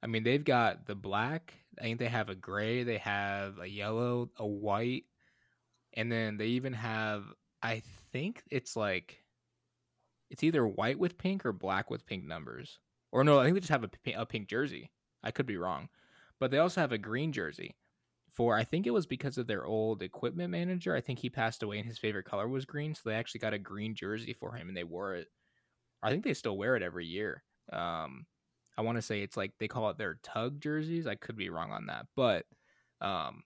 I 0.02 0.06
mean, 0.06 0.24
they've 0.24 0.44
got 0.44 0.86
the 0.86 0.94
black. 0.94 1.54
I 1.78 1.82
think 1.82 1.98
they 1.98 2.08
have 2.08 2.28
a 2.28 2.34
gray. 2.34 2.82
They 2.82 2.98
have 2.98 3.58
a 3.58 3.66
yellow, 3.66 4.30
a 4.36 4.46
white, 4.46 5.04
and 5.94 6.10
then 6.10 6.36
they 6.36 6.46
even 6.46 6.72
have. 6.72 7.24
I 7.62 7.82
think 8.12 8.42
it's 8.50 8.74
like, 8.74 9.22
it's 10.30 10.42
either 10.42 10.66
white 10.66 10.98
with 10.98 11.18
pink 11.18 11.46
or 11.46 11.52
black 11.52 11.90
with 11.90 12.06
pink 12.06 12.24
numbers. 12.24 12.80
Or 13.12 13.22
no, 13.22 13.38
I 13.38 13.44
think 13.44 13.54
they 13.54 13.60
just 13.60 13.70
have 13.70 13.84
a, 13.84 14.12
a 14.16 14.26
pink 14.26 14.48
jersey. 14.48 14.90
I 15.22 15.30
could 15.30 15.46
be 15.46 15.56
wrong, 15.56 15.88
but 16.42 16.50
they 16.50 16.58
also 16.58 16.80
have 16.80 16.90
a 16.90 16.98
green 16.98 17.30
jersey. 17.30 17.76
For 18.32 18.56
I 18.56 18.64
think 18.64 18.88
it 18.88 18.90
was 18.90 19.06
because 19.06 19.38
of 19.38 19.46
their 19.46 19.64
old 19.64 20.02
equipment 20.02 20.50
manager. 20.50 20.96
I 20.96 21.00
think 21.00 21.20
he 21.20 21.30
passed 21.30 21.62
away 21.62 21.78
and 21.78 21.86
his 21.86 21.98
favorite 21.98 22.24
color 22.24 22.48
was 22.48 22.64
green, 22.64 22.96
so 22.96 23.02
they 23.04 23.14
actually 23.14 23.38
got 23.38 23.54
a 23.54 23.60
green 23.60 23.94
jersey 23.94 24.32
for 24.32 24.56
him 24.56 24.66
and 24.66 24.76
they 24.76 24.82
wore 24.82 25.14
it 25.14 25.28
I 26.02 26.10
think 26.10 26.24
they 26.24 26.34
still 26.34 26.56
wear 26.56 26.74
it 26.74 26.82
every 26.82 27.06
year. 27.06 27.44
Um, 27.72 28.26
I 28.76 28.82
want 28.82 28.98
to 28.98 29.02
say 29.02 29.22
it's 29.22 29.36
like 29.36 29.52
they 29.60 29.68
call 29.68 29.88
it 29.90 29.98
their 29.98 30.18
tug 30.24 30.60
jerseys. 30.60 31.06
I 31.06 31.14
could 31.14 31.36
be 31.36 31.48
wrong 31.48 31.70
on 31.70 31.86
that, 31.86 32.06
but 32.16 32.44
um, 33.00 33.44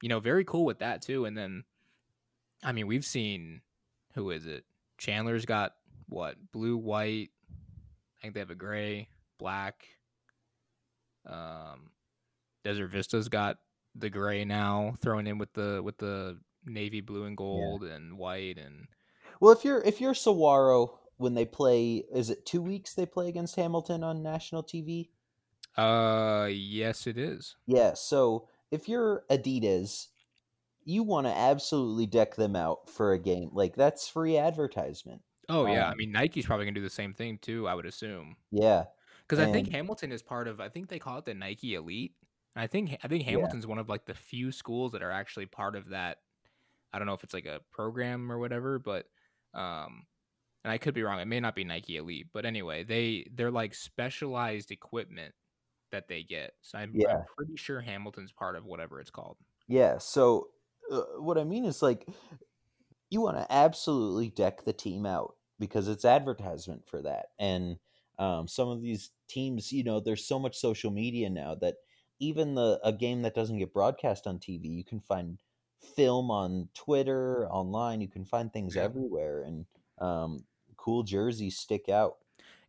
you 0.00 0.08
know, 0.08 0.20
very 0.20 0.44
cool 0.44 0.64
with 0.64 0.78
that 0.78 1.02
too. 1.02 1.24
And 1.24 1.36
then, 1.36 1.64
I 2.62 2.70
mean, 2.70 2.86
we've 2.86 3.04
seen 3.04 3.60
who 4.14 4.30
is 4.30 4.46
it? 4.46 4.64
Chandler's 4.98 5.46
got 5.46 5.72
what 6.08 6.36
blue, 6.52 6.76
white. 6.76 7.30
I 8.20 8.22
think 8.22 8.34
they 8.34 8.40
have 8.40 8.50
a 8.50 8.54
gray, 8.54 9.08
black. 9.36 9.84
Um, 11.28 11.90
Desert 12.66 12.88
Vista's 12.88 13.28
got 13.28 13.58
the 13.94 14.10
gray 14.10 14.44
now, 14.44 14.94
thrown 15.00 15.26
in 15.28 15.38
with 15.38 15.52
the 15.52 15.80
with 15.84 15.98
the 15.98 16.38
navy 16.64 17.00
blue 17.00 17.24
and 17.24 17.36
gold 17.36 17.84
and 17.84 18.18
white 18.18 18.58
and 18.58 18.88
Well, 19.40 19.52
if 19.52 19.64
you're 19.64 19.80
if 19.82 20.00
you're 20.00 20.14
Saguaro 20.14 20.98
when 21.16 21.34
they 21.34 21.44
play, 21.44 22.04
is 22.12 22.28
it 22.28 22.44
two 22.44 22.60
weeks 22.60 22.92
they 22.94 23.06
play 23.06 23.28
against 23.28 23.54
Hamilton 23.54 24.02
on 24.02 24.22
national 24.22 24.64
TV? 24.64 25.10
uh 25.76 26.48
yes 26.50 27.06
it 27.06 27.16
is. 27.18 27.54
Yeah. 27.66 27.94
So 27.94 28.48
if 28.72 28.88
you're 28.88 29.24
Adidas, 29.30 30.08
you 30.84 31.02
want 31.02 31.26
to 31.26 31.32
absolutely 31.32 32.06
deck 32.06 32.34
them 32.34 32.56
out 32.56 32.90
for 32.90 33.12
a 33.12 33.18
game. 33.18 33.50
Like 33.52 33.76
that's 33.76 34.08
free 34.08 34.36
advertisement. 34.38 35.22
Oh 35.48 35.66
yeah, 35.66 35.86
I 35.86 35.92
Um, 35.92 35.98
mean 35.98 36.10
Nike's 36.12 36.46
probably 36.46 36.64
gonna 36.66 36.74
do 36.74 36.80
the 36.82 36.90
same 36.90 37.14
thing 37.14 37.38
too. 37.40 37.68
I 37.68 37.74
would 37.74 37.86
assume 37.86 38.36
Yeah. 38.50 38.86
because 39.22 39.38
I 39.38 39.52
think 39.52 39.70
Hamilton 39.70 40.10
is 40.10 40.22
part 40.22 40.48
of. 40.48 40.60
I 40.60 40.68
think 40.68 40.88
they 40.88 40.98
call 40.98 41.18
it 41.18 41.24
the 41.24 41.34
Nike 41.34 41.74
Elite. 41.74 42.14
And 42.56 42.62
I 42.62 42.66
think 42.66 42.98
I 43.04 43.08
think 43.08 43.24
Yeah. 43.30 43.32
Hamilton's 43.32 43.66
one 43.66 43.78
of 43.78 43.88
like 43.88 44.06
the 44.06 44.14
few 44.14 44.50
schools 44.50 44.92
that 44.92 45.02
are 45.02 45.12
actually 45.12 45.46
part 45.46 45.76
of 45.76 45.90
that. 45.90 46.18
I 46.92 46.98
don't 46.98 47.06
know 47.06 47.14
if 47.14 47.22
it's 47.22 47.34
like 47.34 47.46
a 47.46 47.60
program 47.70 48.32
or 48.32 48.38
whatever, 48.38 48.78
but 48.78 49.06
um, 49.54 50.06
and 50.64 50.72
I 50.72 50.78
could 50.78 50.94
be 50.94 51.02
wrong. 51.02 51.20
It 51.20 51.26
may 51.26 51.40
not 51.40 51.54
be 51.54 51.64
Nike 51.64 51.98
Elite, 51.98 52.28
but 52.32 52.46
anyway, 52.46 52.84
they 52.84 53.28
they're 53.34 53.50
like 53.50 53.74
specialized 53.74 54.70
equipment 54.72 55.34
that 55.92 56.08
they 56.08 56.22
get. 56.24 56.54
So 56.62 56.78
I'm, 56.78 56.92
Yeah. 56.94 57.18
I'm 57.18 57.24
pretty 57.36 57.56
sure 57.56 57.80
Hamilton's 57.80 58.32
part 58.32 58.56
of 58.56 58.64
whatever 58.64 59.00
it's 59.00 59.10
called. 59.10 59.38
Yeah. 59.68 59.98
So 59.98 60.48
uh, 60.90 61.02
what 61.18 61.38
I 61.38 61.44
mean 61.44 61.64
is 61.64 61.82
like 61.82 62.08
you 63.10 63.20
want 63.20 63.36
to 63.36 63.52
absolutely 63.52 64.30
deck 64.30 64.64
the 64.64 64.72
team 64.72 65.06
out 65.06 65.36
because 65.58 65.88
it's 65.88 66.04
advertisement 66.04 66.86
for 66.88 67.02
that. 67.02 67.26
And 67.38 67.78
um, 68.18 68.48
some 68.48 68.68
of 68.68 68.82
these 68.82 69.10
teams, 69.28 69.72
you 69.72 69.84
know, 69.84 70.00
there's 70.00 70.24
so 70.26 70.38
much 70.38 70.56
social 70.58 70.90
media 70.90 71.30
now 71.30 71.54
that 71.56 71.76
even 72.18 72.54
the 72.54 72.80
a 72.82 72.92
game 72.92 73.22
that 73.22 73.34
doesn't 73.34 73.58
get 73.58 73.72
broadcast 73.72 74.26
on 74.26 74.38
TV, 74.38 74.68
you 74.68 74.84
can 74.84 75.00
find 75.00 75.42
film 75.80 76.30
on 76.30 76.70
Twitter, 76.74 77.48
online. 77.50 78.00
You 78.00 78.08
can 78.08 78.24
find 78.24 78.52
things 78.52 78.76
Yeah. 78.76 78.86
everywhere, 78.86 79.42
and 79.42 79.66
um, 79.98 80.46
cool 80.76 81.02
jerseys 81.02 81.58
stick 81.58 81.88
out. 81.88 82.18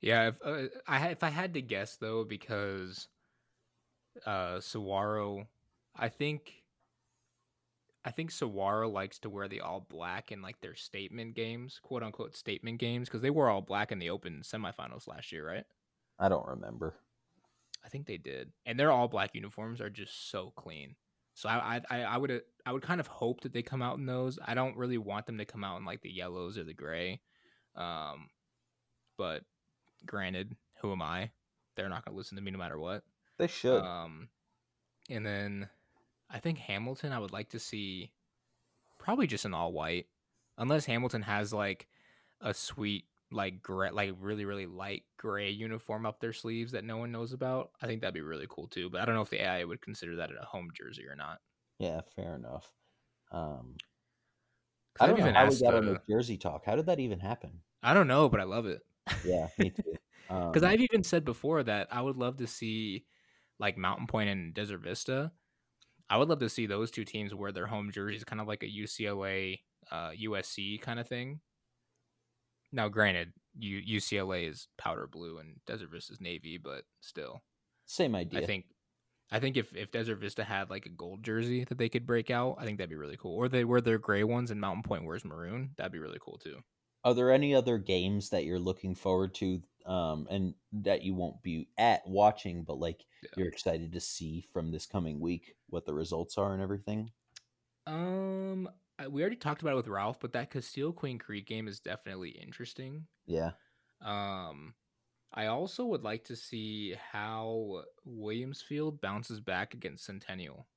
Yeah, 0.01 0.27
if 0.29 0.41
uh, 0.43 0.67
I 0.87 0.97
had- 0.99 1.11
if 1.11 1.23
I 1.23 1.29
had 1.29 1.53
to 1.55 1.61
guess 1.61 1.97
though, 1.97 2.23
because 2.23 3.09
uh 4.25 4.59
Saguaro, 4.59 5.47
I 5.95 6.09
think 6.09 6.63
I 8.03 8.09
think 8.11 8.31
Saguaro 8.31 8.89
likes 8.89 9.19
to 9.19 9.29
wear 9.29 9.47
the 9.47 9.61
all 9.61 9.81
black 9.81 10.31
in 10.31 10.41
like 10.41 10.61
their 10.61 10.73
statement 10.75 11.35
games, 11.35 11.79
quote 11.79 12.01
unquote 12.03 12.35
statement 12.35 12.79
games, 12.79 13.07
because 13.07 13.21
they 13.21 13.29
wore 13.29 13.49
all 13.49 13.61
black 13.61 13.91
in 13.91 13.99
the 13.99 14.09
Open 14.09 14.41
semifinals 14.41 15.07
last 15.07 15.31
year, 15.31 15.45
right? 15.47 15.65
I 16.19 16.29
don't 16.29 16.47
remember. 16.47 16.99
I 17.87 17.89
think 17.89 18.05
they 18.05 18.17
did, 18.17 18.51
and 18.65 18.77
their 18.77 18.91
all 18.91 19.07
black 19.07 19.33
uniforms 19.33 19.79
are 19.79 19.89
just 19.89 20.29
so 20.29 20.51
clean. 20.57 20.95
So 21.35 21.47
I 21.47 21.79
I 21.89 22.01
I 22.03 22.17
would 22.17 22.41
I 22.65 22.73
would 22.73 22.81
kind 22.81 22.99
of 22.99 23.07
hope 23.07 23.41
that 23.41 23.53
they 23.53 23.61
come 23.61 23.81
out 23.81 23.97
in 23.97 24.05
those. 24.05 24.37
I 24.45 24.55
don't 24.55 24.75
really 24.75 24.97
want 24.97 25.25
them 25.25 25.37
to 25.37 25.45
come 25.45 25.63
out 25.63 25.79
in 25.79 25.85
like 25.85 26.01
the 26.01 26.11
yellows 26.11 26.57
or 26.57 26.65
the 26.65 26.73
gray, 26.73 27.21
um, 27.75 28.27
but 29.17 29.43
granted, 30.05 30.57
who 30.81 30.91
am 30.91 31.01
I? 31.01 31.31
They're 31.77 31.87
not 31.87 32.03
going 32.03 32.13
to 32.13 32.17
listen 32.17 32.35
to 32.35 32.43
me 32.43 32.51
no 32.51 32.57
matter 32.57 32.77
what. 32.77 33.03
They 33.37 33.47
should. 33.47 33.81
Um, 33.81 34.27
and 35.09 35.25
then 35.25 35.69
I 36.29 36.39
think 36.39 36.57
Hamilton, 36.57 37.13
I 37.13 37.19
would 37.19 37.31
like 37.31 37.49
to 37.49 37.59
see 37.59 38.11
probably 38.99 39.27
just 39.27 39.45
an 39.45 39.53
all 39.53 39.71
white, 39.71 40.07
unless 40.57 40.85
Hamilton 40.85 41.21
has 41.21 41.53
like 41.53 41.87
a 42.41 42.53
sweet 42.53 43.05
like 43.31 43.61
gray, 43.61 43.91
like 43.91 44.13
really 44.19 44.45
really 44.45 44.65
light 44.65 45.03
gray 45.17 45.49
uniform 45.49 46.05
up 46.05 46.19
their 46.19 46.33
sleeves 46.33 46.71
that 46.71 46.85
no 46.85 46.97
one 46.97 47.11
knows 47.11 47.33
about. 47.33 47.71
I 47.81 47.87
think 47.87 48.01
that'd 48.01 48.13
be 48.13 48.21
really 48.21 48.47
cool 48.49 48.67
too. 48.67 48.89
But 48.89 49.01
I 49.01 49.05
don't 49.05 49.15
know 49.15 49.21
if 49.21 49.29
the 49.29 49.41
AI 49.43 49.63
would 49.63 49.81
consider 49.81 50.15
that 50.17 50.29
a 50.31 50.45
home 50.45 50.69
jersey 50.73 51.05
or 51.07 51.15
not. 51.15 51.39
yeah, 51.79 52.01
fair 52.15 52.35
enough. 52.35 52.71
Um, 53.31 53.75
I 54.99 55.07
don't 55.07 55.19
know 55.19 55.25
even 55.25 55.35
how 55.35 55.49
we 55.49 55.59
got 55.59 55.75
on 55.75 55.85
the 55.85 56.01
jersey 56.09 56.37
talk. 56.37 56.65
How 56.65 56.75
did 56.75 56.87
that 56.87 56.99
even 56.99 57.19
happen? 57.19 57.61
I 57.83 57.93
don't 57.93 58.07
know, 58.07 58.29
but 58.29 58.39
I 58.39 58.43
love 58.43 58.65
it. 58.65 58.81
Yeah, 59.23 59.47
me 59.57 59.69
too. 59.69 59.83
Because 60.27 60.63
Um, 60.63 60.69
I've 60.69 60.81
even 60.81 61.03
said 61.03 61.23
before 61.23 61.63
that 61.63 61.87
I 61.91 62.01
would 62.01 62.17
love 62.17 62.37
to 62.37 62.47
see 62.47 63.05
like 63.59 63.77
Mountain 63.77 64.07
Point 64.07 64.29
and 64.29 64.53
Desert 64.53 64.79
Vista. 64.79 65.31
I 66.09 66.17
would 66.17 66.29
love 66.29 66.39
to 66.39 66.49
see 66.49 66.65
those 66.65 66.89
two 66.91 67.03
teams 67.05 67.33
wear 67.35 67.51
their 67.51 67.67
home 67.67 67.91
jerseys, 67.91 68.23
kind 68.23 68.41
of 68.41 68.47
like 68.47 68.63
a 68.63 68.67
UCLA, 68.67 69.59
uh, 69.91 70.11
USC 70.11 70.81
kind 70.81 70.99
of 70.99 71.07
thing. 71.07 71.41
Now, 72.71 72.87
granted, 72.89 73.33
U- 73.57 73.97
UCLA 73.97 74.47
is 74.49 74.67
powder 74.77 75.07
blue 75.07 75.37
and 75.39 75.55
Desert 75.65 75.89
Vista 75.91 76.13
is 76.13 76.21
navy, 76.21 76.57
but 76.57 76.83
still, 77.01 77.41
same 77.85 78.13
idea. 78.15 78.41
I 78.41 78.45
think, 78.45 78.65
I 79.31 79.39
think 79.39 79.57
if 79.57 79.75
if 79.75 79.91
Desert 79.91 80.17
Vista 80.17 80.43
had 80.43 80.69
like 80.69 80.85
a 80.85 80.89
gold 80.89 81.23
jersey 81.23 81.63
that 81.65 81.77
they 81.77 81.89
could 81.89 82.05
break 82.05 82.29
out, 82.29 82.57
I 82.59 82.65
think 82.65 82.77
that'd 82.77 82.89
be 82.89 82.95
really 82.95 83.17
cool. 83.17 83.35
Or 83.35 83.47
they 83.49 83.63
wear 83.65 83.81
their 83.81 83.97
gray 83.97 84.23
ones 84.23 84.51
and 84.51 84.61
Mountain 84.61 84.83
Point 84.83 85.05
wears 85.05 85.25
maroon. 85.25 85.71
That'd 85.77 85.91
be 85.91 85.99
really 85.99 86.19
cool 86.21 86.37
too. 86.37 86.59
Are 87.03 87.13
there 87.13 87.31
any 87.31 87.55
other 87.55 87.77
games 87.77 88.29
that 88.31 88.43
you're 88.43 88.59
looking 88.59 88.93
forward 88.93 89.33
to, 89.35 89.61
um, 89.85 90.27
and 90.29 90.53
that 90.73 91.03
you 91.03 91.13
won't 91.13 91.41
be 91.41 91.69
at 91.77 92.05
watching, 92.05 92.63
but 92.63 92.79
like 92.79 93.05
Yeah. 93.23 93.29
you're 93.37 93.47
excited 93.47 93.93
to 93.93 93.99
see 94.01 94.41
from 94.51 94.71
this 94.71 94.85
coming 94.85 95.19
week 95.19 95.55
what 95.69 95.85
the 95.85 95.93
results 95.93 96.37
are 96.37 96.53
and 96.53 96.61
everything? 96.61 97.11
Um, 97.85 98.69
we 99.09 99.21
already 99.21 99.35
talked 99.35 99.61
about 99.61 99.73
it 99.73 99.77
with 99.77 99.87
Ralph, 99.87 100.19
but 100.19 100.33
that 100.33 100.51
Casteel 100.51 100.95
Queen 100.95 101.17
Creek 101.19 101.47
game 101.47 101.67
is 101.67 101.79
definitely 101.79 102.29
interesting. 102.29 103.05
Yeah, 103.25 103.51
Um, 104.01 104.73
I 105.33 105.47
also 105.47 105.85
would 105.85 106.03
like 106.03 106.23
to 106.25 106.35
see 106.35 106.95
how 107.11 107.83
Williams 108.05 108.61
Field 108.61 109.01
bounces 109.01 109.39
back 109.39 109.73
against 109.73 110.05
Centennial. 110.05 110.67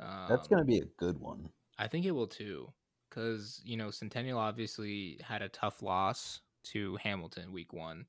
Um, 0.00 0.26
that's 0.28 0.48
going 0.48 0.60
to 0.60 0.66
be 0.66 0.78
a 0.78 0.86
good 0.96 1.18
one. 1.18 1.50
I 1.78 1.88
think 1.88 2.06
it 2.06 2.12
will 2.12 2.26
too, 2.26 2.72
because 3.10 3.60
you 3.64 3.76
know 3.76 3.90
Centennial 3.90 4.38
obviously 4.38 5.18
had 5.22 5.42
a 5.42 5.48
tough 5.48 5.82
loss 5.82 6.40
to 6.64 6.96
Hamilton 6.96 7.52
week 7.52 7.72
one. 7.72 8.06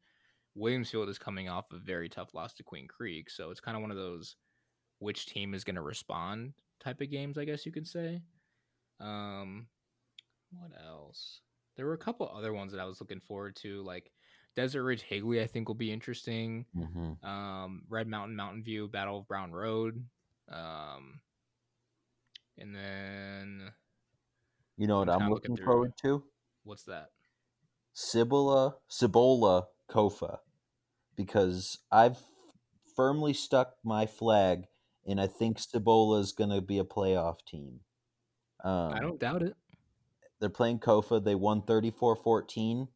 Williams 0.55 0.89
Field 0.89 1.09
is 1.09 1.17
coming 1.17 1.49
off 1.49 1.71
a 1.73 1.77
very 1.77 2.07
tough 2.07 2.33
loss 2.33 2.53
to 2.53 2.63
Queen 2.63 2.87
Creek, 2.87 3.29
so 3.29 3.51
it's 3.51 3.59
kind 3.59 3.75
of 3.75 3.81
one 3.81 3.91
of 3.91 3.97
those 3.97 4.35
which 4.99 5.25
team 5.25 5.53
is 5.53 5.63
going 5.65 5.75
to 5.75 5.81
respond 5.81 6.53
type 6.79 7.01
of 7.01 7.11
games, 7.11 7.37
I 7.37 7.45
guess 7.45 7.65
you 7.65 7.71
could 7.71 7.87
say. 7.87 8.21
Um, 8.99 9.67
what 10.51 10.71
else? 10.85 11.41
There 11.75 11.85
were 11.85 11.93
a 11.93 11.97
couple 11.97 12.31
other 12.33 12.53
ones 12.53 12.71
that 12.71 12.81
I 12.81 12.85
was 12.85 13.01
looking 13.01 13.19
forward 13.19 13.55
to, 13.57 13.83
like 13.83 14.11
Desert 14.55 14.83
Ridge 14.83 15.01
Higley. 15.01 15.41
I 15.41 15.47
think 15.47 15.67
will 15.67 15.75
be 15.75 15.91
interesting 15.91 16.65
hmm 16.73 17.13
um, 17.23 17.83
Red 17.89 18.07
Mountain 18.07 18.35
Mountain 18.35 18.63
View, 18.63 18.87
Battle 18.87 19.19
of 19.19 19.27
Brown 19.27 19.51
Road, 19.51 20.05
um, 20.49 21.19
and 22.57 22.75
then 22.75 23.71
You 24.77 24.87
know 24.87 24.99
what 24.99 25.09
I'm 25.09 25.23
I'm, 25.23 25.29
looking, 25.29 25.57
forward 25.57 25.93
to? 26.03 26.23
what's 26.63 26.83
that? 26.83 27.09
Cibola, 27.93 28.75
Cibola 28.89 29.67
Kofa, 29.89 30.39
because 31.15 31.79
I've 31.91 32.17
firmly 32.95 33.33
stuck 33.33 33.73
my 33.83 34.05
flag, 34.05 34.65
and 35.05 35.19
I 35.19 35.27
think 35.27 35.59
Cibola 35.59 36.19
is 36.19 36.31
going 36.31 36.49
to 36.49 36.61
be 36.61 36.77
a 36.77 36.83
playoff 36.83 37.37
team. 37.47 37.81
Um, 38.65 38.93
I 38.93 38.99
don't 38.99 39.19
doubt 39.19 39.43
it. 39.43 39.55
they're 40.39 40.49
playing 40.49 40.79
Kofa. 40.79 41.23
They 41.23 41.35
won 41.35 41.61
34-14. 41.61 42.87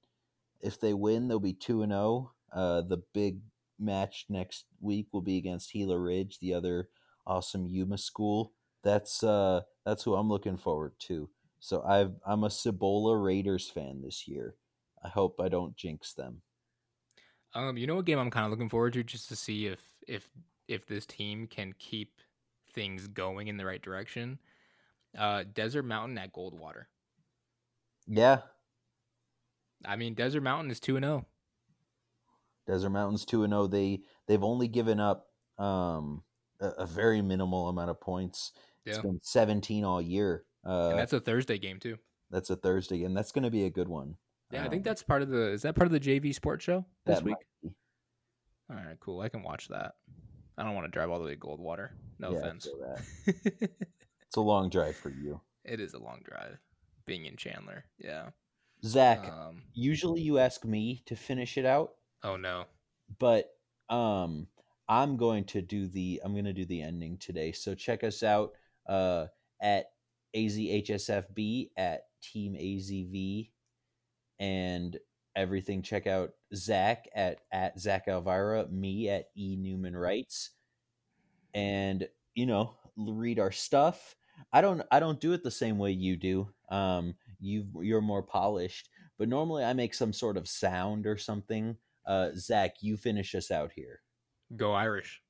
If 0.62 0.80
they 0.80 0.94
win, 0.94 1.28
they'll 1.28 1.40
be 1.40 1.54
2 1.54 1.84
and 1.84 1.92
0. 1.92 2.32
Uh 2.52 2.82
the 2.82 3.02
big 3.14 3.40
match 3.80 4.26
next 4.30 4.66
week 4.82 5.08
will 5.14 5.22
be 5.22 5.38
against 5.38 5.72
Gila 5.72 5.98
Ridge, 5.98 6.40
the 6.40 6.54
other 6.54 6.90
awesome 7.28 7.68
Yuma 7.68 7.98
school. 7.98 8.54
That's 8.84 9.24
uh 9.24 9.62
that's 9.86 10.04
who 10.04 10.16
I'm 10.16 10.28
looking 10.30 10.58
forward 10.58 10.94
to. 11.08 11.30
So 11.60 11.84
I've 11.84 12.14
I'm 12.26 12.44
a 12.44 12.50
Cibola 12.50 13.16
Raiders 13.18 13.70
fan 13.70 14.02
this 14.02 14.28
year. 14.28 14.56
I 15.04 15.10
hope 15.10 15.40
I 15.40 15.48
don't 15.50 15.76
jinx 15.78 16.14
them. 16.14 16.42
Um, 17.54 17.78
you 17.78 17.88
know 17.88 17.96
what 17.96 18.06
game 18.06 18.20
I'm 18.20 18.30
kind 18.32 18.46
of 18.46 18.52
looking 18.52 18.70
forward 18.70 18.94
to 18.94 19.04
just 19.04 19.30
to 19.30 19.36
see 19.36 19.68
if 19.68 19.82
if 20.08 20.30
if 20.68 20.86
this 20.88 21.06
team 21.06 21.48
can 21.48 21.74
keep 21.80 22.20
things 22.74 23.08
going 23.08 23.48
in 23.48 23.58
the 23.58 23.66
right 23.66 23.82
direction. 23.82 24.40
Uh, 25.18 25.44
Desert 25.54 25.84
Mountain 25.84 26.18
at 26.18 26.34
Goldwater. 26.34 26.86
Yeah, 28.08 28.42
I 29.86 29.96
mean, 29.96 30.14
Desert 30.14 30.42
Mountain 30.42 30.72
is 30.72 30.80
two 30.80 30.96
and 30.96 31.06
oh. 31.06 31.08
zero. 31.08 31.26
Desert 32.68 32.90
Mountains 32.92 33.26
2 33.26 33.44
and 33.44 33.52
0. 33.52 33.68
They 33.68 34.02
they've 34.28 34.44
only 34.44 34.68
given 34.68 35.00
up 35.00 35.26
um 35.58 36.24
a, 36.62 36.68
a 36.80 36.86
very 36.86 37.22
minimal 37.22 37.68
amount 37.70 37.90
of 37.90 38.00
points. 38.00 38.52
It's 38.86 38.98
Yeah, 38.98 39.02
been 39.02 39.20
17 39.24 39.84
all 39.84 40.02
year. 40.02 40.44
Uh 40.66 40.90
and 40.90 41.00
that's 41.00 41.14
a 41.14 41.20
Thursday 41.20 41.58
game 41.58 41.80
too. 41.80 41.98
That's 42.30 42.52
a 42.52 42.56
Thursday, 42.56 43.06
and 43.06 43.18
that's 43.18 43.32
going 43.32 43.44
to 43.44 43.50
be 43.50 43.66
a 43.66 43.72
good 43.72 43.88
one. 43.88 44.16
Yeah, 44.52 44.64
I 44.64 44.70
think 44.70 44.82
Um, 44.82 44.84
that's 44.84 45.02
part 45.02 45.24
of 45.24 45.30
the. 45.30 45.52
Is 45.52 45.64
that 45.64 45.74
part 45.74 45.88
of 45.88 45.92
the 45.92 46.00
JV 46.00 46.34
Sports 46.34 46.64
Show 46.64 46.86
this 47.08 47.18
that 47.18 47.26
week? 47.26 47.38
All 48.70 48.76
right, 48.76 49.00
cool. 49.00 49.22
I 49.22 49.30
can 49.30 49.42
watch 49.42 49.68
that. 49.70 49.94
I 50.56 50.64
don't 50.64 50.76
want 50.76 50.86
to 50.86 50.92
drive 50.92 51.10
all 51.10 51.18
the 51.18 51.26
way 51.26 51.34
to 51.34 51.40
Goldwater. 51.40 51.90
No 52.20 52.34
Yeah, 52.34 52.38
I 52.38 52.42
offense. 52.42 52.68
It's 54.30 54.38
a 54.38 54.42
long 54.42 54.70
drive 54.70 54.96
for 54.96 55.10
you, 55.10 55.42
it 55.66 55.80
is 55.80 55.94
a 55.94 56.00
long 56.00 56.22
drive 56.24 56.60
being 57.06 57.26
in 57.26 57.36
Chandler. 57.36 57.86
Yeah. 57.98 58.30
Zach. 58.86 59.26
Um, 59.28 59.64
usually, 59.74 60.22
you 60.22 60.38
ask 60.38 60.64
me 60.64 61.02
to 61.08 61.16
finish 61.16 61.58
it 61.58 61.66
out, 61.66 61.96
oh 62.24 62.38
no. 62.38 62.66
but 63.18 63.50
um, 63.90 64.48
I'm 64.88 65.18
going 65.18 65.46
to 65.46 65.62
do 65.62 65.88
the 65.88 66.22
I'm 66.24 66.34
going 66.34 66.46
to 66.46 66.54
do 66.54 66.66
the 66.66 66.82
ending 66.82 67.18
today. 67.18 67.52
So 67.52 67.76
check 67.76 68.04
us 68.04 68.24
out 68.24 68.54
uh, 68.88 69.26
at 69.62 69.92
AZHSFB 70.36 71.72
at 71.76 72.04
Team 72.22 72.54
AZV 72.54 73.50
and 74.40 74.98
everything. 75.36 75.82
Check 75.82 76.08
out 76.08 76.32
Zach 76.56 77.10
at 77.16 77.40
at 77.52 77.80
Zach 77.80 78.08
Alvira, 78.08 78.68
me 78.68 79.10
at 79.10 79.30
E 79.36 79.56
Newman 79.58 79.96
Writes, 79.96 80.52
and 81.54 82.08
you 82.36 82.46
know 82.46 82.76
read 82.98 83.40
our 83.40 83.52
stuff. 83.52 84.16
I 84.52 84.62
don't 84.62 84.82
I 84.92 85.00
don't 85.00 85.20
do 85.20 85.34
it 85.34 85.44
the 85.44 85.52
same 85.52 85.78
way 85.78 85.92
you 85.92 86.18
do. 86.18 86.50
Um, 86.70 87.16
you 87.40 87.68
you're 87.82 88.02
more 88.02 88.24
polished, 88.24 88.90
but 89.18 89.30
normally 89.30 89.64
I 89.64 89.74
make 89.74 89.94
some 89.94 90.14
sort 90.14 90.38
of 90.38 90.48
sound 90.48 91.08
or 91.08 91.18
something. 91.18 91.78
Uh, 92.06 92.30
Zach, 92.36 92.76
you 92.82 92.98
finish 92.98 93.36
us 93.36 93.52
out 93.52 93.72
here. 93.76 94.02
Go 94.56 94.74
Irish. 94.74 95.22